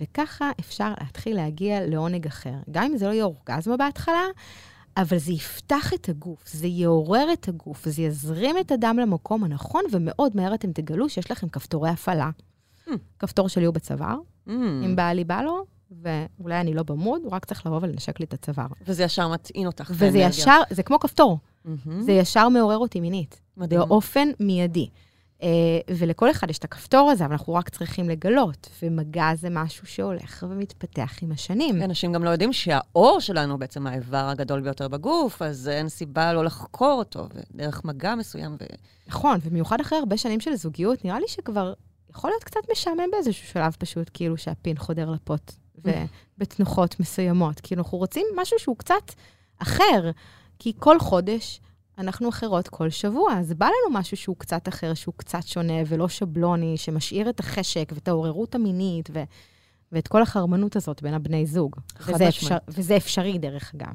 וככה 0.00 0.50
אפשר 0.60 0.92
להתחיל 1.00 1.36
להגיע 1.36 1.86
לעונג 1.86 2.26
אחר. 2.26 2.54
גם 2.70 2.84
אם 2.84 2.96
זה 2.96 3.06
לא 3.06 3.12
יהיה 3.12 3.24
אורגזמה 3.24 3.76
בהתחלה, 3.76 4.22
אבל 4.96 5.18
זה 5.18 5.32
יפתח 5.32 5.94
את 5.94 6.08
הגוף, 6.08 6.48
זה 6.48 6.66
יעורר 6.66 7.32
את 7.32 7.48
הגוף, 7.48 7.88
זה 7.88 8.02
יזרים 8.02 8.56
את 8.58 8.70
הדם 8.72 8.96
למקום 9.00 9.44
הנכון, 9.44 9.84
ומאוד 9.92 10.36
מהר 10.36 10.54
אתם 10.54 10.72
תגלו 10.72 11.08
שיש 11.08 11.30
לכם 11.30 11.48
כפתורי 11.48 11.90
הפעלה. 11.90 12.30
Hmm. 12.88 12.90
כפתור 13.18 13.48
שלי 13.48 13.64
הוא 13.64 13.74
בצוואר, 13.74 14.16
Mm. 14.46 14.50
אם 14.84 14.96
בעלי 14.96 15.24
בא 15.24 15.42
לו, 15.42 15.64
ואולי 15.90 16.60
אני 16.60 16.74
לא 16.74 16.82
במוד, 16.82 17.22
הוא 17.24 17.32
רק 17.32 17.44
צריך 17.44 17.66
לבוא 17.66 17.78
ולנשק 17.82 18.20
לי 18.20 18.26
את 18.26 18.34
הצוואר. 18.34 18.66
וזה 18.86 19.02
ישר 19.02 19.28
מטעין 19.28 19.66
אותך. 19.66 19.90
וזה 19.90 20.04
באנרגיה. 20.04 20.28
ישר, 20.28 20.60
זה 20.70 20.82
כמו 20.82 21.00
כפתור, 21.00 21.38
מהמם. 21.66 22.02
זה 22.02 22.12
ישר 22.12 22.48
מעורר 22.48 22.78
אותי 22.78 23.00
מינית. 23.00 23.40
מדהים. 23.56 23.80
באופן 23.80 24.28
מיידי. 24.40 24.88
אה, 25.42 25.48
ולכל 25.96 26.30
אחד 26.30 26.50
יש 26.50 26.58
את 26.58 26.64
הכפתור 26.64 27.10
הזה, 27.10 27.24
אבל 27.24 27.32
אנחנו 27.32 27.54
רק 27.54 27.68
צריכים 27.68 28.08
לגלות, 28.08 28.70
ומגע 28.82 29.34
זה 29.34 29.48
משהו 29.50 29.86
שהולך 29.86 30.46
ומתפתח 30.48 31.18
עם 31.22 31.32
השנים. 31.32 31.82
אנשים 31.82 32.12
גם 32.12 32.24
לא 32.24 32.30
יודעים 32.30 32.52
שהאור 32.52 33.20
שלנו 33.20 33.58
בעצם 33.58 33.86
האיבר 33.86 34.28
הגדול 34.28 34.60
ביותר 34.60 34.88
בגוף, 34.88 35.42
אז 35.42 35.68
אין 35.68 35.88
סיבה 35.88 36.32
לא 36.32 36.44
לחקור 36.44 36.98
אותו, 36.98 37.28
ודרך 37.34 37.84
מגע 37.84 38.14
מסוים. 38.14 38.56
ו... 38.60 38.64
נכון, 39.08 39.38
ובמיוחד 39.42 39.80
אחרי 39.80 39.98
הרבה 39.98 40.16
שנים 40.16 40.40
של 40.40 40.54
זוגיות, 40.54 41.04
נראה 41.04 41.20
לי 41.20 41.28
שכבר 41.28 41.72
יכול 42.10 42.30
להיות 42.30 42.44
קצת 42.44 42.60
משעמם 42.72 43.10
באיזשהו 43.12 43.48
שלב 43.48 43.76
פשוט, 43.78 44.10
כאילו 44.14 44.36
שהפין 44.36 44.78
חודר 44.78 45.10
לפוט, 45.10 45.52
ובתנוחות 45.84 47.00
מסוימות. 47.00 47.60
כאילו, 47.60 47.82
אנחנו 47.82 47.98
רוצים 47.98 48.26
משהו 48.36 48.58
שהוא 48.58 48.76
קצת 48.76 49.12
אחר, 49.58 50.10
כי 50.58 50.72
כל 50.78 50.98
חודש 50.98 51.60
אנחנו 51.98 52.28
אחרות 52.28 52.68
כל 52.68 52.90
שבוע, 52.90 53.32
אז 53.38 53.52
בא 53.52 53.66
לנו 53.66 53.98
משהו 53.98 54.16
שהוא 54.16 54.36
קצת 54.38 54.68
אחר, 54.68 54.94
שהוא 54.94 55.14
קצת 55.16 55.42
שונה 55.46 55.74
ולא 55.86 56.08
שבלוני, 56.08 56.76
שמשאיר 56.76 57.28
את 57.30 57.40
החשק 57.40 57.92
ואת 57.94 58.08
העוררות 58.08 58.54
המינית 58.54 59.08
ו... 59.12 59.22
ואת 59.92 60.08
כל 60.08 60.22
החרמנות 60.22 60.76
הזאת 60.76 61.02
בין 61.02 61.14
הבני 61.14 61.46
זוג. 61.46 61.76
חד 61.98 62.14
וזה, 62.14 62.28
משמעית. 62.28 62.36
אפשר, 62.42 62.56
וזה 62.68 62.96
אפשרי, 62.96 63.38
דרך 63.38 63.72
אגב. 63.74 63.94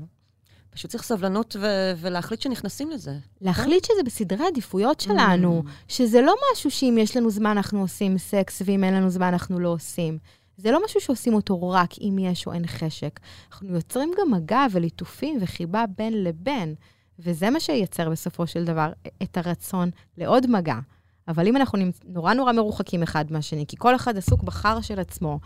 פשוט 0.69 0.91
צריך 0.91 1.04
סבלנות 1.04 1.56
ו- 1.60 1.91
ולהחליט 1.97 2.41
שנכנסים 2.41 2.91
לזה. 2.91 3.17
להחליט 3.41 3.86
שזה 3.86 4.04
בסדרי 4.06 4.43
העדיפויות 4.43 5.00
שלנו, 5.00 5.63
Mm. 5.65 5.69
שזה 5.88 6.21
לא 6.21 6.34
משהו 6.54 6.71
שאם 6.71 6.97
יש 7.00 7.17
לנו 7.17 7.30
זמן 7.30 7.50
אנחנו 7.50 7.82
עושים 7.82 8.17
סקס, 8.17 8.62
ואם 8.65 8.84
אין 8.84 8.93
לנו 8.93 9.10
זמן 9.10 9.28
אנחנו 9.28 9.60
לא 9.60 9.69
עושים. 9.69 10.17
זה 10.62 10.71
לא 10.71 10.82
משהו 10.86 11.02
שעושים 11.02 11.34
אותו 11.34 11.69
רק 11.69 11.89
אם 12.02 12.17
יש 12.19 12.47
או 12.47 12.54
אין 12.54 12.67
חשק. 12.67 13.19
אנחנו 13.52 13.76
יוצרים 13.76 14.12
גם 14.21 14.32
מגע 14.32 14.65
וליטופים 14.71 15.38
וחיבה 15.41 15.86
בין 15.97 16.24
לבין, 16.24 16.76
וזה 17.19 17.50
מה 17.50 17.60
שייצר 17.60 18.10
בסופו 18.10 18.47
של 18.47 18.65
דבר 18.65 18.91
את 19.24 19.38
הרצון 19.38 19.89
לעוד 20.17 20.47
מגע. 20.47 20.80
אבל 21.28 21.47
אם 21.47 21.58
אנחנו. 21.58 21.80
נורא 22.06 22.34
נורא 22.34 22.52
מרוחקים 22.52 23.04
אחד 23.04 23.32
מהשני, 23.32 23.65
כי 23.67 23.76
כל 23.80 23.95
אחד 23.95 24.17
עסוק 24.17 24.43
בחר 24.43 24.82
של 24.82 25.00
עצמו, 25.00 25.39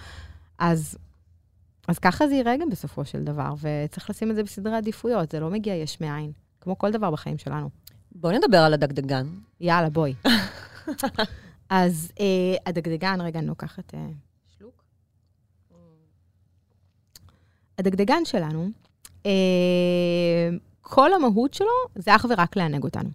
אז, 0.60 0.98
אז 1.88 2.00
ככה 2.00 2.28
זה 2.28 2.36
יראה 2.36 2.58
גם 2.58 2.70
בסופו 2.70 3.06
של 3.06 3.24
דבר, 3.24 3.54
וצריך 3.62 4.10
לשים 4.10 4.32
את 4.32 4.36
זה 4.36 4.44
בסדרי 4.44 4.76
עדיפויות, 4.76 5.32
זה 5.32 5.40
לא 5.40 5.50
מגיע 5.50 5.76
יש 5.76 6.02
מאין, 6.02 6.32
כמו 6.62 6.78
כל 6.78 6.92
דבר 6.92 7.12
בחיים 7.12 7.38
שלנו. 7.38 7.70
בואי 8.12 8.38
נדבר 8.38 8.58
על 8.58 8.74
הדגדגן. 8.74 9.28
יאללה, 9.60 9.90
בואי. 9.90 10.14
אז 11.70 12.12
אה, 12.20 12.56
הדגדגן, 12.66 13.22
רגע, 13.22 13.40
אני 13.40 13.48
לוקחת 13.48 13.94
אה, 13.94 14.08
הדגדגן 17.80 18.26
שלנו, 18.26 18.70
אה, 19.26 19.32
כל 20.82 21.14
המהות 21.14 21.54
שלו 21.54 21.68
זה 21.96 22.16
אך 22.16 22.26
ורק 22.30 22.56
לענג 22.56 22.84
אותנו. 22.84 23.10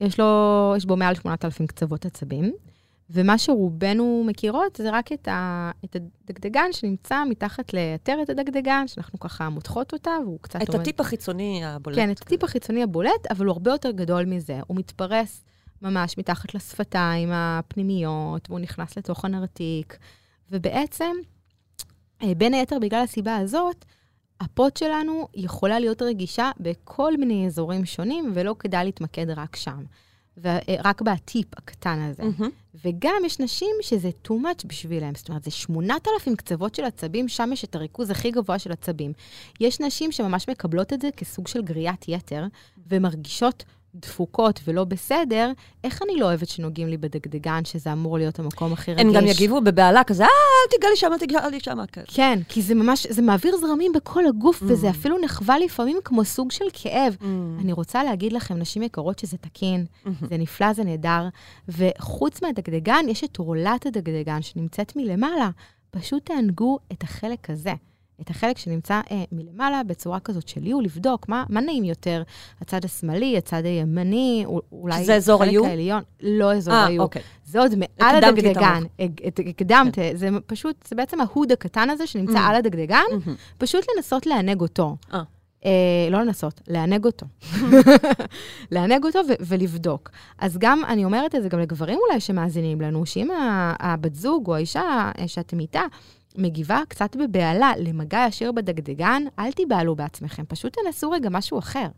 יש 0.00 0.20
לו, 0.20 0.74
יש 0.76 0.84
בו 0.84 0.96
מעל 0.96 1.14
8,000 1.14 1.66
קצוות 1.66 2.06
עצבים, 2.06 2.52
ומה 3.10 3.38
שרובנו 3.38 4.24
מכירות 4.26 4.76
זה 4.76 4.90
רק 4.90 5.12
את, 5.12 5.28
ה, 5.28 5.70
את 5.84 5.96
הדגדגן 5.96 6.72
שנמצא 6.72 7.24
מתחת 7.30 7.72
לעטרת 7.74 8.30
הדגדגן, 8.30 8.88
שאנחנו 8.88 9.20
ככה 9.20 9.48
מותחות 9.48 9.92
אותה, 9.92 10.10
והוא 10.22 10.38
קצת 10.40 10.62
את 10.62 10.74
הטיפ 10.74 11.00
החיצוני 11.00 11.64
הבולט. 11.64 11.96
כן, 11.96 12.10
את 12.10 12.20
הטיפ 12.22 12.44
החיצוני 12.44 12.82
הבולט, 12.82 13.26
אבל 13.30 13.46
הוא 13.46 13.52
הרבה 13.52 13.70
יותר 13.70 13.90
גדול 13.90 14.24
מזה. 14.24 14.60
הוא 14.66 14.76
מתפרס 14.76 15.44
ממש 15.82 16.18
מתחת 16.18 16.54
לשפתיים 16.54 17.28
הפנימיות, 17.32 18.50
והוא 18.50 18.60
נכנס 18.60 18.98
לתוך 18.98 19.24
הנרתיק, 19.24 19.98
ובעצם, 20.50 21.12
בין 22.22 22.54
היתר 22.54 22.78
בגלל 22.78 23.02
הסיבה 23.02 23.36
הזאת, 23.36 23.84
הפוט 24.40 24.76
שלנו 24.76 25.28
יכולה 25.34 25.78
להיות 25.78 26.02
רגישה 26.02 26.50
בכל 26.60 27.16
מיני 27.16 27.46
אזורים 27.46 27.84
שונים, 27.84 28.32
ולא 28.34 28.54
כדאי 28.58 28.84
להתמקד 28.84 29.30
רק 29.30 29.56
שם. 29.56 29.84
ורק 30.42 31.02
בטיפ 31.02 31.46
הקטן 31.56 31.98
הזה. 32.00 32.22
מהמם. 32.22 32.50
וגם 32.84 33.22
יש 33.26 33.40
נשים 33.40 33.76
שזה 33.80 34.10
too 34.28 34.30
much 34.30 34.66
בשבילם. 34.66 35.14
זאת 35.14 35.28
אומרת, 35.28 35.44
זה 35.44 35.50
8,000 35.50 36.36
קצוות 36.36 36.74
של 36.74 36.84
עצבים, 36.84 37.28
שם 37.28 37.50
יש 37.52 37.64
את 37.64 37.74
הריכוז 37.74 38.10
הכי 38.10 38.30
גבוה 38.30 38.58
של 38.58 38.72
עצבים. 38.72 39.12
יש 39.60 39.80
נשים 39.80 40.12
שממש 40.12 40.48
מקבלות 40.48 40.92
את 40.92 41.02
זה 41.02 41.08
כסוג 41.16 41.48
של 41.48 41.62
גריעת 41.62 42.04
יתר, 42.08 42.46
ומרגישות 42.86 43.64
דפוקות 43.94 44.60
ולא 44.64 44.84
בסדר, 44.84 45.52
איך 45.84 46.02
אני 46.02 46.20
לא 46.20 46.26
אוהבת 46.26 46.48
שנוגעים 46.48 46.88
לי 46.88 46.96
בדגדגן, 46.96 47.64
שזה 47.64 47.92
אמור 47.92 48.18
להיות 48.18 48.38
המקום 48.38 48.72
הכי 48.72 48.92
רגיש? 48.92 49.04
הם 49.06 49.12
גם 49.12 49.26
יגיבו 49.26 49.60
בבהלה 49.60 50.04
כזה, 50.04 50.22
אה, 50.22 50.28
אל 50.28 50.70
תיגע 50.70 50.88
לי 50.90 50.96
שמה, 50.96 51.18
תיגע 51.18 51.48
לי 51.48 51.60
שמה. 51.60 51.86
כן. 51.86 52.02
כן, 52.06 52.38
כי 52.48 52.62
זה 52.62 52.74
ממש, 52.74 53.06
זה 53.10 53.22
מעביר 53.22 53.56
זרמים 53.56 53.92
בכל 53.92 54.26
הגוף, 54.26 54.62
Mm. 54.62 54.66
וזה 54.68 54.90
אפילו 54.90 55.18
נחווה 55.18 55.58
לפעמים 55.58 55.96
כמו 56.04 56.24
סוג 56.24 56.52
של 56.52 56.64
כאב. 56.72 57.16
Mm. 57.20 57.24
אני 57.60 57.72
רוצה 57.72 58.04
להגיד 58.04 58.32
לכם, 58.32 58.58
נשים 58.58 58.82
יקרות, 58.82 59.18
שזה 59.18 59.36
תקין, 59.36 59.86
זה 60.30 60.36
נפלא, 60.38 60.72
זה 60.72 60.84
נהדר, 60.84 61.28
וחוץ 61.68 62.42
מהדגדגן, 62.42 63.04
יש 63.08 63.24
את 63.24 63.36
עורלת 63.36 63.86
הדגדגן 63.86 64.42
שנמצאת 64.42 64.96
מלמעלה. 64.96 65.50
פשוט 65.90 66.26
תענגו 66.26 66.78
את 66.92 67.02
החלק 67.02 67.50
הזה. 67.50 67.72
את 68.20 68.30
החלק 68.30 68.58
שנמצא 68.58 69.00
אה, 69.10 69.24
מלמעלה 69.32 69.82
בצורה 69.82 70.20
כזאת 70.20 70.48
של 70.48 70.66
יו, 70.66 70.80
לבדוק 70.80 71.28
מה, 71.28 71.44
מה 71.48 71.60
נעים 71.60 71.84
יותר, 71.84 72.22
הצד 72.60 72.84
השמאלי, 72.84 73.38
הצד 73.38 73.64
הימני, 73.64 74.44
אולי 74.72 75.02
שזה 75.02 75.14
אזור 75.14 75.42
ה-U? 75.42 75.66
העליון, 75.66 76.02
לא 76.20 76.52
אזור 76.52 76.74
אה, 76.74 76.84
ה-U. 76.86 76.98
אוקיי. 77.00 77.22
זה 77.44 77.60
עוד 77.60 77.72
מעל 77.74 78.24
הדגדגן. 78.24 78.82
הקדמת, 79.48 79.98
זה 80.14 80.28
פשוט, 80.46 80.86
זה 80.88 80.96
בעצם 80.96 81.20
ההוד 81.20 81.52
הקטן 81.52 81.90
הזה 81.90 82.06
שנמצא 82.06 82.34
Mm. 82.38 82.48
על 82.48 82.54
הדגדגן, 82.56 83.02
מהמם. 83.10 83.34
פשוט 83.58 83.84
לנסות 83.96 84.26
לענג 84.26 84.60
אותו. 84.60 84.96
אה. 85.14 85.22
אה, 85.64 85.70
לא 86.10 86.20
לנסות, 86.22 86.60
לענג 86.68 87.04
אותו. 87.04 87.26
לענג 88.72 89.04
אותו 89.04 89.18
ו- 89.28 89.32
ולבדוק. 89.40 90.10
אז 90.38 90.58
גם, 90.58 90.82
אני 90.84 91.04
אומרת 91.04 91.34
את 91.34 91.42
זה 91.42 91.48
גם 91.48 91.58
לגברים 91.60 91.98
אולי 92.08 92.20
שמאזינים 92.20 92.80
לנו, 92.80 93.06
שאם 93.06 93.28
הבת 93.80 94.14
זוג 94.14 94.46
או 94.46 94.54
האישה 94.54 94.82
אה, 95.18 95.28
שאתם 95.28 95.60
איתה 95.60 95.82
מגיבה 96.34 96.80
קצת 96.88 97.16
בבהלה 97.16 97.72
למגע 97.78 98.24
ישיר 98.28 98.52
בדגדגן, 98.52 99.22
אל 99.38 99.52
תיבהלו 99.52 99.96
בעצמכם, 99.96 100.44
פשוט 100.48 100.76
תנסו 100.84 101.10
רגע 101.10 101.28
משהו 101.32 101.58
אחר, 101.58 101.88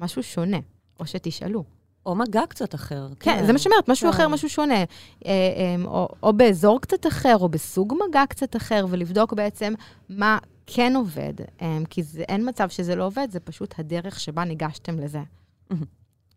משהו 0.00 0.22
שונה, 0.22 0.58
או 1.00 1.06
שתשאלו. 1.06 1.64
או 2.06 2.14
מגע 2.14 2.46
קצת 2.48 2.74
אחר. 2.74 3.08
כן, 3.20 3.46
זה 3.46 3.52
מה 3.52 3.58
שאומרת, 3.58 3.88
משהו 3.88 4.10
כן. 4.10 4.14
אחר, 4.16 4.28
משהו 4.28 4.48
שונה. 4.48 4.74
אה, 4.74 4.84
אה, 5.26 5.76
או, 5.84 6.08
או 6.22 6.32
באזור 6.32 6.80
קצת 6.80 7.06
אחר, 7.06 7.36
או 7.40 7.48
בסוג 7.48 7.94
מגע 8.08 8.26
קצת 8.28 8.56
אחר, 8.56 8.86
ולבדוק 8.90 9.32
בעצם 9.32 9.74
מה 10.08 10.38
כן 10.66 10.96
עובד. 10.96 11.32
אה, 11.62 11.78
כי 11.90 12.02
זה, 12.02 12.22
אין 12.22 12.48
מצב 12.48 12.68
שזה 12.68 12.96
לא 12.96 13.06
עובד, 13.06 13.28
זה 13.30 13.40
פשוט 13.40 13.74
הדרך 13.78 14.20
שבה 14.20 14.44
ניגשתם 14.44 14.98
לזה. 14.98 15.22
מהמם. 15.70 15.84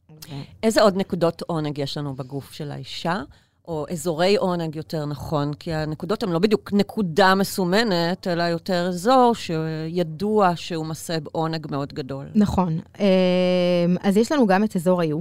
אוקיי. 0.09 0.43
איזה 0.63 0.81
עוד 0.81 0.97
נקודות 0.97 1.41
עונג 1.41 1.77
יש 1.77 1.97
לנו 1.97 2.15
בגוף 2.15 2.51
של 2.51 2.71
האישה? 2.71 3.21
או 3.67 3.85
אזורי 3.91 4.35
עונג 4.35 4.75
יותר 4.75 5.05
נכון, 5.05 5.53
כי 5.53 5.73
הנקודות 5.73 6.23
הן 6.23 6.29
לא 6.29 6.39
בדיוק 6.39 6.73
נקודה 6.73 7.35
מסומנת, 7.35 8.27
אלא 8.27 8.43
יותר 8.43 8.87
אזור 8.87 9.33
שידוע 9.35 10.51
שהוא 10.55 10.85
מסב 10.85 11.27
עונג 11.31 11.67
מאוד 11.71 11.93
גדול. 11.93 12.25
נכון. 12.35 12.79
אה, 12.99 13.05
אז 14.01 14.17
יש 14.17 14.31
לנו 14.31 14.47
גם 14.47 14.63
את 14.63 14.75
אזור 14.75 15.01
ה-U. 15.01 15.15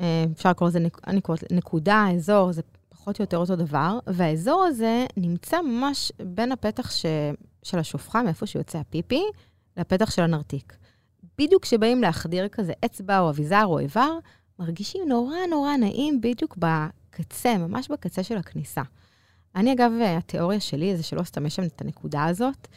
אה, 0.00 0.24
אפשר 0.32 0.50
לקרוא 0.50 0.68
לזה, 0.68 0.78
נק- 0.80 1.08
נקודה, 1.52 2.06
אזור, 2.16 2.52
זה 2.52 2.62
פחות 2.88 3.18
או 3.18 3.22
יותר 3.22 3.36
אותו 3.36 3.56
דבר, 3.56 3.98
והאזור 4.06 4.64
הזה 4.64 5.06
נמצא 5.16 5.62
ממש 5.62 6.12
בין 6.26 6.52
הפתח 6.52 6.90
ש... 6.90 7.06
של 7.62 7.78
השופחה, 7.78 8.22
מאיפה 8.22 8.46
שיוצא 8.46 8.78
הפיפי, 8.78 9.22
לפתח 9.76 10.10
של 10.10 10.22
הנרתיק. 10.22 10.76
בדיוק 11.38 11.62
כשבאים 11.62 12.02
להחדיר 12.02 12.48
כזה 12.48 12.72
אצבע 12.84 13.18
או 13.20 13.30
אביזר 13.30 13.62
או 13.64 13.78
איבר, 13.78 14.10
מרגישים 14.58 15.00
נורא 15.08 15.36
נורא 15.50 15.76
נעים 15.76 16.20
בדיוק 16.20 16.56
בקצה, 17.14 17.58
ממש 17.58 17.88
בקצה 17.88 18.22
של 18.22 18.36
הכניסה. 18.36 18.82
אני, 19.56 19.72
אגב, 19.72 19.92
התיאוריה 20.18 20.60
שלי 20.60 20.96
זה 20.96 21.02
שלא 21.02 21.22
סתם 21.22 21.46
יש 21.46 21.56
שם 21.56 21.62
את 21.62 21.80
הנקודה 21.80 22.24
הזאת, 22.24 22.68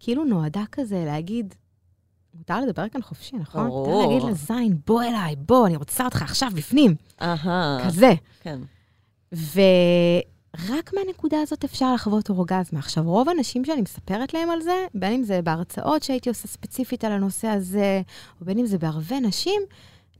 כאילו 0.00 0.24
נועדה 0.24 0.62
כזה 0.72 1.04
להגיד, 1.06 1.54
מותר 2.34 2.60
לדבר 2.60 2.88
כאן 2.88 3.02
חופשי, 3.02 3.36
נכון? 3.36 3.68
ברור. 3.68 3.86
מותר 3.86 4.08
להגיד 4.08 4.30
לזין, 4.30 4.78
בוא 4.86 5.02
אליי, 5.02 5.36
בוא, 5.36 5.66
אני 5.66 5.76
רוצה 5.76 6.04
אותך 6.04 6.22
עכשיו 6.22 6.50
בפנים. 6.54 6.94
אהה, 7.22 7.78
כזה. 7.86 8.12
כן. 8.40 8.60
ורק 9.32 10.94
מהנקודה 10.94 11.40
הזאת 11.42 11.64
אפשר 11.64 11.94
לחוות 11.94 12.30
אורגזמה. 12.30 12.78
עכשיו, 12.78 13.04
רוב 13.04 13.28
האנשים 13.28 13.64
שאני 13.64 13.80
מספרת 13.82 14.34
להם 14.34 14.50
על 14.50 14.60
זה, 14.60 14.86
בין 14.94 15.12
אם 15.12 15.22
זה 15.22 15.42
בהרצאות 15.42 16.02
שהייתי 16.02 16.28
עושה 16.28 16.48
ספציפית 16.48 17.04
על 17.04 17.12
הנושא 17.12 17.48
הזה, 17.48 18.02
או 18.40 18.46
בין 18.46 18.58
אם 18.58 18.66
זה 18.66 18.78
בערבי 18.78 19.20
נשים, 19.20 19.62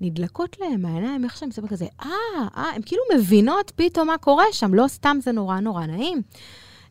נדלקות 0.00 0.56
להם 0.60 0.82
מהעיניים, 0.82 1.24
איך 1.24 1.36
שהם 1.36 1.48
מספרים 1.48 1.68
כזה, 1.68 1.86
אה, 2.02 2.08
אה, 2.56 2.70
הם 2.74 2.82
כאילו 2.82 3.02
מבינות 3.14 3.72
פתאום 3.76 4.06
מה 4.06 4.18
קורה 4.18 4.44
שם, 4.52 4.74
לא 4.74 4.88
סתם 4.88 5.16
זה 5.22 5.32
נורא 5.32 5.60
נורא 5.60 5.86
נעים. 5.86 6.22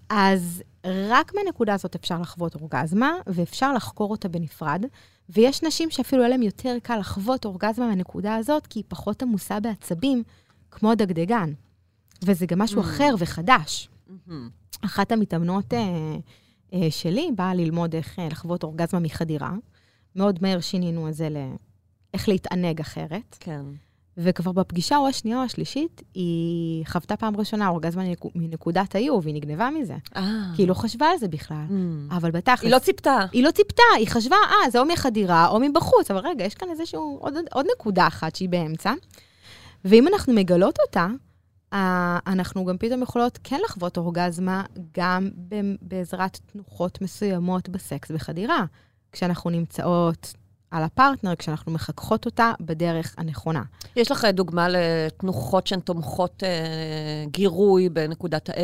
אז 0.10 0.64
רק 0.86 1.32
מהנקודה 1.36 1.74
הזאת 1.74 1.96
אפשר 1.96 2.22
לחוות 2.22 2.56
אורגזמה, 2.56 3.14
ואפשר 3.28 3.74
לחקור 3.74 4.12
אותה 4.12 4.28
בנפרד. 4.28 4.86
ויש 5.30 5.64
נשים 5.64 5.90
שאפילו 5.90 6.22
היה 6.22 6.30
להן 6.30 6.44
יותר 6.44 6.78
קל 6.84 6.98
לחוות 6.98 7.46
אורגזמה 7.46 7.88
מהנקודה 7.88 8.36
הזאת, 8.36 8.68
כי 8.68 8.80
היא 8.80 8.84
פחות 8.88 9.22
עמוסה 9.22 9.60
בעצבים, 9.60 10.24
כמו 10.72 10.92
הדגדגן. 10.92 11.54
וזה 12.24 12.46
גם 12.46 12.60
משהו 12.60 12.82
Mm. 12.82 12.86
אחר 12.86 13.16
וחדש. 13.20 13.90
מהמם. 14.08 14.50
אחת 14.82 15.12
המתאמנות 15.12 15.74
אה, 15.74 15.80
אה, 16.74 16.92
שלי 16.92 17.30
באה 17.36 17.54
ללמוד 17.54 17.96
איך 17.96 18.20
אה, 18.20 18.28
לחוות 18.32 18.64
אורגזמה 18.64 19.00
מחדירה. 19.00 19.54
מאוד 20.16 20.40
מהר 20.42 20.60
שינינו 20.60 21.10
את 21.10 21.14
זה 21.14 21.30
לאיך 22.16 22.30
להתענג 22.30 22.80
אחרת. 22.82 23.38
כן. 23.40 23.62
וכבר 24.18 24.52
בפגישה 24.52 24.98
או 24.98 25.08
השנייה 25.08 25.38
או 25.38 25.44
השלישית, 25.44 26.02
היא 26.14 26.86
חוותה 26.88 27.18
פעם 27.18 27.38
ראשונה 27.38 27.68
אורגזמה 27.68 28.04
מנקו- 28.04 28.32
מנקודת 28.36 28.96
היו, 28.96 29.20
והיא 29.24 29.36
נגנבה 29.36 29.70
מזה. 29.70 29.96
אה. 30.16 30.24
כי 30.56 30.62
היא 30.62 30.68
לא 30.68 30.74
חשבה 30.74 31.06
על 31.08 31.18
זה 31.18 31.28
בכלל. 31.28 31.66
מהמם. 31.70 32.08
אבל 32.12 32.32
בתכלס... 32.32 32.62
היא 32.64 32.72
לא 32.72 32.80
ציפתה. 32.80 33.26
היא 33.32 33.44
לא 33.44 33.52
ציפתה, 33.52 33.84
היא 33.98 34.08
חשבה, 34.08 34.36
אה, 34.36 34.70
זה 34.70 34.80
או 34.80 34.86
מחדירה 34.86 35.48
או 35.48 35.60
מבחוץ, 35.60 36.12
אבל 36.12 36.20
רגע, 36.28 36.46
יש 36.46 36.56
כאן 36.56 36.70
איזשהו, 36.70 37.18
עוד, 37.22 37.34
עוד 37.54 37.66
נקודה 37.76 38.08
אחת 38.08 38.36
שהיא 38.36 38.50
באמצע. 38.50 38.94
ואם 39.86 40.08
אנחנו 40.08 40.34
מגלות 40.34 40.78
אותה, 40.88 41.08
אה, 41.74 42.20
אנחנו 42.28 42.66
גם 42.66 42.78
פתאום 42.78 43.02
יכולות 43.02 43.40
כן 43.44 43.60
לחוות 43.66 43.98
אורגזמה 43.98 44.64
גם 44.98 45.30
בעזרת 45.82 46.40
תנוחות 46.52 47.02
מסוימות 47.02 47.70
בסקס 47.70 48.12
בחדירה, 48.12 48.66
כשאנחנו 49.12 49.50
נמצאות 49.50 50.34
על 50.72 50.84
הפרטנר, 50.84 51.36
כשאנחנו 51.36 51.72
מחככות 51.72 52.26
אותה 52.26 52.52
בדרך 52.60 53.16
הנכונה. 53.18 53.64
יש 53.96 54.12
לך 54.12 54.26
דוגמה 54.26 54.68
לתנוחות 54.70 55.68
שהן 55.68 55.80
תומכות 55.80 56.44
אה, 56.44 56.50
גירוי 57.32 57.90
בנקודת 57.90 58.50
ה-A? 58.50 58.60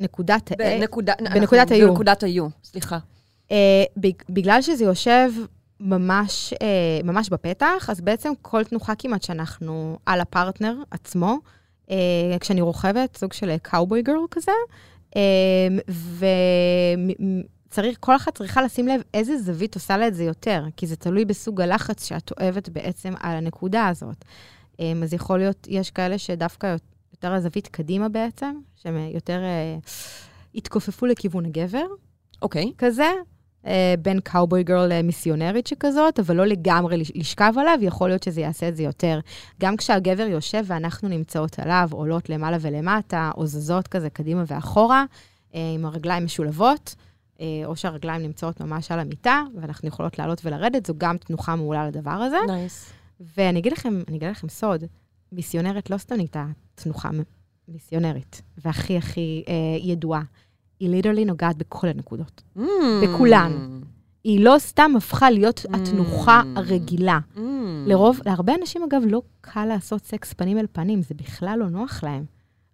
נקודת 0.00 0.52
ה... 0.52 0.54
בנקודה- 0.80 1.14
בנקודת 1.34 1.70
ה-U. 1.70 1.86
בנקודת 1.88 2.22
ה-U, 2.22 2.42
סליחה. 2.64 2.98
אה, 3.50 3.56
בג- 3.96 4.22
בגלל 4.30 4.62
שזה 4.62 4.84
יושב 4.84 5.30
ממש, 5.80 6.52
אה, 6.62 6.66
ממש 7.04 7.28
בפתח, 7.28 7.86
אז 7.90 8.00
בעצם 8.00 8.32
כל 8.42 8.64
תנוחה 8.64 8.94
כמעט 8.94 9.22
שאנחנו 9.22 9.98
על 10.06 10.20
הפרטנר 10.20 10.74
עצמו, 10.90 11.38
אה, 11.90 11.96
כשאני 12.40 12.60
רוכבת, 12.60 13.16
סוג 13.16 13.32
של 13.32 13.56
קאובוי 13.62 14.02
גרל 14.02 14.16
כזה, 14.30 14.52
וצריך, 17.70 17.96
כל 18.00 18.16
אחת 18.16 18.34
צריכה 18.34 18.62
לשים 18.62 18.88
לב 18.88 19.00
איזה 19.14 19.38
זווית 19.38 19.74
עושה 19.74 19.96
לה 19.96 20.08
את 20.08 20.14
זה 20.14 20.24
יותר, 20.24 20.64
כי 20.76 20.86
זה 20.86 20.96
תלוי 20.96 21.24
בסוג 21.24 21.60
הלחץ 21.60 22.04
שאת 22.08 22.32
אוהבת 22.40 22.68
בעצם 22.68 23.12
על 23.20 23.36
הנקודה 23.36 23.88
הזאת. 23.88 24.24
אמ, 24.80 25.02
אז 25.02 25.14
יכול 25.14 25.38
להיות, 25.38 25.66
יש 25.70 25.90
כאלה 25.90 26.18
שדווקא 26.18 26.76
יותר 27.12 27.32
הזווית 27.32 27.68
קדימה 27.68 28.08
בעצם, 28.08 28.54
שהם 28.76 28.96
יותר 29.14 29.42
אה, 29.42 29.76
התכופפו 30.54 31.06
לכיוון 31.06 31.46
הגבר, 31.46 31.86
אוקיי. 32.42 32.72
כזה, 32.78 33.10
אה, 33.66 33.94
בין 34.02 34.20
cowboy 34.20 34.62
girl 34.62 34.92
למיסיונרית 34.92 35.66
שכזאת, 35.66 36.18
אבל 36.20 36.36
לא 36.36 36.46
לגמרי 36.46 36.96
לש- 36.96 37.12
לשכב 37.14 37.52
עליו, 37.56 37.78
יכול 37.80 38.08
להיות 38.08 38.22
שזה 38.22 38.40
יעשה 38.40 38.68
את 38.68 38.76
זה 38.76 38.82
יותר. 38.82 39.20
גם 39.60 39.76
כשהגבר 39.76 40.26
יושב 40.26 40.64
ואנחנו 40.66 41.08
נמצאות 41.08 41.58
עליו, 41.58 41.88
עולות 41.92 42.28
למעלה 42.28 42.56
ולמטה, 42.60 43.30
או 43.36 43.46
זזות 43.46 43.88
כזה 43.88 44.10
קדימה 44.10 44.44
ואחורה, 44.46 45.04
אה, 45.54 45.72
עם 45.74 45.84
הרגליים 45.84 46.24
משולבות, 46.24 46.94
אה, 46.98 47.09
או 47.64 47.76
שהרגליים 47.76 48.22
נמצאות 48.22 48.60
ממש 48.60 48.92
על 48.92 49.00
המיטה, 49.00 49.42
ואנחנו 49.60 49.88
יכולות 49.88 50.18
לעלות 50.18 50.40
ולרדת, 50.44 50.86
זו 50.86 50.94
גם 50.98 51.16
תנוחה 51.16 51.56
מעולה 51.56 51.88
לדבר 51.88 52.10
הזה. 52.10 52.36
nice. 52.46 52.92
ואני 53.36 53.58
אגיד 53.58 53.72
לכם, 53.72 54.00
אני 54.08 54.16
אגיד 54.16 54.28
לכם 54.30 54.48
סוד, 54.48 54.84
מיסיונרית 55.32 55.90
לא 55.90 55.98
סתם 55.98 56.14
נהייתה 56.14 56.46
תנוחה 56.74 57.10
מיסיונרית, 57.68 58.42
והכי 58.64 58.96
הכי 58.96 59.44
אה, 59.48 59.54
ידועה. 59.80 60.22
היא 60.80 60.88
literally 60.90 61.24
נוגעת 61.24 61.56
בכל 61.56 61.86
הנקודות. 61.88 62.42
ממ. 62.58 62.60
בכולן. 63.02 63.80
היא 64.24 64.44
לא 64.44 64.54
סתם 64.58 64.92
הפכה 64.96 65.30
להיות 65.30 65.66
התנוחה 65.74 66.42
ממ. 66.42 66.58
הרגילה. 66.58 67.18
ממ. 67.36 67.38
לרוב, 67.86 68.20
להרבה 68.26 68.52
אנשים, 68.60 68.82
אגב, 68.82 69.02
לא 69.06 69.22
קל 69.40 69.64
לעשות 69.64 70.04
סקס 70.04 70.32
פנים 70.32 70.58
אל 70.58 70.66
פנים, 70.72 71.02
זה 71.02 71.14
בכלל 71.14 71.58
לא 71.58 71.68
נוח 71.68 72.04
להם. 72.04 72.24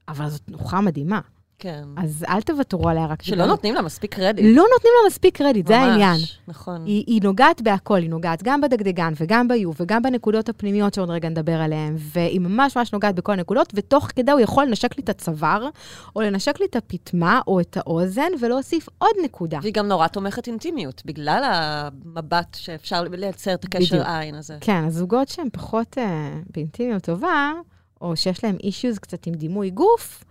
אבל 0.09 0.29
זו 0.29 0.39
תנוחה 0.39 0.81
מדהימה. 0.81 1.21
כן. 1.59 1.83
אז 1.97 2.25
אל 2.29 2.41
תוותרו 2.41 2.89
עליה 2.89 3.07
רק 3.07 3.23
שלא 3.23 3.37
בגלל- 3.37 3.47
נותנים 3.49 3.75
לה 3.75 3.83
מספיק 3.83 4.15
קרדיט. 4.15 4.45
לא 4.45 4.65
נותנים 4.75 4.93
לה 5.03 5.07
מספיק 5.07 5.37
קרדיט, 5.37 5.67
זה 5.67 5.79
ממש, 5.79 5.89
העניין. 5.89 6.17
נכון. 6.49 6.85
היא, 6.85 7.05
היא 7.07 7.21
נוגעת 7.23 7.61
בהכל, 7.63 7.97
היא 7.97 8.11
נוגעת 8.11 8.43
גם 8.43 8.61
בדגדגן 8.61 9.13
וגם 9.21 9.49
ביו 9.49 9.71
וגם 9.81 10.03
בנקודות 10.03 10.49
הפנימיות 10.49 10.95
שעוד 10.95 11.11
רגע 11.11 11.29
נדבר 11.29 11.61
עליהן, 11.61 11.95
והיא 11.99 12.41
ממש 12.41 12.77
ממש 12.77 12.93
נוגעת 12.93 13.15
בכל 13.15 13.33
הנקודות, 13.33 13.73
ותוך 13.77 14.09
כדי 14.17 14.33
הוא 14.33 14.41
יכול 14.41 14.65
לנשק 14.65 14.97
לי 14.99 15.03
את 15.05 15.09
הצוואר, 15.09 15.69
או 16.17 16.21
לנשק 16.21 16.61
לי 16.61 16.67
את 16.67 16.77
הפטמה 16.77 17.41
או 17.47 17.61
את 17.61 17.77
האוזן, 17.77 18.29
ולהוסיף 18.41 18.89
עוד 18.99 19.15
נקודה. 19.25 19.59
והיא 19.63 19.73
גם 19.75 19.87
נורא 19.89 20.07
תומכת 20.07 20.47
אינטימיות, 20.47 21.03
בגלל 21.05 21.43
המבט 21.45 22.55
שאפשר 22.61 23.03
לייצר 23.03 23.55
את 23.55 23.65
הקשר 23.65 23.95
בדיוק. 23.97 24.09
עין 24.09 24.35
הזה. 24.35 24.57
כן, 24.61 24.85
אז 24.85 24.95
זוגות 24.95 25.29
שהם 25.29 25.49
פחות 25.53 25.99
אה, 25.99 26.31
באינטימיות 26.55 27.03
טובה, 27.03 27.53
או 28.01 28.17
שיש 28.17 28.45
להם 28.45 28.57
אישיוז 28.65 28.99
קצת 28.99 29.27
עם 29.27 29.35
דימוי 29.35 29.71
גוף, 29.71 30.25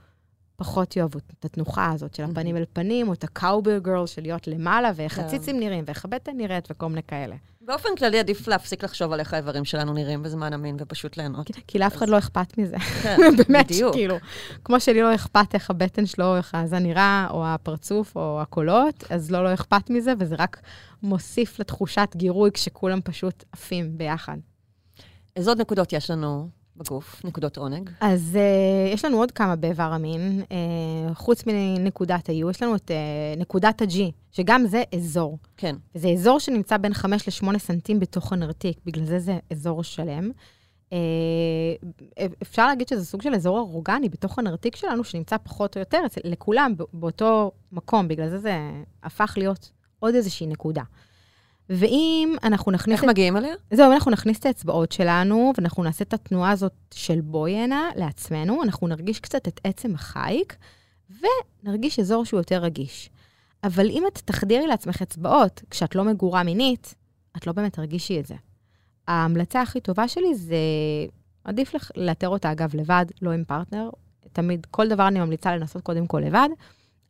פחות 0.56 0.96
יאהבו 0.96 1.20
את 1.40 1.46
התנוחה 1.46 1.92
הזאת 1.92 2.16
של 2.16 2.24
הפנים 2.24 2.58
אל 2.58 2.66
פנים, 2.74 3.08
או 3.08 3.14
את 3.14 3.24
ה 3.24 3.78
cowgirl 3.78 4.08
של 4.08 4.22
להיות 4.22 4.48
למעלה, 4.48 4.92
ואיך 4.96 5.16
כן. 5.16 5.22
הציצים 5.22 5.60
נראים, 5.60 5.84
ואיך 5.88 6.06
הבטן 6.06 6.38
נראית, 6.38 6.68
וכל 6.72 6.90
מיני 6.90 7.04
כאלה. 7.04 7.36
באופן 7.62 7.90
כללי 7.98 8.20
עדיף 8.20 8.48
להפסיק 8.48 8.84
לחשוב 8.84 9.12
על 9.12 9.20
איך 9.20 9.34
האיברים 9.34 9.66
שלנו 9.66 9.94
נראים 9.94 10.24
בזמן 10.24 10.54
המין, 10.54 10.76
ופשוט 10.80 11.18
ליהנות. 11.18 11.52
כי 11.68 11.80
לאף 11.80 11.96
אחד 11.96 12.10
לא 12.10 12.18
אכפת 12.18 12.58
מזה. 12.58 12.80
כן, 12.80 13.18
באמת, 13.48 13.66
בדיוק. 13.66 13.94
כאילו, 13.94 14.16
כמו 14.64 14.80
שלי 14.80 15.02
לא 15.02 15.16
אכפת 15.16 15.54
איך 15.54 15.70
הבטן 15.70 16.06
שלו, 16.06 16.38
איך 16.38 16.56
זה 16.66 16.80
נראה, 16.80 17.28
או 17.30 17.46
הפרצוף, 17.48 18.16
או 18.16 18.42
הקולות, 18.42 19.04
אז 19.10 19.32
לא 19.32 19.44
לא 19.44 19.54
אכפת 19.54 19.90
מזה, 19.90 20.14
וזה 20.20 20.36
רק 20.40 20.62
מוסיף 21.04 21.60
לתחושת 21.60 22.10
גירוי 22.16 22.52
כשכולם 22.52 23.00
פשוט 23.04 23.44
עפים 23.52 23.98
ביחד. 23.98 24.38
איזה 25.36 25.52
עוד 25.52 25.62
נקודות 25.62 25.94
יש 25.94 26.12
לנו 26.12 26.50
בגוף? 26.78 27.22
נקודות 27.26 27.58
עונג? 27.58 27.90
אז 28.02 28.38
uh, 28.38 28.94
יש 28.94 29.06
לנו 29.06 29.18
עוד 29.18 29.32
כמה 29.32 29.56
באיבר 29.56 29.84
המין. 29.84 30.42
Uh, 30.44 31.14
חוץ 31.14 31.44
מנקודת 31.48 32.30
ה-U, 32.30 32.50
יש 32.50 32.64
לנו 32.64 32.76
את 32.76 32.92
uh, 32.92 33.40
נקודת 33.40 33.82
ה-G, 33.82 33.98
שגם 34.32 34.68
זה 34.68 34.84
אזור. 34.96 35.38
כן. 35.58 35.76
וזה 35.96 36.08
אזור 36.08 36.40
שנמצא 36.40 36.78
בין 36.78 36.94
5 36.94 37.44
ל-8 37.44 37.58
סנטים 37.58 38.00
בתוך 38.00 38.34
הנרתיק, 38.34 38.78
בגלל 38.86 39.06
זה 39.06 39.20
זה 39.20 39.38
אזור 39.52 39.84
שלם. 39.84 40.32
Uh, 40.90 40.94
אפשר 42.42 42.68
להגיד 42.68 42.88
שזה 42.88 43.06
סוג 43.06 43.22
של 43.22 43.36
אזור 43.36 43.60
אורגני 43.60 44.10
בתוך 44.10 44.40
הנרתיק 44.40 44.76
שלנו, 44.76 45.04
שנמצא 45.04 45.38
פחות 45.44 45.76
או 45.76 45.80
יותר 45.80 46.00
אצל, 46.06 46.22
לכולם 46.24 46.74
באותו 46.94 47.52
מקום, 47.72 48.08
בגלל 48.08 48.30
זה 48.30 48.38
זה 48.38 48.58
הפך 49.04 49.34
להיות 49.38 49.72
עוד 50.00 50.16
איזושהי 50.16 50.48
נקודה. 50.48 50.84
ואם 51.70 52.36
אנחנו 52.44 52.72
נכניס... 52.72 52.94
איך 52.94 53.04
את- 53.04 53.10
מגיעים 53.10 53.38
אליה? 53.38 53.54
זהו, 53.72 53.92
אנחנו 53.92 54.12
נכניס 54.12 54.40
את 54.40 54.46
האצבעות 54.46 54.92
שלנו, 54.92 55.54
ואנחנו 55.58 55.84
נעשה 55.84 56.04
את 56.04 56.14
התנועה 56.14 56.52
הזאת 56.52 56.74
של 56.94 57.22
בואי 57.22 57.56
הנה 57.56 57.90
לעצמנו, 57.96 58.64
אנחנו 58.64 58.88
נרגיש 58.88 59.20
קצת 59.20 59.48
את 59.48 59.62
עצם 59.64 59.96
החייק, 59.96 60.56
ונרגיש 61.64 62.00
אזור 62.00 62.26
שהוא 62.26 62.40
יותר 62.40 62.58
רגיש. 62.64 63.10
אבל 63.64 63.90
אם 63.90 64.04
את 64.08 64.22
תחדירי 64.26 64.68
לעצמך 64.68 65.02
אצבעות 65.02 65.62
כשאת 65.70 65.96
לא 65.96 66.04
מגורה 66.04 66.44
מינית, 66.44 66.96
את 67.38 67.48
לא 67.48 67.54
באמת 67.54 67.74
תרגישי 67.74 68.20
את 68.20 68.26
זה. 68.26 68.36
ההמלצה 69.08 69.62
הכי 69.62 69.80
טובה 69.82 70.08
שלי 70.08 70.36
זה, 70.36 70.56
עדיף 71.44 71.74
לך 71.76 71.92
לאתר 71.96 72.30
אותה, 72.30 72.52
אגב, 72.52 72.76
לבד, 72.76 73.06
לא 73.22 73.32
עם 73.32 73.44
פרטנר. 73.48 73.90
תמיד, 74.34 74.68
כל 74.72 74.88
דבר 74.88 75.08
אני 75.08 75.20
ממליצה 75.20 75.56
לנסות 75.56 75.82
קודם 75.82 76.08
כל 76.08 76.20
לבד. 76.20 76.50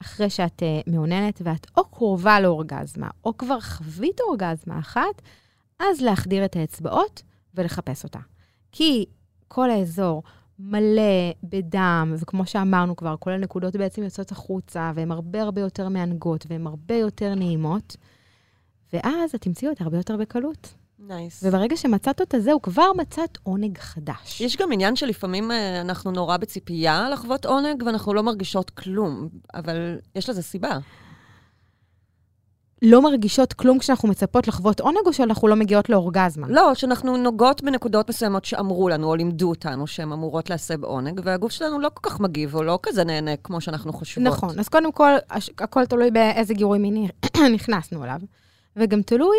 אחרי 0.02 0.30
שאת 0.30 0.62
uh, 0.62 0.92
מעוננת 0.92 1.42
ואת 1.44 1.68
או 1.78 1.86
קרובה 1.86 2.40
לאורגזמה, 2.40 3.10
או 3.26 3.38
כבר 3.38 3.60
חווית 3.60 4.22
אורגזמה 4.22 4.80
אחת, 4.80 5.22
אז 5.80 6.02
להחדיר 6.02 6.46
את 6.46 6.56
האצבעות 6.56 7.24
ולחפש 7.56 8.04
אותה. 8.04 8.20
כי 8.72 9.06
כל 9.48 9.70
האזור 9.70 10.24
מלא 10.60 11.32
בדם, 11.44 12.16
וכמו 12.20 12.46
שאמרנו 12.46 12.96
כבר, 12.96 13.16
כל 13.20 13.32
הנקודות 13.32 13.76
בעצם 13.76 14.04
יוצאות 14.04 14.32
החוצה, 14.32 14.92
והן 14.96 15.12
הרבה 15.12 15.42
הרבה 15.42 15.62
יותר 15.62 15.90
מענגות, 15.90 16.46
והן 16.50 16.68
הרבה 16.68 16.96
יותר 16.96 17.36
נעימות, 17.36 17.98
ואז 18.94 19.36
את 19.36 19.42
תמצאי 19.42 19.70
אותה 19.70 19.84
הרבה 19.84 19.98
יותר 19.98 20.18
בקלות. 20.18 20.74
נייס. 21.08 21.44
וברגע 21.44 21.78
שמצאת 21.78 22.22
אותה, 22.22 22.40
זהו, 22.40 22.62
כבר 22.62 22.92
מצאת 22.98 23.38
עונג 23.44 23.78
חדש. 23.78 24.42
יש 24.42 24.58
גם 24.58 24.72
עניין 24.72 24.96
שלפעמים 24.96 25.52
אה, 25.52 25.82
אנחנו 25.82 26.12
נורא 26.12 26.38
בציפייה 26.38 27.10
לחוות 27.10 27.46
עונג, 27.46 27.84
ואנחנו 27.86 28.14
לא 28.14 28.24
מרגישות 28.24 28.70
כלום, 28.70 29.30
אבל 29.54 29.98
יש 30.16 30.30
לזה 30.30 30.42
סיבה. 30.44 30.78
לא 32.82 33.02
מרגישות 33.02 33.54
כלום 33.54 33.80
כשאנחנו 33.80 34.10
מצפות 34.10 34.48
לחוות 34.48 34.80
עונג, 34.80 34.98
או 35.06 35.14
שאנחנו 35.14 35.48
לא 35.48 35.56
מגיעות 35.56 35.90
לאורגזמה? 35.90 36.48
לא, 36.50 36.74
שאנחנו 36.74 37.18
נוגעות 37.18 37.64
בנקודות 37.64 38.10
מסוימות 38.10 38.46
שאמרו 38.46 38.90
לנו, 38.90 39.08
או 39.08 39.16
לימדו 39.16 39.50
אותנו 39.50 39.88
שהן 39.88 40.12
אמורות 40.12 40.50
להסב 40.50 40.84
עונג, 40.84 41.22
והגוף 41.24 41.52
שלנו 41.52 41.80
לא 41.80 41.90
כל 41.94 42.10
כך 42.10 42.20
מגיב, 42.20 42.56
או 42.56 42.64
לא 42.64 42.80
כזה 42.84 43.04
נהנה 43.04 43.38
כמו 43.38 43.62
שאנחנו 43.62 43.94
חושבות. 43.94 44.24
נכון, 44.28 44.60
אז 44.60 44.70
קודם 44.70 44.92
כל, 44.92 45.12
הש- 45.30 45.50
הכל 45.60 45.86
תלוי 45.86 46.12
באיזה 46.12 46.54
גירוי 46.54 46.80
מיני 46.80 47.08
נכנסנו 47.56 48.04
אליו. 48.04 48.20
וגם 48.76 49.02
תלוי 49.02 49.38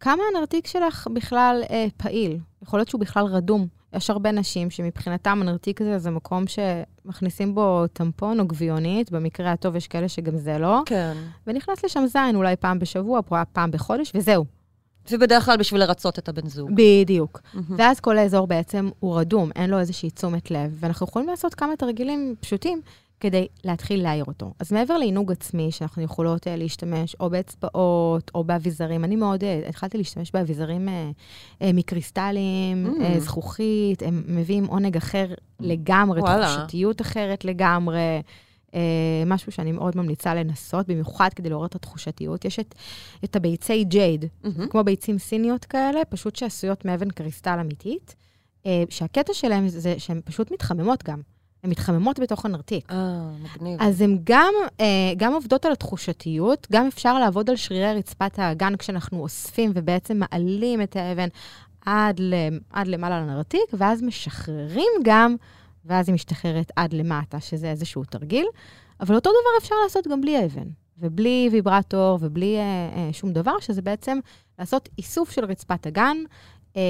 כמה 0.00 0.22
הנרתיק 0.34 0.66
שלך 0.66 1.08
בכלל 1.14 1.62
אה, 1.70 1.86
פעיל. 1.96 2.38
יכול 2.62 2.78
להיות 2.78 2.88
שהוא 2.88 3.00
בכלל 3.00 3.24
רדום. 3.24 3.66
יש 3.92 4.10
הרבה 4.10 4.32
נשים 4.32 4.70
שמבחינתם 4.70 5.38
הנרתיק 5.42 5.80
הזה 5.80 5.98
זה 5.98 6.10
מקום 6.10 6.44
שמכניסים 6.46 7.54
בו 7.54 7.84
טמפון 7.92 8.40
או 8.40 8.46
גביונית, 8.46 9.10
במקרה 9.10 9.52
הטוב 9.52 9.76
יש 9.76 9.88
כאלה 9.88 10.08
שגם 10.08 10.36
זה 10.36 10.58
לא, 10.58 10.82
כן. 10.86 11.16
ונכנס 11.46 11.84
לשם 11.84 12.06
זין 12.06 12.36
אולי 12.36 12.56
פעם 12.56 12.78
בשבוע, 12.78 13.20
פעם 13.52 13.70
בחודש, 13.70 14.12
וזהו. 14.14 14.44
ובדרך 15.10 15.44
כלל 15.44 15.56
בשביל 15.56 15.80
לרצות 15.80 16.18
את 16.18 16.28
הבן 16.28 16.48
זוג. 16.48 16.70
בדיוק. 16.74 17.40
מהמם. 17.54 17.76
ואז 17.78 18.00
כל 18.00 18.18
האזור 18.18 18.46
בעצם 18.46 18.88
הוא 19.00 19.20
רדום, 19.20 19.50
אין 19.56 19.70
לו 19.70 19.78
איזושהי 19.78 20.10
תשומת 20.10 20.50
לב, 20.50 20.76
ואנחנו 20.80 21.06
יכולים 21.06 21.28
לעשות 21.28 21.54
כמה 21.54 21.76
תרגילים 21.76 22.34
פשוטים 22.40 22.80
כדי 23.20 23.46
להתחיל 23.64 24.02
להעיר 24.02 24.24
אותו. 24.24 24.52
אז 24.58 24.72
מעבר 24.72 24.98
לעינוג 24.98 25.32
עצמי, 25.32 25.72
שאנחנו 25.72 26.02
יכולות 26.02 26.46
uh, 26.46 26.50
להשתמש 26.56 27.16
או 27.20 27.30
באצבעות 27.30 28.30
או 28.34 28.44
באביזרים, 28.44 29.04
אני 29.04 29.16
מאוד 29.16 29.42
uh, 29.42 29.68
התחלתי 29.68 29.98
להשתמש 29.98 30.30
באביזרים 30.32 30.88
uh, 30.88 30.90
uh, 31.62 31.64
מקריסטלים, 31.74 32.86
Mm. 32.86 33.00
uh, 33.16 33.18
זכוכית, 33.20 34.02
הם 34.02 34.22
מביאים 34.26 34.64
עונג 34.64 34.96
אחר 34.96 35.26
לגמרי. 35.60 36.20
תחושתיות 36.46 37.00
אחרת 37.00 37.44
לגמרי. 37.44 38.20
Uh, 38.68 38.72
משהו 39.26 39.52
שאני 39.52 39.72
מאוד 39.72 39.96
ממליצה 39.96 40.34
לנסות, 40.34 40.86
במיוחד 40.88 41.28
כדי 41.36 41.48
לעורר 41.48 41.66
את 41.66 41.74
התחושתיות. 41.74 42.44
יש 42.44 42.58
את, 42.58 42.74
את 43.24 43.36
הביצי 43.36 43.84
ג'ייד, 43.84 44.24
מהמם. 44.44 44.68
כמו 44.68 44.84
ביצים 44.84 45.18
סיניות 45.18 45.64
כאלה, 45.64 46.04
פשוט 46.04 46.36
שעשויות 46.36 46.84
מאבן 46.84 47.10
קריסטל 47.10 47.58
אמיתית, 47.60 48.14
אה, 48.66 48.82
שהקטע 48.90 49.34
שלהם 49.34 49.68
זה 49.68 49.94
שהן 49.98 50.20
פשוט 50.24 50.50
מתחממות 50.52 51.04
גם. 51.04 51.20
הן 51.64 51.70
מתחממות 51.70 52.18
בתוך 52.18 52.44
הנרתיק. 52.44 52.92
אה, 52.92 53.30
מגניב. 53.42 53.82
אז 53.82 54.00
הן 54.00 54.18
גם, 54.24 54.54
אה, 54.80 55.12
גם 55.16 55.32
עובדות 55.32 55.64
על 55.64 55.72
התחושתיות, 55.72 56.66
גם 56.72 56.86
אפשר 56.86 57.18
לעבוד 57.18 57.50
על 57.50 57.56
שרירי 57.56 57.94
רצפת 57.94 58.38
האגן 58.38 58.76
כשאנחנו 58.76 59.22
אוספים 59.22 59.72
ובעצם 59.74 60.20
מעלים 60.20 60.82
את 60.82 60.96
האבן 60.96 61.28
עד, 61.86 62.20
עד 62.70 62.86
למעלה 62.86 63.20
לנרתיק, 63.20 63.70
ואז 63.72 64.02
משחררים 64.02 64.92
גם, 65.04 65.36
ואז 65.84 66.08
היא 66.08 66.14
משתחררת 66.14 66.72
עד 66.76 66.92
למטה, 66.92 67.40
שזה 67.40 67.70
איזשהו 67.70 68.04
תרגיל. 68.04 68.46
אבל 69.00 69.14
אותו 69.14 69.30
דבר 69.30 69.58
אפשר 69.58 69.74
לעשות 69.84 70.06
גם 70.06 70.20
בלי 70.20 70.44
אבן, 70.44 70.68
ובלי 70.98 71.48
ויברטור, 71.52 72.18
ובלי 72.20 72.56
אה, 72.56 72.62
אה, 72.62 73.12
שום 73.12 73.32
דבר, 73.32 73.60
שזה 73.60 73.82
בעצם 73.82 74.18
לעשות 74.58 74.88
איסוף 74.98 75.30
של 75.30 75.44
רצפת 75.44 75.86
הגן. 75.86 76.16
אה, 76.76 76.82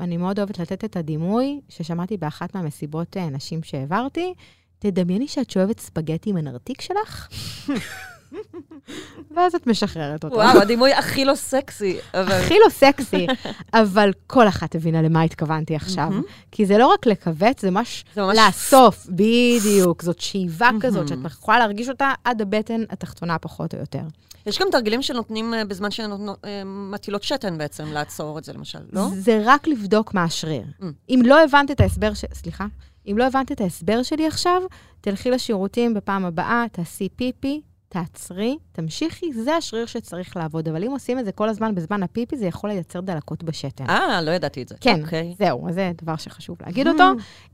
אני 0.00 0.16
מאוד 0.16 0.38
אוהבת 0.38 0.58
לתת 0.58 0.84
את 0.84 0.96
הדימוי 0.96 1.60
ששמעתי 1.68 2.16
באחת 2.16 2.54
מהמסיבות 2.54 3.16
אה, 3.16 3.30
נשים 3.30 3.62
שהעברתי, 3.62 4.34
תדמייני 4.78 5.28
שאת 5.28 5.50
שואבת 5.50 5.80
ספגטי 5.80 6.30
עם 6.30 6.36
הנרתיק 6.36 6.80
שלך, 6.80 7.28
ואז 9.36 9.54
את 9.54 9.66
משחררת 9.66 10.24
אותו. 10.24 10.36
וואו, 10.36 10.60
הדימוי 10.60 10.92
הכי 10.92 11.24
לא 11.24 11.34
סקסי. 11.34 11.96
אבל... 12.14 12.32
הכי 12.32 12.54
לא 12.64 12.70
סקסי, 12.70 13.26
אבל 13.74 14.10
כל 14.26 14.48
אחת 14.48 14.74
הבינה 14.74 15.02
למה 15.02 15.22
התכוונתי 15.22 15.76
עכשיו. 15.76 16.08
כי 16.52 16.66
זה 16.66 16.78
לא 16.78 16.86
רק 16.86 17.06
לכווץ, 17.06 17.62
זה 17.62 17.70
ממש 17.70 18.04
לאסוף, 18.16 19.06
בדיוק. 19.08 20.02
זאת 20.02 20.20
שאיבה. 20.20 20.70
כזאת, 20.80 21.08
שאת 21.08 21.18
יכולה 21.24 21.58
להרגיש 21.58 21.88
אותה 21.88 22.12
עד 22.24 22.42
הבטן 22.42 22.82
התחתונה 22.90 23.38
פחות 23.38 23.74
או 23.74 23.78
יותר. 23.78 24.02
יש 24.46 24.58
גם 24.58 24.68
תרגילים 24.72 25.02
שנותנים 25.02 25.54
אה, 25.54 25.64
בזמן 25.64 25.90
שהן 25.90 26.10
אה, 26.44 26.62
מטילות 26.64 27.22
שתן 27.22 27.58
בעצם, 27.58 27.92
לעצור 27.92 28.38
את 28.38 28.44
זה 28.44 28.52
למשל, 28.52 28.78
לא? 28.92 29.08
זה 29.14 29.42
רק 29.44 29.68
לבדוק 29.68 30.14
מה 30.14 30.24
השריר. 30.24 30.64
Mm. 30.80 30.84
אם 31.08 31.22
לא 31.24 31.44
הבנת 31.44 31.70
את 31.70 31.80
ההסבר 31.80 32.14
ש... 32.14 32.24
סליחה? 32.32 32.66
אם 33.10 33.18
לא 33.18 33.26
הבנת 33.26 33.52
את 33.52 33.60
ההסבר 33.60 34.02
שלי 34.02 34.26
עכשיו, 34.26 34.62
תלכי 35.00 35.30
לשירותים 35.30 35.94
בפעם 35.94 36.24
הבאה, 36.24 36.64
תעשי 36.72 37.08
פיפי, 37.16 37.60
תעצרי, 37.88 38.58
תמשיכי, 38.72 39.32
זה 39.32 39.56
השריר 39.56 39.86
שצריך 39.86 40.36
לעבוד. 40.36 40.68
אבל 40.68 40.84
אם 40.84 40.90
עושים 40.90 41.18
את 41.18 41.24
זה 41.24 41.32
כל 41.32 41.48
הזמן 41.48 41.74
בזמן 41.74 42.02
הפיפי, 42.02 42.36
זה 42.36 42.46
יכול 42.46 42.70
לייצר 42.70 43.00
דלקות 43.00 43.42
בשתן. 43.42 43.90
אה, 43.90 44.22
לא 44.22 44.30
ידעתי 44.30 44.62
את 44.62 44.68
זה. 44.68 44.74
כן, 44.80 45.02
אוקיי. 45.04 45.34
זהו, 45.38 45.66
זה 45.70 45.92
דבר 46.02 46.16
שחשוב 46.16 46.56
להגיד 46.66 46.88
אותו. 46.88 47.04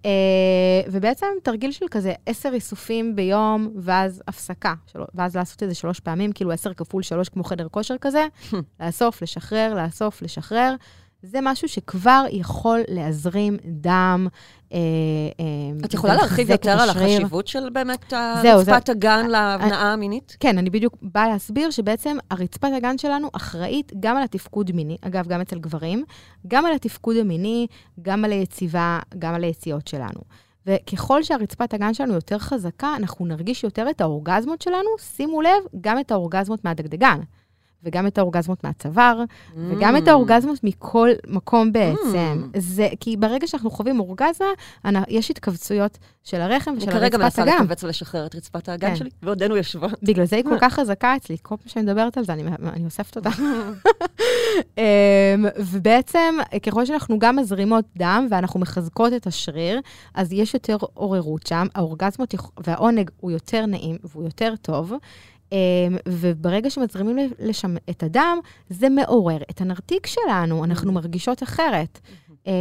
אה, 0.05 0.11
ובעצם 0.87 1.27
תרגיל 1.43 1.73
של 1.73 1.87
כזה 1.91 2.13
עשר 2.27 2.51
איסופים 2.53 3.17
ביום, 3.17 3.73
ואז 3.77 4.23
הפסקה, 4.29 4.75
של... 4.87 4.99
ואז 5.15 5.37
לעשות 5.37 5.63
את 5.63 5.69
זה 5.69 5.75
שלוש 5.75 6.01
פעמים, 6.01 6.33
כאילו 6.33 6.53
עשר 6.53 6.75
כפול 6.75 7.03
שלוש 7.03 7.29
כמו 7.29 7.45
חדר 7.45 7.69
כושר 7.69 7.95
כזה, 8.01 8.27
לאסוף, 8.81 9.23
לשחרר, 9.23 9.75
לאסוף, 9.75 10.23
לשחרר. 10.23 10.75
זה 11.25 11.39
משהו 11.43 11.69
שכבר 11.69 12.25
יכול 12.31 12.81
להזרים 12.89 13.57
דם. 13.65 14.27
אה, 14.73 14.79
אה, 15.41 15.85
את 15.85 15.95
יכולה 15.95 16.15
להרחיב 16.15 16.51
יותר 16.51 16.71
על. 16.71 16.91
החשיבות 16.91 17.47
של 17.47 17.71
באמת 17.71 18.13
רצפת 18.13 18.89
הגן 18.89 19.27
להבנאה 19.27 19.93
המינית? 19.93 20.37
כן, 20.41 20.59
אני 20.59 20.71
בדיוק 20.71 20.97
באה 21.03 21.29
להסביר 21.29 21.71
שבעצם 21.71 22.17
הרצפת 22.31 22.69
הגן 22.77 22.99
שלנו 22.99 23.29
אחראית 23.33 23.93
גם 24.01 24.17
על 24.17 24.23
התפקוד 24.23 24.73
מיני, 24.73 24.97
אגב, 25.01 25.29
גם 25.29 25.41
אצל 25.41 25.59
גברים, 25.59 26.05
גם 26.49 26.67
על 26.67 26.73
התפקוד 26.73 27.17
המיני, 27.17 27.67
גם 28.03 28.25
על 28.25 28.33
היציבה, 28.33 28.99
גם 29.19 29.35
על 29.35 29.45
היציאות 29.45 29.89
שלנו. 29.89 30.21
וככל 30.67 31.23
שהרצפת 31.23 31.75
הגן 31.75 31.95
שלנו 31.95 32.15
יותר 32.15 32.39
חזקה, 32.39 32.95
אנחנו 32.97 33.27
נרגיש 33.27 33.65
יותר 33.65 33.91
את 33.91 34.01
האורגזמות 34.01 34.63
שלנו, 34.63 34.89
שימו 34.99 35.43
לב, 35.43 35.81
גם 35.81 36.01
את 36.01 36.11
האורגזמות 36.11 36.65
מהדגדגן, 36.65 37.21
וגם 37.85 38.07
את 38.07 38.19
האורגזמות 38.19 38.65
מהצוואר, 38.65 39.23
וגם 39.57 39.97
את 39.97 40.07
Mm. 40.07 40.11
האורגזמות 40.11 40.59
מכל 40.65 41.09
מקום 41.27 41.73
בעצם. 41.73 42.43
Mm. 42.55 42.59
זה, 42.59 42.89
כי 43.01 43.17
ברגע 43.17 43.47
שאנחנו 43.47 43.71
חווים 43.71 44.01
אורגזמה, 44.01 44.47
אנ- 44.85 44.97
יש 45.09 45.31
התכווצויות 45.31 45.99
של 46.25 46.41
הרחם 46.41 46.71
אני 46.71 46.79
ושל 46.79 46.91
כרגע 46.91 47.05
רצפת 47.07 47.21
מנסה 47.23 47.43
אגם. 47.43 47.55
לכווץ 47.65 47.85
ולשחרר 47.85 48.27
את 48.27 48.35
רצפת 48.35 48.69
האגן 48.69 48.89
כן. 48.89 48.97
שלי, 48.97 49.11
ועודנו 49.23 49.57
יושבות. 49.57 49.93
בגלל 50.03 50.25
זה 50.25 50.37
היא 50.37 50.45
כל 50.45 50.59
כך 50.63 50.73
חזקה 50.75 51.17
אצלי, 51.17 51.37
כל 51.43 51.57
פעם 51.57 51.69
שאני 51.69 51.85
מדברת 51.85 52.19
על 52.19 52.25
זה, 52.25 52.33
אני, 52.33 52.43
אני 52.73 52.85
אוספת 52.85 53.17
אותה. 53.17 53.31
אמ, 54.79 54.85
ובעצם, 55.59 56.35
ככל 56.67 56.85
שאנחנו 56.87 57.19
גם 57.19 57.37
מזרימות 57.37 57.85
דם 57.97 58.27
ואנחנו 58.31 58.61
מחזקות 58.61 59.13
את 59.13 59.27
השריר, 59.27 59.81
אז 60.15 60.33
יש 60.33 60.55
יותר 60.55 60.77
עוררות 60.95 61.47
שם, 61.47 61.67
האורגזמות 61.75 62.35
והעונג 62.67 63.11
הוא 63.21 63.31
יותר 63.31 63.67
נעים 63.67 63.97
והוא 64.05 64.25
יותר 64.25 64.55
טוב. 64.63 64.93
אמ, 65.55 65.97
וברגע 66.09 66.71
שמזרימים 66.71 67.17
לשם 67.39 67.77
את 67.91 68.03
הדם, 68.03 68.39
זה 68.71 68.89
מעורר 68.89 69.39
את 69.51 69.61
הנרתיק 69.61 70.07
שלנו, 70.07 70.65
אנחנו 70.65 70.93
מרגישות 70.93 71.43
אחרת. 71.43 72.01
אמ, 72.47 72.53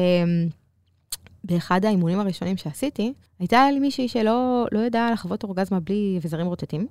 באחד 1.44 1.86
האימונים 1.86 2.20
הראשונים 2.20 2.58
שעשיתי, 2.58 3.14
הייתה 3.40 3.72
לי 3.72 3.80
מישהי 3.80 4.08
שלא 4.08 4.66
לא 4.72 4.80
ידעה 4.80 5.12
לחוות 5.12 5.44
אורגזמה 5.44 5.80
בלי 5.80 6.16
אביזרים 6.20 6.48
רוטטים. 6.48 6.88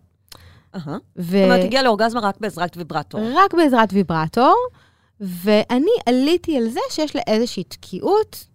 אהה. 0.74 0.96
זאת 1.16 1.34
אומרת, 1.44 1.64
הגיעה 1.64 1.82
לאורגזמה 1.82 2.20
רק 2.20 2.36
בעזרת 2.40 2.76
ויברטור. 2.76 3.20
רק 3.34 3.54
בעזרת 3.54 3.92
ויברטור, 3.92 4.54
ואני 5.20 5.90
עליתי 6.06 6.56
על 6.56 6.68
זה 6.68 6.80
שיש 6.90 7.16
לה 7.16 7.22
איזושהי 7.26 7.64
תקיעות. 7.64 8.46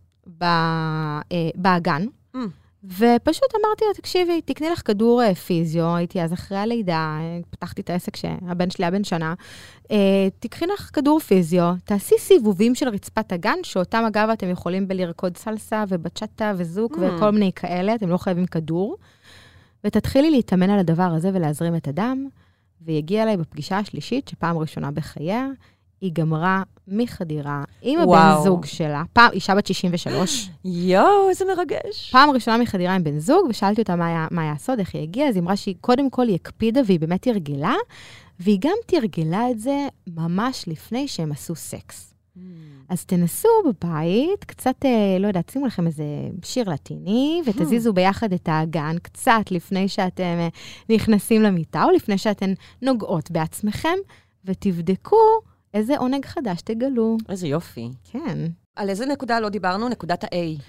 אה, 0.42 1.20
באגן, 1.56 2.06
Mm. 2.36 2.40
ופשוט 2.84 3.56
אמרתי 3.56 3.86
לה, 3.88 3.94
תקשיבי, 3.96 4.42
תקני 4.42 4.70
לך 4.70 4.82
כדור 4.86 5.24
אה, 5.24 5.36
פיזיו, 5.36 5.96
הייתי 5.96 6.22
אז 6.22 6.34
אחרי 6.34 6.58
הלידה, 6.58 7.18
אה, 7.22 7.40
פתחתי 7.50 7.82
את 7.82 7.90
העסק 7.90 8.16
שהבן 8.16 8.70
שלי 8.70 8.86
היה 8.86 8.92
בן 8.92 9.04
שנה, 9.04 9.34
אה, 9.92 10.28
תקחי 10.40 10.66
לך 10.66 10.90
כדור 10.94 11.20
פיזיו, 11.20 11.74
תעשי 11.84 12.16
סיבובים 12.20 12.76
של 12.76 12.90
רצפת 12.90 13.32
הגן, 13.32 13.58
שאותם 13.64 14.04
אגב 14.08 14.30
אתם 14.34 14.50
יכולים 14.50 14.88
בלרקוד 14.88 15.38
סלסה 15.38 15.84
ובצ'אטה 15.88 16.54
וזוק 16.58 16.98
Mm. 16.98 17.00
וכל 17.02 17.30
מיני 17.30 17.52
כאלה, 17.56 17.96
אתם 17.96 18.10
לא 18.10 18.18
חייבים 18.18 18.46
כדור, 18.46 18.98
ותתחילי 19.84 20.32
להתאמן 20.32 20.70
על 20.70 20.80
הדבר 20.80 21.04
הזה 21.04 21.32
ולהזרים 21.34 21.76
את 21.76 21.88
הדם. 21.88 22.28
והיא 22.82 22.98
הגיעה 22.98 23.24
אליי 23.24 23.38
בפגישה 23.38 23.78
השלישית, 23.78 24.28
שפעם 24.28 24.58
ראשונה 24.58 24.92
בחייה, 24.92 25.48
היא 26.02 26.12
גמרה 26.14 26.64
מחדירה 26.88 27.64
עם 27.82 28.00
הבן 28.00 28.10
וואו. 28.10 28.44
זוג 28.44 28.66
שלה, 28.66 29.04
פעם, 29.14 29.32
אישה 29.32 29.56
בת 29.56 29.68
63, 29.68 30.50
יואו, 30.66 31.30
איזה 31.30 31.46
מרגש. 31.46 32.10
פעם 32.12 32.30
ראשונה 32.30 32.58
מחדירה 32.58 32.96
עם 32.96 33.04
בן 33.04 33.20
זוג, 33.20 33.48
ושאלתי 33.50 33.82
אותה 33.82 33.96
מה 33.96 34.08
היה, 34.08 34.28
מה 34.32 34.42
היה 34.42 34.52
הסוד, 34.52 34.80
איך 34.80 34.96
היא 34.96 35.02
הגיעה, 35.02 35.30
אז 35.30 35.36
היא 35.36 35.44
אמרה 35.44 35.56
שהיא 35.56 35.76
קודם 35.82 36.10
כל 36.10 36.28
היא 36.28 36.36
הקפידה 36.36 36.82
והיא 36.86 37.00
באמת 37.00 37.22
תרגלה, 37.22 37.76
והיא 38.40 38.58
גם 38.62 38.76
תרגלה 38.86 39.52
את 39.52 39.60
זה 39.60 39.88
ממש 40.08 40.64
לפני 40.68 41.08
שהם 41.08 41.32
עשו 41.32 41.56
סקס. 41.56 42.14
אז 42.90 43.06
תנסו 43.06 43.50
בבית, 43.68 44.44
קצת, 44.44 44.76
אה, 44.86 45.18
לא 45.20 45.28
יודעת, 45.28 45.50
שימו 45.50 45.66
לכם 45.66 45.88
איזה 45.88 46.04
שיר 46.44 46.70
לטיני, 46.70 47.42
ותזיזו 47.46 47.94
ביחד 47.94 48.34
את 48.34 48.50
האגן 48.50 48.96
קצת 49.02 49.52
לפני 49.52 49.88
שאתם 49.88 50.24
אה, 50.24 50.48
נכנסים 50.90 51.42
למיטה, 51.42 51.84
או 51.84 51.92
לפני 51.92 52.18
שאתן 52.18 52.54
נוגעות 52.82 53.32
בעצמכם, 53.32 53.96
ותבדקו 54.46 55.18
איזה 55.74 55.98
עונג 55.98 56.26
חדש 56.26 56.62
תגלו. 56.62 57.18
איזה 57.30 57.48
יופי. 57.48 57.90
כן. 58.12 58.38
על 58.76 58.90
איזה 58.90 59.06
נקודה 59.06 59.40
לא 59.40 59.50
דיברנו? 59.50 59.90
נקודת 59.90 60.24
ה-A. 60.24 60.62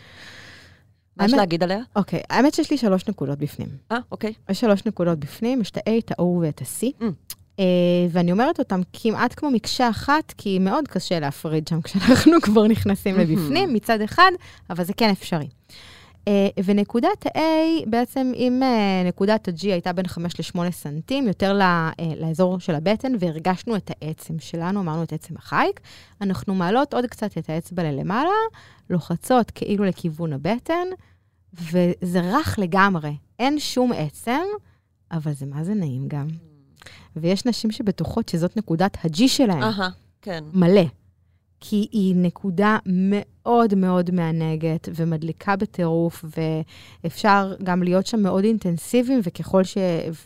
מה 1.17 1.25
יש 1.25 1.33
להגיד 1.33 1.63
עליה? 1.63 1.79
אוקיי, 1.97 2.21
האמת 2.31 2.55
שיש 2.55 2.71
לי 2.71 2.79
שלוש 2.79 3.09
נקודות 3.09 3.39
בפנים. 3.39 3.69
אה, 3.93 3.99
אוקיי. 4.13 4.33
יש 4.51 4.61
שלוש 4.61 4.87
נקודות 4.87 5.19
בפנים, 5.19 5.61
יש 5.61 5.71
את 5.71 5.77
ה-A, 5.77 5.91
את 5.99 6.11
ה-O 6.11 6.23
ואת 6.23 6.63
ה-C. 6.63 7.03
Mm. 7.03 7.05
אה, 7.59 7.65
ואני 8.11 8.33
אומרת 8.33 8.59
אותם 8.59 8.81
כמעט 8.93 9.35
כמו 9.37 9.51
מקשה 9.51 9.91
אחת, 9.91 10.35
כי 10.37 10.59
מאוד 10.59 10.89
קשה 10.89 11.21
להפריד 11.21 11.69
שם 11.69 11.81
כשאנחנו 11.85 12.41
כבר 12.43 12.67
נכנסים 12.67 13.17
מהמם. 13.17 13.31
לבפנים 13.31 13.73
מצד 13.73 14.01
אחד, 14.01 14.31
אבל 14.71 14.85
זה 14.85 14.93
כן 14.93 15.11
אפשרי. 15.11 15.49
אה, 16.29 16.49
ונקודת 16.65 17.27
ה-A, 17.27 17.87
בעצם 17.87 18.33
אם 18.35 18.63
אה, 18.63 19.03
נקודת 19.09 19.49
ה-G 19.49 19.63
הייתה 19.63 19.93
בין 19.93 20.07
5 20.07 20.41
ל-8 20.57 20.71
סנטים, 20.71 21.27
יותר 21.27 21.61
אה, 21.61 21.91
לאזור 22.17 22.61
של 22.61 22.75
הבטן, 22.75 23.13
והרגשנו 23.19 23.77
את 23.77 23.91
העצם 23.91 24.39
שלנו, 24.39 24.81
אמרנו 24.81 25.03
את 25.03 25.13
עצם 25.13 25.37
החייק, 25.37 25.81
אנחנו 26.21 26.55
מעלות 26.55 26.95
עוד 26.95 27.07
קצת 27.07 27.39
את 27.39 27.51
האצבע 27.51 27.83
ללמעלה, 27.83 28.31
לוחצות 28.91 29.51
כאילו 29.51 29.85
לכיוון 29.85 30.33
הבטן, 30.33 30.87
וזה 31.55 32.21
רך 32.21 32.59
לגמרי. 32.59 33.17
אין 33.39 33.59
שום 33.59 33.93
עצם, 33.93 34.45
אבל 35.13 35.33
זה 35.33 35.47
מה 35.47 35.65
זה 35.65 35.75
נעים 35.75 36.09
גם. 36.09 36.27
ויש 37.17 37.47
נשים 37.47 37.71
שבטוחות 37.71 38.29
שזאת 38.29 38.57
נקודת 38.57 38.97
ה-G 39.05 39.29
שלהן, 39.29 39.63
אהה, 39.63 39.89
כן. 40.23 40.45
מלא. 40.53 40.85
כי 41.61 41.89
היא 41.93 42.17
נקודה 42.17 42.79
מאוד 42.87 43.75
מאוד 43.75 44.11
מענגת 44.11 44.89
ומדליקה 44.95 45.57
בטירוף, 45.57 46.25
ואפשר 47.05 47.55
גם 47.63 47.83
להיות 47.83 48.07
שם 48.07 48.21
מאוד 48.21 48.45
אינטנסיביים, 48.45 49.21
וככל 49.23 49.65
ש... 49.65 49.79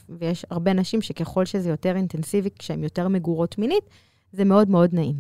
ויש 0.09 0.47
הרבה 0.51 0.73
נשים 0.73 1.03
שככל 1.03 1.45
שזה 1.45 1.71
יותר 1.71 1.97
אינטנסיבי, 1.97 2.49
כשהן 2.59 2.83
יותר 2.83 3.09
מגורות 3.09 3.59
מינית, 3.59 3.85
זה 4.33 4.45
מאוד 4.45 4.71
מאוד 4.71 4.95
נעים. 4.95 5.17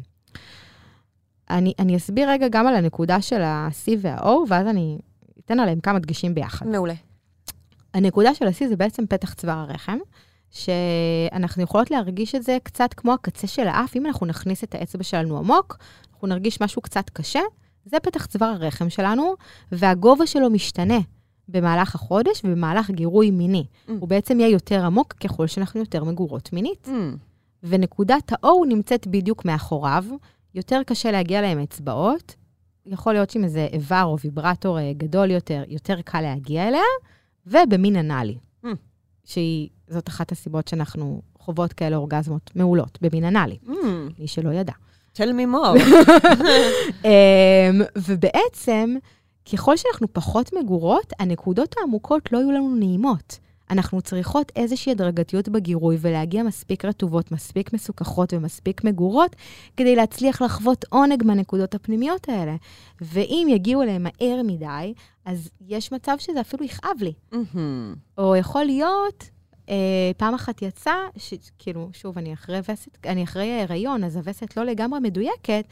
אני, 1.51 1.72
אני 1.79 1.96
אסביר 1.96 2.31
רגע 2.31 2.48
גם 2.51 2.66
על 2.66 2.75
הנקודה 2.75 3.20
של 3.20 3.42
ה-C 3.42 3.90
וה-O, 4.01 4.29
ואז 4.48 4.66
אני 4.66 4.98
אתן 5.44 5.61
עליהם 5.61 5.81
כמה 5.81 5.98
דגשים 5.98 6.35
ביחד. 6.35 6.66
מעולה. 6.66 6.94
הנקודה 7.94 8.35
של 8.35 8.46
השיא 8.46 8.68
זה 8.68 8.77
בעצם 8.77 9.07
פתח 9.07 9.35
צוואר 9.35 9.59
הרחם, 9.59 9.98
שאנחנו 10.52 11.62
יכולות 11.62 11.90
להרגיש 11.90 12.34
את 12.34 12.42
זה 12.42 12.58
קצת 12.62 12.94
כמו 12.94 13.12
הקצה 13.12 13.46
של 13.46 13.68
האף. 13.68 13.96
אם 13.96 14.06
אנחנו 14.06 14.26
נכניס 14.26 14.64
את 14.64 14.74
האצבע 14.74 15.02
שלנו 15.04 15.38
עמוק, 15.38 15.78
אנחנו 16.12 16.28
נרגיש 16.28 16.60
משהו 16.60 16.82
קצת 16.82 17.10
קשה. 17.10 17.40
זה 17.84 18.00
פתח 18.00 18.26
צוואר 18.26 18.48
הרחם 18.48 18.90
שלנו, 18.90 19.34
והגובה 19.72 20.26
שלו 20.26 20.50
משתנה 20.50 20.98
במהלך 21.48 21.94
החודש 21.94 22.44
ובמהלך 22.44 22.90
גירוי 22.90 23.30
מיני. 23.30 23.64
Mm. 23.88 23.92
הוא 24.00 24.08
בעצם 24.08 24.40
יהיה 24.40 24.50
יותר 24.50 24.84
עמוק 24.84 25.12
ככל 25.12 25.46
שאנחנו 25.46 25.80
יותר 25.80 26.05
מגורות 26.05 26.53
מינית. 26.53 26.88
Mm, 26.88 27.16
ונקודת 27.62 28.32
ה-O 28.32 28.48
נמצאת 28.68 29.07
בדיוק 29.07 29.44
מאחוריו, 29.44 30.05
יותר 30.55 30.80
קשה 30.86 31.11
להגיע 31.11 31.40
להם 31.40 31.59
אצבעות. 31.59 32.34
יכול 32.86 33.12
להיות 33.12 33.30
שעם 33.30 33.44
איזה 33.44 33.68
איבר 33.72 34.03
או 34.05 34.18
ויברטור 34.18 34.78
אה, 34.78 34.92
גדול 34.96 35.30
יותר, 35.30 35.62
יותר 35.68 36.00
קל 36.00 36.20
להגיע 36.20 36.68
אליה, 36.68 36.82
ובמין 37.46 37.96
אנאלי, 37.96 38.38
Mm. 38.64 38.68
שהיא, 39.24 39.68
זאת 39.93 40.09
אחת 40.09 40.32
הסיבות 40.32 40.68
שאנחנו 40.68 41.22
חוות 41.38 41.72
כאלה 41.72 41.97
אורגזמות 41.97 42.51
מעולות, 42.55 42.99
במין 43.03 43.24
אנאלי, 43.24 43.59
mm, 43.66 43.70
מי 44.18 44.26
שלא 44.26 44.51
ידע. 44.51 44.72
tell 45.14 45.32
me 45.32 45.55
more. 45.55 45.82
אמ, 47.05 47.82
ובעצם, 47.97 48.97
ככל 49.53 49.76
שאנחנו 49.76 50.12
פחות 50.12 50.51
מגורות, 50.53 51.12
הנקודות 51.18 51.74
העמוקות 51.78 52.32
לא 52.32 52.38
יהיו 52.38 52.53
לנו 52.53 52.76
נעימות. 52.76 53.38
אנחנו 53.70 54.03
צריכות 54.03 54.53
איזושהי 54.57 54.93
הדרגתיות 54.93 55.49
בגירוי 55.49 55.97
ולהגיע 56.01 56.43
מספיק 56.43 56.84
רטובות, 56.84 57.32
מספיק 57.32 57.72
מסוככות 57.72 58.32
ומספיק 58.32 58.84
מגורות, 58.84 59.36
כדי 59.76 59.97
להצליח 59.97 60.43
לחוות 60.43 60.84
עונג 60.90 61.24
מהנקודות 61.24 61.74
הפנימיות 61.74 62.28
האלה. 62.28 62.57
ואם 63.01 63.47
יגיעו 63.51 63.82
אליהם 63.82 64.03
מהר 64.03 64.43
מדי, 64.45 64.95
אז 65.24 65.51
יש 65.68 65.93
מצב 65.93 66.14
שזה 66.18 66.40
אפילו 66.40 66.64
יכאב 66.64 66.97
לי. 67.01 67.12
מהמם. 67.32 67.95
או 68.18 68.36
יכול 68.36 68.64
להיות, 68.64 69.24
פעם 70.16 70.34
אחת 70.34 70.62
יצא, 70.62 70.94
שכאילו, 71.16 71.88
שוב, 71.92 72.18
אני 72.18 72.34
אחרי 72.34 72.60
וסת, 72.68 73.06
אני 73.06 73.24
אחרי 73.24 73.60
הריון, 73.62 74.04
אז 74.04 74.16
הווסת 74.16 74.56
לא 74.56 74.64
לגמרי 74.64 75.00
מדויקת, 75.00 75.64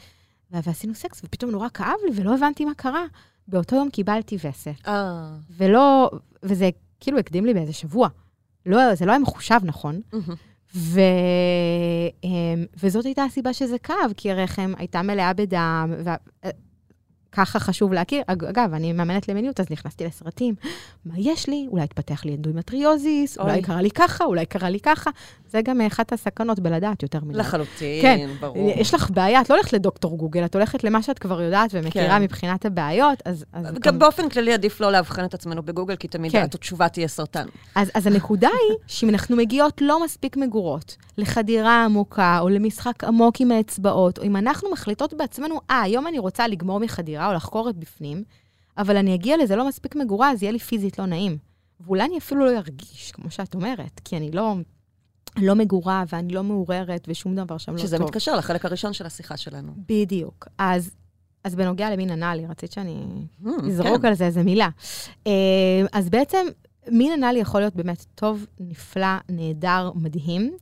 ו- 0.51 0.63
ועשינו 0.63 0.95
סקס, 0.95 1.21
ופתאום 1.23 1.51
נורא 1.51 1.67
כאב 1.73 1.95
לי, 2.05 2.11
ולא 2.15 2.35
הבנתי 2.35 2.65
מה 2.65 2.73
קרה. 2.73 3.05
באותו 3.47 3.75
יום 3.75 3.89
קיבלתי 3.89 4.37
וסת, 4.43 4.87
אה. 4.87 5.31
ולא, 5.57 6.11
וזה 6.43 6.69
כאילו 6.99 7.19
הקדים 7.19 7.45
לי 7.45 7.53
באיזה 7.53 7.73
שבוע. 7.73 8.07
לא, 8.65 8.95
זה 8.95 9.05
לא 9.05 9.11
היה 9.11 9.19
מחושב 9.19 9.59
נכון. 9.63 10.01
ו... 10.75 10.99
אמ, 12.23 12.65
וזאת 12.83 13.05
הייתה 13.05 13.23
הסיבה 13.23 13.53
שזה 13.53 13.77
כאב, 13.79 14.13
כי 14.17 14.31
הרחם 14.31 14.73
הייתה 14.77 15.01
מלאה 15.01 15.33
בדם, 15.33 15.93
וככה 17.31 17.59
חשוב 17.59 17.93
להכיר. 17.93 18.21
אג- 18.27 18.45
אגב, 18.45 18.73
אני 18.73 18.93
מאמנת 18.93 19.27
למיניות, 19.27 19.59
אז 19.59 19.65
נכנסתי 19.71 20.05
לסרטים. 20.05 20.55
מה 21.05 21.13
יש 21.17 21.47
לי? 21.49 21.67
אולי 21.71 21.83
התפתח 21.83 22.25
לי 22.25 22.35
אנדומטריוזיס. 22.35 23.37
אולי 23.37 23.61
קרה 23.61 23.81
לי 23.81 23.91
ככה, 23.91 24.23
אולי 24.23 24.45
קרה 24.45 24.69
לי 24.69 24.79
ככה. 24.79 25.09
זה 25.49 25.61
גם 25.61 25.81
אחת 25.81 26.13
הסכנות 26.13 26.59
בלדעת 26.59 27.03
יותר 27.03 27.19
מדי. 27.23 27.37
לחלוטין, 27.39 28.01
כן. 28.01 28.29
ברור. 28.39 28.71
יש 28.77 28.93
לך 28.93 29.09
בעיה, 29.11 29.41
את 29.41 29.49
לא 29.49 29.55
הולכת 29.55 29.73
לדוקטור 29.73 30.17
גוגל, 30.17 30.45
את 30.45 30.55
הולכת 30.55 30.83
למה 30.83 31.01
שאת 31.03 31.19
כבר 31.19 31.41
יודעת 31.41 31.69
ומכירה 31.73 32.17
כן. 32.17 32.21
מבחינת 32.21 32.65
הבעיות, 32.65 33.21
אז... 33.25 33.45
אז 33.53 33.65
גם 33.81 33.99
באופן 33.99 34.29
כללי 34.29 34.53
עדיף 34.53 34.81
לא 34.81 34.91
לאבחן 34.91 35.25
את 35.25 35.33
עצמנו 35.33 35.63
בגוגל, 35.63 35.95
כי 35.95 36.07
תמיד 36.07 36.31
כן. 36.31 36.43
התשובה 36.43 36.89
תהיה 36.89 37.07
סרטן. 37.07 37.45
אז, 37.75 37.91
אז 37.93 38.07
הנקודה 38.07 38.47
היא 38.47 38.77
שאם 38.87 39.09
אנחנו 39.09 39.35
מגיעות 39.35 39.81
לא 39.81 40.03
מספיק 40.05 40.37
מגורות 40.37 40.95
לחדירה 41.17 41.85
עמוקה, 41.85 42.39
או 42.39 42.49
למשחק 42.49 43.03
עמוק 43.03 43.41
עם 43.41 43.51
האצבעות, 43.51 44.17
או 44.17 44.23
אם 44.23 44.35
אנחנו 44.35 44.71
מחליטות 44.71 45.13
בעצמנו, 45.13 45.59
אה, 45.69 45.81
היום 45.81 46.07
אני 46.07 46.19
רוצה 46.19 46.47
לגמור 46.47 46.79
מחדירה 46.79 47.27
או 47.27 47.33
לחקור 47.33 47.69
את 47.69 47.77
בפנים, 47.77 48.23
אבל 48.77 48.97
אני 48.97 49.15
אגיע 49.15 49.37
לזה 49.37 49.55
לא 49.55 49.67
מספיק 49.67 49.95
מגורה, 49.95 50.31
אז 50.31 50.43
יהיה 50.43 50.51
לי 50.51 50.59
פיזית 50.59 50.99
לא 50.99 51.05
נעים. 51.05 51.37
ואולי 51.79 52.03
אני 52.03 52.17
אפילו 52.17 52.45
לא 52.45 52.57
ארגיש, 52.57 53.11
כמו 53.11 53.31
שאת 53.31 53.55
אומרת, 53.55 54.01
כי 54.03 54.17
אני 54.17 54.31
לא, 54.31 54.55
לא 55.37 55.55
מגורה 55.55 56.03
ואני 56.09 56.33
לא 56.33 56.43
מעוררת 56.43 57.05
ושום 57.07 57.35
דבר 57.35 57.57
שם 57.57 57.71
לא 57.71 57.77
טוב. 57.77 57.85
שזה 57.85 57.99
מתקשר 57.99 58.35
לחלק 58.35 58.65
הראשון 58.65 58.93
של 58.93 59.05
השיחה 59.05 59.37
שלנו. 59.37 59.71
בדיוק. 59.89 60.47
אז, 60.57 60.91
אז 61.43 61.55
בנוגע 61.55 61.89
למין 61.89 62.09
אנאלי, 62.11 62.45
רצית 62.45 62.71
שאני 62.71 63.05
Hmm, 63.43 63.49
לזרוק 63.63 64.01
כן. 64.01 64.07
על 64.07 64.13
זה 64.13 64.25
איזה 64.25 64.43
מילה. 64.43 64.69
אה, 65.27 65.31
אז 65.93 66.09
בעצם, 66.09 66.47
מין 66.87 67.13
אנאלי 67.13 67.39
יכול 67.39 67.61
להיות 67.61 67.75
באמת 67.75 68.05
טוב, 68.15 68.45
נפלא, 68.59 69.17
נהדר, 69.29 69.91
מדהים. 69.95 70.53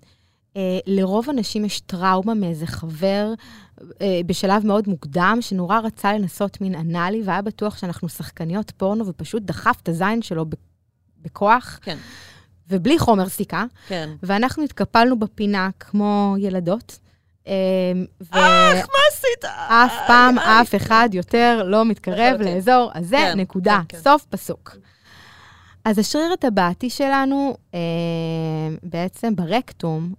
אה, 0.57 0.79
לרוב 0.87 1.29
אנשים 1.29 1.65
יש 1.65 1.79
טראומה 1.79 2.33
מאיזה 2.33 2.67
חבר 2.67 3.33
אה, 4.01 4.21
בשלב 4.25 4.65
מאוד 4.65 4.89
מוקדם, 4.89 5.37
שנורא 5.41 5.79
רצה 5.79 6.13
לנסות 6.13 6.61
מין 6.61 6.75
אנאלי, 6.75 7.21
והיה 7.25 7.41
בטוח 7.41 7.77
שאנחנו 7.77 8.09
שחקניות 8.09 8.71
פורנו, 8.77 9.07
ופשוט 9.07 9.43
דחף 9.43 9.77
את 9.83 9.89
הזין 9.89 10.21
שלו 10.21 10.45
בכוח, 11.21 11.79
כן, 11.81 11.97
ובלי 12.69 12.99
חומר 12.99 13.29
סיכה, 13.29 13.65
כן. 13.87 14.09
ואנחנו 14.23 14.63
התקפלנו 14.63 15.19
בפינה 15.19 15.69
כמו 15.79 16.35
ילדות. 16.39 16.99
אה, 17.47 17.53
ו- 18.21 18.35
מה 18.35 18.99
עשית? 19.11 19.45
אף 19.69 19.93
פעם 20.07 20.39
איי, 20.39 20.61
אף 20.61 20.75
אחד 20.75 21.09
יותר 21.13 21.63
לא 21.65 21.85
מתקרב 21.85 22.33
לחלוטין. 22.33 22.55
לאזור 22.55 22.91
הזה, 22.95 23.17
כן, 23.17 23.39
נקודה. 23.39 23.81
כן, 23.87 23.97
כן. 23.97 24.03
סוף 24.03 24.25
פסוק. 24.29 24.75
אז 25.85 25.99
השריר 25.99 26.33
הטבעתי 26.33 26.89
שלנו, 26.89 27.57
אה, 27.73 27.79
בעצם 28.83 29.35
ברקטום, 29.35 30.13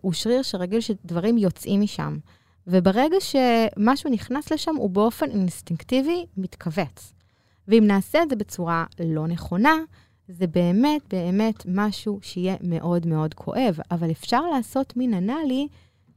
הוא 0.00 0.12
שריר 0.12 0.42
שרגיל 0.42 0.80
שדברים 0.80 1.38
יוצאים 1.38 1.80
משם. 1.80 2.18
וברגע 2.66 3.16
שמשהו 3.20 4.10
נכנס 4.10 4.52
לשם, 4.52 4.76
הוא 4.76 4.90
באופן 4.90 5.30
אינסטינקטיבי 5.30 6.26
מתכווץ. 6.36 7.12
ואם 7.68 7.84
נעשה 7.86 8.22
את 8.22 8.30
זה 8.30 8.36
בצורה 8.36 8.84
לא 9.00 9.26
נכונה, 9.26 9.74
זה 10.28 10.46
באמת 10.46 11.02
באמת 11.10 11.62
משהו 11.68 12.18
שיהיה 12.22 12.56
מאוד 12.60 13.06
מאוד 13.06 13.34
כואב. 13.34 13.78
אבל 13.90 14.10
אפשר 14.10 14.42
לעשות 14.42 14.96
מין 14.96 15.14
אנאלי 15.14 15.68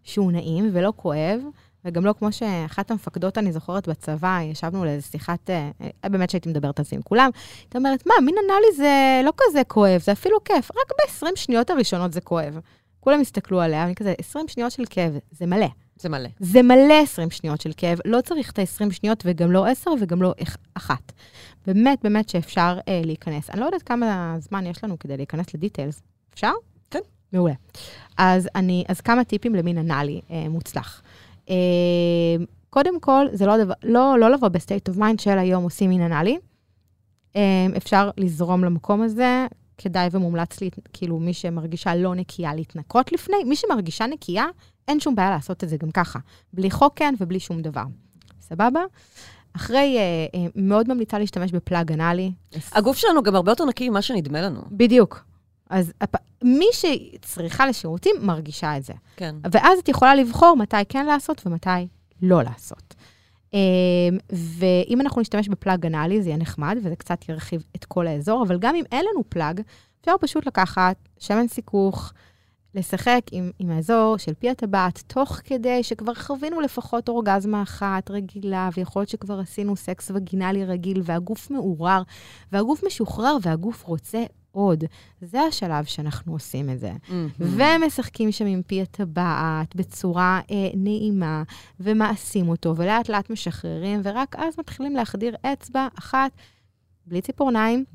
שהוא 0.03 0.31
נעים 0.31 0.69
ולא 0.73 0.93
כואב, 0.95 1.41
וגם 1.85 2.05
לא 2.05 2.13
כמו 2.19 2.31
שאחת 2.31 2.91
המפקדות, 2.91 3.37
אני 3.37 3.51
זוכרת, 3.51 3.87
בצבא, 3.89 4.39
ישבנו 4.41 4.85
לאיזו 4.85 5.07
שיחת, 5.07 5.49
אה, 5.49 5.71
אה, 6.03 6.09
באמת 6.09 6.29
שהייתי 6.29 6.49
מדברת 6.49 6.79
על 6.79 6.85
זה 6.85 6.95
עם 6.95 7.01
כולם, 7.01 7.29
הייתה 7.61 7.77
אומרת, 7.77 8.07
מה, 8.07 8.13
מין 8.25 8.35
אנאלי 8.45 8.75
זה 8.75 9.21
לא 9.25 9.31
כזה 9.37 9.63
כואב, 9.67 10.01
זה 10.01 10.11
אפילו 10.11 10.43
כיף, 10.43 10.71
רק 10.71 10.91
ב-20 10.91 11.35
שניות 11.35 11.69
הראשונות 11.69 12.13
זה 12.13 12.21
כואב. 12.21 12.59
כולם 13.03 13.21
הסתכלו 13.21 13.61
עליה, 13.61 13.83
אני 13.83 13.95
כזה, 13.95 14.13
20 14.19 14.47
שניות 14.47 14.71
של 14.71 14.83
כאב, 14.89 15.13
זה 15.31 15.45
מלא. 15.45 15.65
זה 15.95 16.09
מלא. 16.09 16.29
זה 16.39 16.61
מלא 16.61 16.93
20 17.03 17.29
שניות 17.31 17.61
של 17.61 17.71
כאב, 17.77 17.99
לא 18.05 18.21
צריך 18.21 18.51
את 18.51 18.59
ה-20 18.59 18.91
שניות 18.91 19.23
וגם 19.25 19.51
לא 19.51 19.65
10 19.65 19.91
וגם 20.01 20.21
לא 20.21 20.33
אח- 20.43 20.57
אחת. 20.73 21.11
באמת, 21.67 21.99
באמת 22.03 22.29
שאפשר 22.29 22.79
אה, 22.87 23.01
להיכנס. 23.05 23.49
אני 23.49 23.59
לא 23.59 23.65
יודעת 23.65 23.81
כמה 23.83 24.35
זמן 24.39 24.65
יש 24.65 24.83
לנו 24.83 24.99
כדי 24.99 25.17
להיכנס 25.17 25.53
ל 25.53 25.58
details. 25.58 26.01
אפשר? 26.33 26.51
כן. 26.91 26.99
מעולה. 27.33 27.53
אז, 28.17 28.49
אני, 28.55 28.83
אז 28.87 29.01
כמה 29.01 29.23
טיפים 29.23 29.55
למין 29.55 29.77
אנאלי 29.77 30.21
אה, 30.31 30.49
מוצלח. 30.49 31.01
אה, 31.49 31.55
קודם 32.69 32.99
כל, 32.99 33.25
זה 33.33 33.45
לא, 33.45 33.63
דבר, 33.63 33.73
לא, 33.83 34.15
לא 34.19 34.31
לבוא 34.31 34.47
ב 34.47 34.54
state 34.54 34.89
of 34.89 34.97
mind 34.97 35.19
של 35.19 35.37
היום 35.37 35.63
עושים 35.63 35.89
מין 35.89 36.01
אנאלי. 36.01 36.37
אה, 37.35 37.41
אפשר 37.77 38.09
לזרום 38.17 38.63
למקום 38.63 39.01
הזה, 39.01 39.45
כדאי 39.77 40.09
ומומלץ, 40.11 40.61
לי, 40.61 40.69
כאילו, 40.93 41.19
מי 41.19 41.33
שמרגישה 41.33 41.95
לא 41.95 42.15
נקייה 42.15 42.55
להתנקות 42.55 43.11
לפני. 43.11 43.43
מי 43.45 43.55
שמרגישה 43.55 44.07
נקייה, 44.07 44.45
אין 44.87 44.99
שום 44.99 45.15
בעיה 45.15 45.29
לעשות 45.29 45.63
את 45.63 45.69
זה 45.69 45.77
גם 45.77 45.91
ככה. 45.91 46.19
בלי 46.53 46.71
חוקן 46.71 47.13
ובלי 47.19 47.39
שום 47.39 47.61
דבר. 47.61 47.83
סבבה? 48.41 48.81
אחרי, 49.55 49.97
אה, 49.97 50.39
אה, 50.39 50.47
מאוד 50.55 50.93
ממליצה 50.93 51.19
להשתמש 51.19 51.51
בפלאג 51.51 51.91
אנאלי. 51.91 52.31
הגוף 52.71 52.97
שלנו 52.97 53.23
גם 53.23 53.35
הרבה 53.35 53.51
יותר 53.51 53.65
נקי 53.65 53.89
ממה 53.89 54.01
שנדמה 54.01 54.41
לנו. 54.41 54.61
בדיוק. 54.71 55.25
אז 55.69 55.93
הפ... 56.01 56.15
מי 56.43 56.65
שצריכה 56.71 57.67
לשירותים 57.67 58.15
מרגישה 58.21 58.77
את 58.77 58.83
זה. 58.83 58.93
כן. 59.15 59.35
ואז 59.51 59.79
את 59.79 59.89
יכולה 59.89 60.15
לבחור 60.15 60.55
מתי 60.57 60.77
כן 60.89 61.05
לעשות 61.05 61.41
ומתי 61.45 61.87
לא 62.21 62.43
לעשות. 62.43 62.95
אמ, 63.53 64.17
ואם 64.31 65.01
אנחנו 65.01 65.21
נשתמש 65.21 65.47
בפלאג 65.47 65.85
אנאלי, 65.85 66.21
זה 66.21 66.29
יהיה 66.29 66.37
נחמד, 66.37 66.77
וזה 66.83 66.95
קצת 66.95 67.29
ירחיב 67.29 67.63
את 67.75 67.85
כל 67.85 68.07
האזור, 68.07 68.43
אבל 68.43 68.59
גם 68.59 68.75
אם 68.75 68.83
אין 68.91 69.05
לנו 69.11 69.23
פלאג, 69.29 69.61
אפשר 70.01 70.15
פשוט 70.21 70.45
לקחת 70.47 70.95
שמן 71.19 71.47
סיכוך, 71.47 72.13
לשחק 72.75 73.21
עם, 73.31 73.51
עם 73.59 73.71
האזור 73.71 74.17
של 74.17 74.33
פי 74.33 74.49
הטבעת, 74.49 75.03
תוך 75.07 75.39
כדי 75.43 75.83
שכבר 75.83 76.13
חווינו 76.13 76.61
לפחות 76.61 77.09
אורגזמה 77.09 77.61
אחת 77.61 78.11
רגילה, 78.11 78.69
ויכול 78.77 78.99
להיות 78.99 79.09
שכבר 79.09 79.39
עשינו 79.39 79.75
סקס 79.75 80.11
וגינלי 80.13 80.65
רגיל, 80.65 81.01
והגוף 81.03 81.51
מעורר, 81.51 82.01
והגוף 82.51 82.83
משוחרר, 82.87 83.37
והגוף 83.41 83.83
רוצה 83.83 84.23
עוד. 84.53 84.83
זה 85.21 85.41
השלב 85.41 85.83
שאנחנו 85.85 86.33
עושים 86.33 86.69
את 86.69 86.79
זה. 86.79 86.91
מהמם. 87.09 87.29
ומשחקים 87.39 88.31
שם 88.31 88.45
עם 88.45 88.61
פי 88.67 88.81
הטבעת 88.81 89.75
בצורה 89.75 90.41
אה, 90.51 90.69
נעימה, 90.73 91.43
ומעשים 91.79 92.49
אותו, 92.49 92.73
ולאט 92.77 93.09
לאט 93.09 93.29
משחררים, 93.29 94.01
ורק 94.03 94.35
אז 94.35 94.53
מתחילים 94.59 94.95
להחדיר 94.95 95.35
אצבע 95.41 95.87
אחת, 95.99 96.31
בלי 97.05 97.21
ציפורניים, 97.21 97.85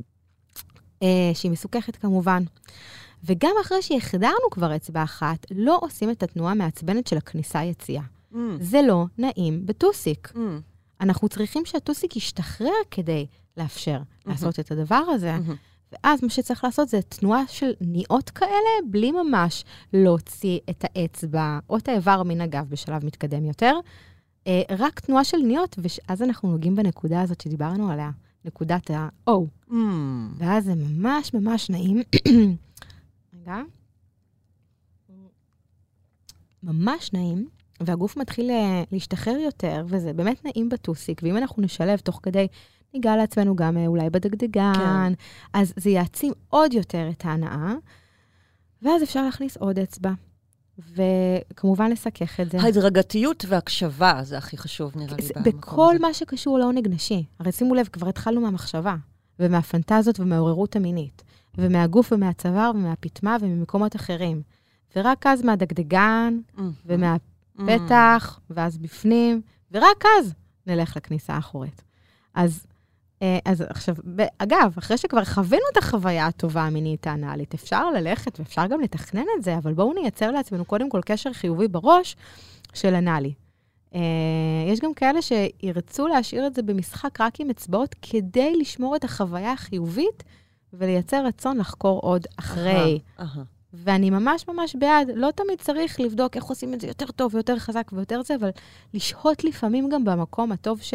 אה, 1.02 1.30
שהיא 1.34 1.52
מסוככת 1.52 1.96
כמובן. 1.96 2.42
וגם 3.24 3.52
אחרי 3.62 3.82
שהחדרנו 3.82 4.50
כבר 4.50 4.76
אצבע 4.76 5.02
אחת, 5.02 5.46
לא 5.50 5.78
עושים 5.82 6.10
את 6.10 6.22
התנועה 6.22 6.52
המעצבנת 6.52 7.06
של 7.06 7.16
הכניסה-יציאה. 7.16 8.02
מהמם. 8.30 8.58
זה 8.60 8.82
לא 8.82 9.04
נעים 9.18 9.66
בטוסיק. 9.66 10.32
מהמם. 10.34 10.60
אנחנו 11.00 11.28
צריכים 11.28 11.64
שהטוסיק 11.64 12.16
ישתחרר 12.16 12.72
כדי 12.90 13.26
לאפשר 13.56 13.98
לעשות 14.26 14.60
את 14.60 14.70
הדבר 14.70 15.02
הזה. 15.08 15.32
מהמם. 15.32 15.54
ואז 15.92 16.22
מה 16.22 16.28
שצריך 16.30 16.64
לעשות 16.64 16.88
זה 16.88 17.02
תנועה 17.02 17.42
של 17.48 17.72
ניעות 17.80 18.30
כאלה, 18.30 18.90
בלי 18.90 19.12
ממש 19.12 19.64
להוציא 19.92 20.58
את 20.70 20.84
האצבע 20.84 21.58
או 21.70 21.76
את 21.76 21.88
האיבר 21.88 22.22
מן 22.22 22.40
הגב 22.40 22.66
בשלב 22.68 23.06
מתקדם 23.06 23.44
יותר. 23.44 23.74
אה, 24.46 24.62
רק 24.78 25.00
תנועה 25.00 25.24
של 25.24 25.36
ניעות, 25.36 25.78
ואז 25.78 26.22
אנחנו 26.22 26.50
נוגעים 26.50 26.76
בנקודה 26.76 27.22
הזאת 27.22 27.40
שדיברנו 27.40 27.90
עליה, 27.90 28.10
נקודת 28.44 28.90
ה-O. 28.90 29.32
מהמם. 29.68 30.32
ואז 30.38 30.64
זה 30.64 30.74
ממש 30.74 31.34
ממש 31.34 31.70
נעים. 31.70 32.02
רגע. 33.34 33.62
ממש 36.62 37.12
נעים, 37.12 37.48
והגוף 37.80 38.16
מתחיל 38.16 38.50
אה, 38.50 38.82
להשתחרר 38.92 39.36
יותר, 39.36 39.84
וזה 39.88 40.12
באמת 40.12 40.44
נעים 40.44 40.68
בטוסיק, 40.68 41.20
ואם 41.22 41.36
אנחנו 41.36 41.62
נשלב 41.62 41.98
תוך 41.98 42.20
כדי, 42.22 42.46
ניגע 42.94 43.16
לעצמנו 43.16 43.56
גם 43.56 43.76
אה, 43.76 43.86
אולי 43.86 44.10
בדגדגן, 44.10 44.72
כן. 44.74 45.12
אז 45.52 45.72
זה 45.76 45.90
יעצים 45.90 46.32
עוד 46.48 46.74
יותר 46.74 47.08
את 47.10 47.24
ההנאה, 47.24 47.74
ואז 48.82 49.02
אפשר 49.02 49.22
להכניס 49.22 49.56
עוד 49.56 49.78
אצבע. 49.78 50.10
וכמובן 50.78 51.90
לסכך 51.90 52.40
את 52.40 52.50
זה. 52.50 52.60
ההדרגתיות 52.60 53.44
והקשבה 53.48 54.20
זה 54.22 54.38
הכי 54.38 54.56
חשוב, 54.56 54.92
נראה 54.96 55.16
לי, 55.16 55.28
במקום 55.36 55.60
בכל 55.60 55.94
הזה. 55.94 56.06
מה 56.06 56.14
שקשור 56.14 56.58
לעונג 56.58 56.88
נשי. 56.88 57.24
הרי 57.38 57.52
שימו 57.52 57.74
לב, 57.74 57.88
כבר 57.92 58.08
התחלנו 58.08 58.40
מהמחשבה, 58.40 58.96
ומהפנטזיות 59.38 60.20
ומהעוררות 60.20 60.76
המינית, 60.76 61.22
ומהגוף 61.58 62.12
ומהצוואר 62.12 62.70
ומהפטמה 62.74 63.36
וממקומות 63.40 63.96
אחרים. 63.96 64.42
ורק 64.96 65.26
אז 65.26 65.42
מהדגדגן, 65.42 66.38
מהמם. 66.56 66.72
ומהפתח, 67.58 68.40
ואז 68.50 68.78
בפנים, 68.78 69.42
ורק 69.72 70.04
אז 70.20 70.34
נלך 70.66 70.96
לכניסה 70.96 71.34
האחורית. 71.34 71.82
אז, 72.34 72.66
אז 73.44 73.60
עכשיו, 73.60 73.94
אגב, 74.38 74.74
אחרי 74.78 74.98
שכבר 74.98 75.24
חווינו 75.24 75.64
את 75.72 75.76
החוויה 75.76 76.26
הטובה 76.26 76.62
המינית 76.62 77.06
האנאלית, 77.06 77.54
אפשר 77.54 77.90
ללכת 77.90 78.38
ואפשר 78.40 78.66
גם 78.66 78.80
לתכנן 78.80 79.24
את 79.38 79.44
זה, 79.44 79.58
אבל 79.58 79.72
בואו 79.74 79.92
נייצר 79.92 80.30
לעצמנו 80.30 80.64
קודם 80.64 80.90
כל 80.90 81.00
קשר 81.04 81.32
חיובי 81.32 81.68
בראש 81.68 82.16
של 82.74 82.94
אנאלי. 82.94 83.32
אה, 83.94 84.00
יש 84.66 84.80
גם 84.80 84.94
כאלה 84.94 85.18
שירצו 85.22 86.06
להשאיר 86.06 86.46
את 86.46 86.54
זה 86.54 86.62
במשחק 86.62 87.20
רק 87.20 87.40
עם 87.40 87.50
אצבעות 87.50 87.94
כדי 88.02 88.56
לשמור 88.56 88.96
את 88.96 89.04
החוויה 89.04 89.52
החיובית 89.52 90.24
ולייצר 90.72 91.26
רצון 91.26 91.58
לחקור 91.58 92.00
עוד 92.00 92.26
אחרי. 92.36 93.00
אהה, 93.18 93.26
אהה. 93.26 93.42
ואני 93.72 94.10
ממש 94.10 94.48
ממש 94.48 94.76
בעד, 94.76 95.10
לא 95.14 95.30
תמיד 95.30 95.60
צריך 95.60 96.00
לבדוק 96.00 96.36
איך 96.36 96.44
עושים 96.44 96.74
את 96.74 96.80
זה 96.80 96.86
יותר 96.86 97.06
טוב 97.06 97.34
ויותר 97.34 97.58
חזק 97.58 97.90
ויותר 97.92 98.22
זה, 98.22 98.34
אבל 98.34 98.50
לשהות 98.94 99.44
לפעמים 99.44 99.88
גם 99.88 100.04
במקום 100.04 100.52
הטוב 100.52 100.80
ש, 100.80 100.94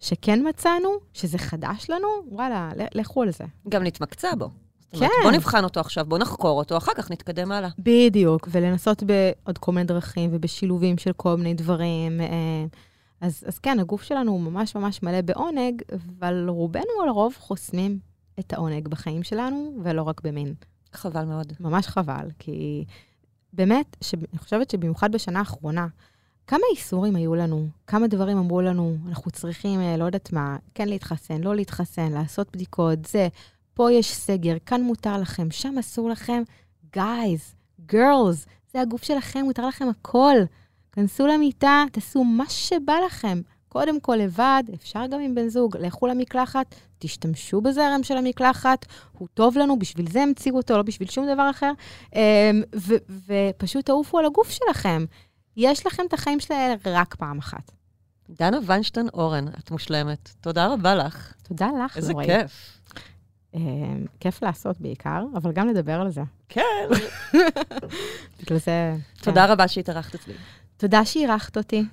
שכן 0.00 0.48
מצאנו, 0.48 0.88
שזה 1.12 1.38
חדש 1.38 1.90
לנו, 1.90 2.08
וואלה, 2.28 2.70
לכו 2.94 3.22
על 3.22 3.30
זה. 3.30 3.44
גם 3.68 3.82
נתמקצע 3.82 4.34
בו. 4.34 4.50
זאת 4.92 4.94
אומרת, 4.94 5.10
כן. 5.10 5.22
בוא 5.22 5.32
נבחן 5.32 5.64
אותו 5.64 5.80
עכשיו, 5.80 6.04
בוא 6.04 6.18
נחקור 6.18 6.58
אותו, 6.58 6.76
אחר 6.76 6.92
כך 6.94 7.10
נתקדם 7.10 7.52
הלאה. 7.52 7.68
בדיוק, 7.78 8.48
ולנסות 8.50 9.02
בעוד 9.02 9.58
כל 9.58 9.72
מיני 9.72 9.86
דרכים 9.86 10.30
ובשילובים 10.32 10.98
של 10.98 11.12
כל 11.12 11.36
מיני 11.36 11.54
דברים. 11.54 12.20
אה, 12.20 12.26
אז, 13.20 13.44
אז 13.46 13.58
כן, 13.58 13.80
הגוף 13.80 14.02
שלנו 14.02 14.32
הוא 14.32 14.40
ממש 14.40 14.74
ממש 14.74 15.02
מלא 15.02 15.20
בעונג, 15.20 15.82
אבל 15.92 16.48
רובנו 16.48 17.02
על 17.02 17.08
הרוב 17.08 17.36
חוסמים 17.38 17.98
את 18.38 18.52
העונג 18.52 18.88
בחיים 18.88 19.22
שלנו, 19.22 19.74
ולא 19.82 20.02
רק 20.02 20.20
במין. 20.20 20.54
חבל 20.92 21.24
מאוד. 21.24 21.52
ממש 21.60 21.86
חבל, 21.86 22.28
כי 22.38 22.84
באמת, 23.52 23.96
ש... 24.00 24.14
אני 24.14 24.38
חושבת 24.38 24.70
שבמיוחד 24.70 25.12
בשנה 25.12 25.38
האחרונה, 25.38 25.86
כמה 26.50 26.62
איסורים 26.76 27.16
היו 27.16 27.34
לנו, 27.34 27.66
כמה 27.86 28.06
דברים 28.06 28.38
אמרו 28.38 28.60
לנו, 28.60 28.96
אנחנו 29.08 29.30
צריכים, 29.30 29.80
אה, 29.80 29.96
לא 29.96 30.04
יודעת 30.04 30.32
מה, 30.32 30.56
כן 30.74 30.88
להתחסן, 30.88 31.40
לא 31.40 31.56
להתחסן, 31.56 32.12
לעשות 32.12 32.48
בדיקות, 32.52 32.98
זה, 33.06 33.28
פה 33.74 33.92
יש 33.92 34.14
סגר, 34.14 34.56
כאן 34.66 34.82
מותר 34.82 35.16
לכם, 35.16 35.50
שם 35.50 35.78
אסור 35.78 36.10
לכם. 36.10 36.42
guys, 36.96 37.54
girls, 37.92 38.48
זה 38.72 38.80
הגוף 38.80 39.02
שלכם, 39.02 39.40
מותר 39.44 39.66
לכם 39.66 39.88
הכל. 39.88 40.36
כנסו 40.92 41.26
למיטה, 41.26 41.84
תעשו 41.92 42.24
מה 42.24 42.44
שבא 42.48 42.94
לכם. 43.06 43.40
קודם 43.68 44.00
כל 44.00 44.16
לבד, 44.16 44.62
אפשר 44.74 45.06
גם 45.10 45.20
עם 45.20 45.34
בן 45.34 45.48
זוג, 45.48 45.76
לכו 45.76 46.06
למקלחת, 46.06 46.74
תשתמשו 46.98 47.60
בזרם 47.60 48.00
של 48.02 48.16
המקלחת, 48.16 48.86
הוא 49.18 49.28
טוב 49.34 49.58
לנו, 49.58 49.78
בשביל 49.78 50.10
זה 50.10 50.22
המציאו 50.22 50.56
אותו, 50.56 50.76
לא 50.76 50.82
בשביל 50.82 51.08
שום 51.08 51.26
דבר 51.34 51.50
אחר. 51.50 51.72
אמ, 52.14 52.62
ופשוט 53.26 53.86
תעופו 53.86 54.18
על 54.18 54.24
הגוף 54.24 54.50
שלכם. 54.50 55.04
יש 55.56 55.86
לכם 55.86 56.02
את 56.08 56.12
החיים 56.12 56.40
שלהם 56.40 56.78
רק 56.86 57.14
פעם 57.14 57.38
אחת. 57.38 57.70
דנה 58.30 58.58
ויינשטיין 58.66 59.08
אורן, 59.14 59.48
את 59.48 59.70
מושלמת. 59.70 60.30
תודה 60.40 60.66
רבה 60.66 60.94
לך. 60.94 61.34
תודה 61.42 61.68
לך, 61.84 61.96
איזה 61.96 62.12
נוראי. 62.12 62.26
כיף. 62.26 62.80
אמ, 63.54 64.06
כיף 64.20 64.42
לעשות 64.42 64.80
בעיקר, 64.80 65.24
אבל 65.36 65.52
גם 65.52 65.68
לדבר 65.68 66.00
על 66.00 66.10
זה. 66.10 66.22
כן. 66.48 66.62
בגלל 68.40 68.58
זה... 68.58 68.96
תודה 69.22 69.46
כן. 69.46 69.52
רבה 69.52 69.68
שהתארחת 69.68 70.14
אצלי. 70.14 70.34
תודה 70.76 71.04
שאירחת 71.04 71.56
אותי. 71.56 71.84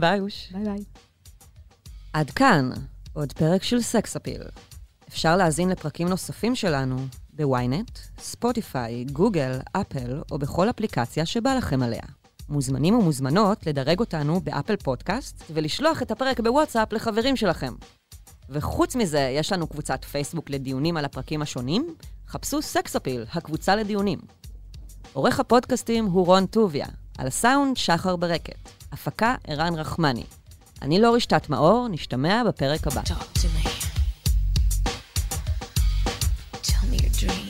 ביי 0.00 0.20
אוש. 0.20 0.52
ביי 0.52 0.64
ביי. 0.64 0.84
עד 2.12 2.30
כאן, 2.30 2.70
עוד 3.12 3.32
פרק 3.32 3.62
של 3.62 3.80
סקס 3.80 4.16
אפיל. 4.16 4.42
אפשר 5.08 5.36
להאזין 5.36 5.68
לפרקים 5.68 6.08
נוספים 6.08 6.54
שלנו 6.54 6.96
בוויינט, 7.36 7.98
ספוטיפיי, 8.18 9.04
גוגל, 9.04 9.58
אפל 9.72 10.22
או 10.30 10.38
בכל 10.38 10.70
אפליקציה 10.70 11.26
שבא 11.26 11.54
לכם 11.54 11.82
עליה. 11.82 12.02
מוזמנים 12.48 12.94
ומוזמנות 12.94 13.66
לדרג 13.66 14.00
אותנו 14.00 14.40
באפל 14.40 14.76
פודקאסט 14.76 15.42
ולשלוח 15.50 16.02
את 16.02 16.10
הפרק 16.10 16.40
בוואטסאפ 16.40 16.92
לחברים 16.92 17.36
שלכם. 17.36 17.74
וחוץ 18.50 18.96
מזה, 18.96 19.32
יש 19.38 19.52
לנו 19.52 19.66
קבוצת 19.66 20.04
פייסבוק 20.04 20.50
לדיונים 20.50 20.96
על 20.96 21.04
הפרקים 21.04 21.42
השונים, 21.42 21.94
חפשו 22.28 22.62
סקס 22.62 22.96
אפיל, 22.96 23.24
הקבוצה 23.32 23.76
לדיונים. 23.76 24.18
עורך 25.12 25.40
הפודקאסטים 25.40 26.04
הוא 26.04 26.26
רון 26.26 26.46
טוביה, 26.46 26.86
על 27.18 27.26
הסאונד 27.26 27.76
שחר 27.76 28.16
ברקת, 28.16 28.70
הפקה 28.92 29.34
ערן 29.46 29.74
רחמני. 29.74 30.24
אני 30.82 31.00
לא 31.00 31.14
רשתת 31.14 31.50
מאור, 31.50 31.88
נשתמע 31.88 32.42
בפרק 32.48 32.86
הבא. 32.86 33.02
Tell 36.80 36.90
me 36.90 36.98
your 36.98 37.10
dreams. 37.10 37.45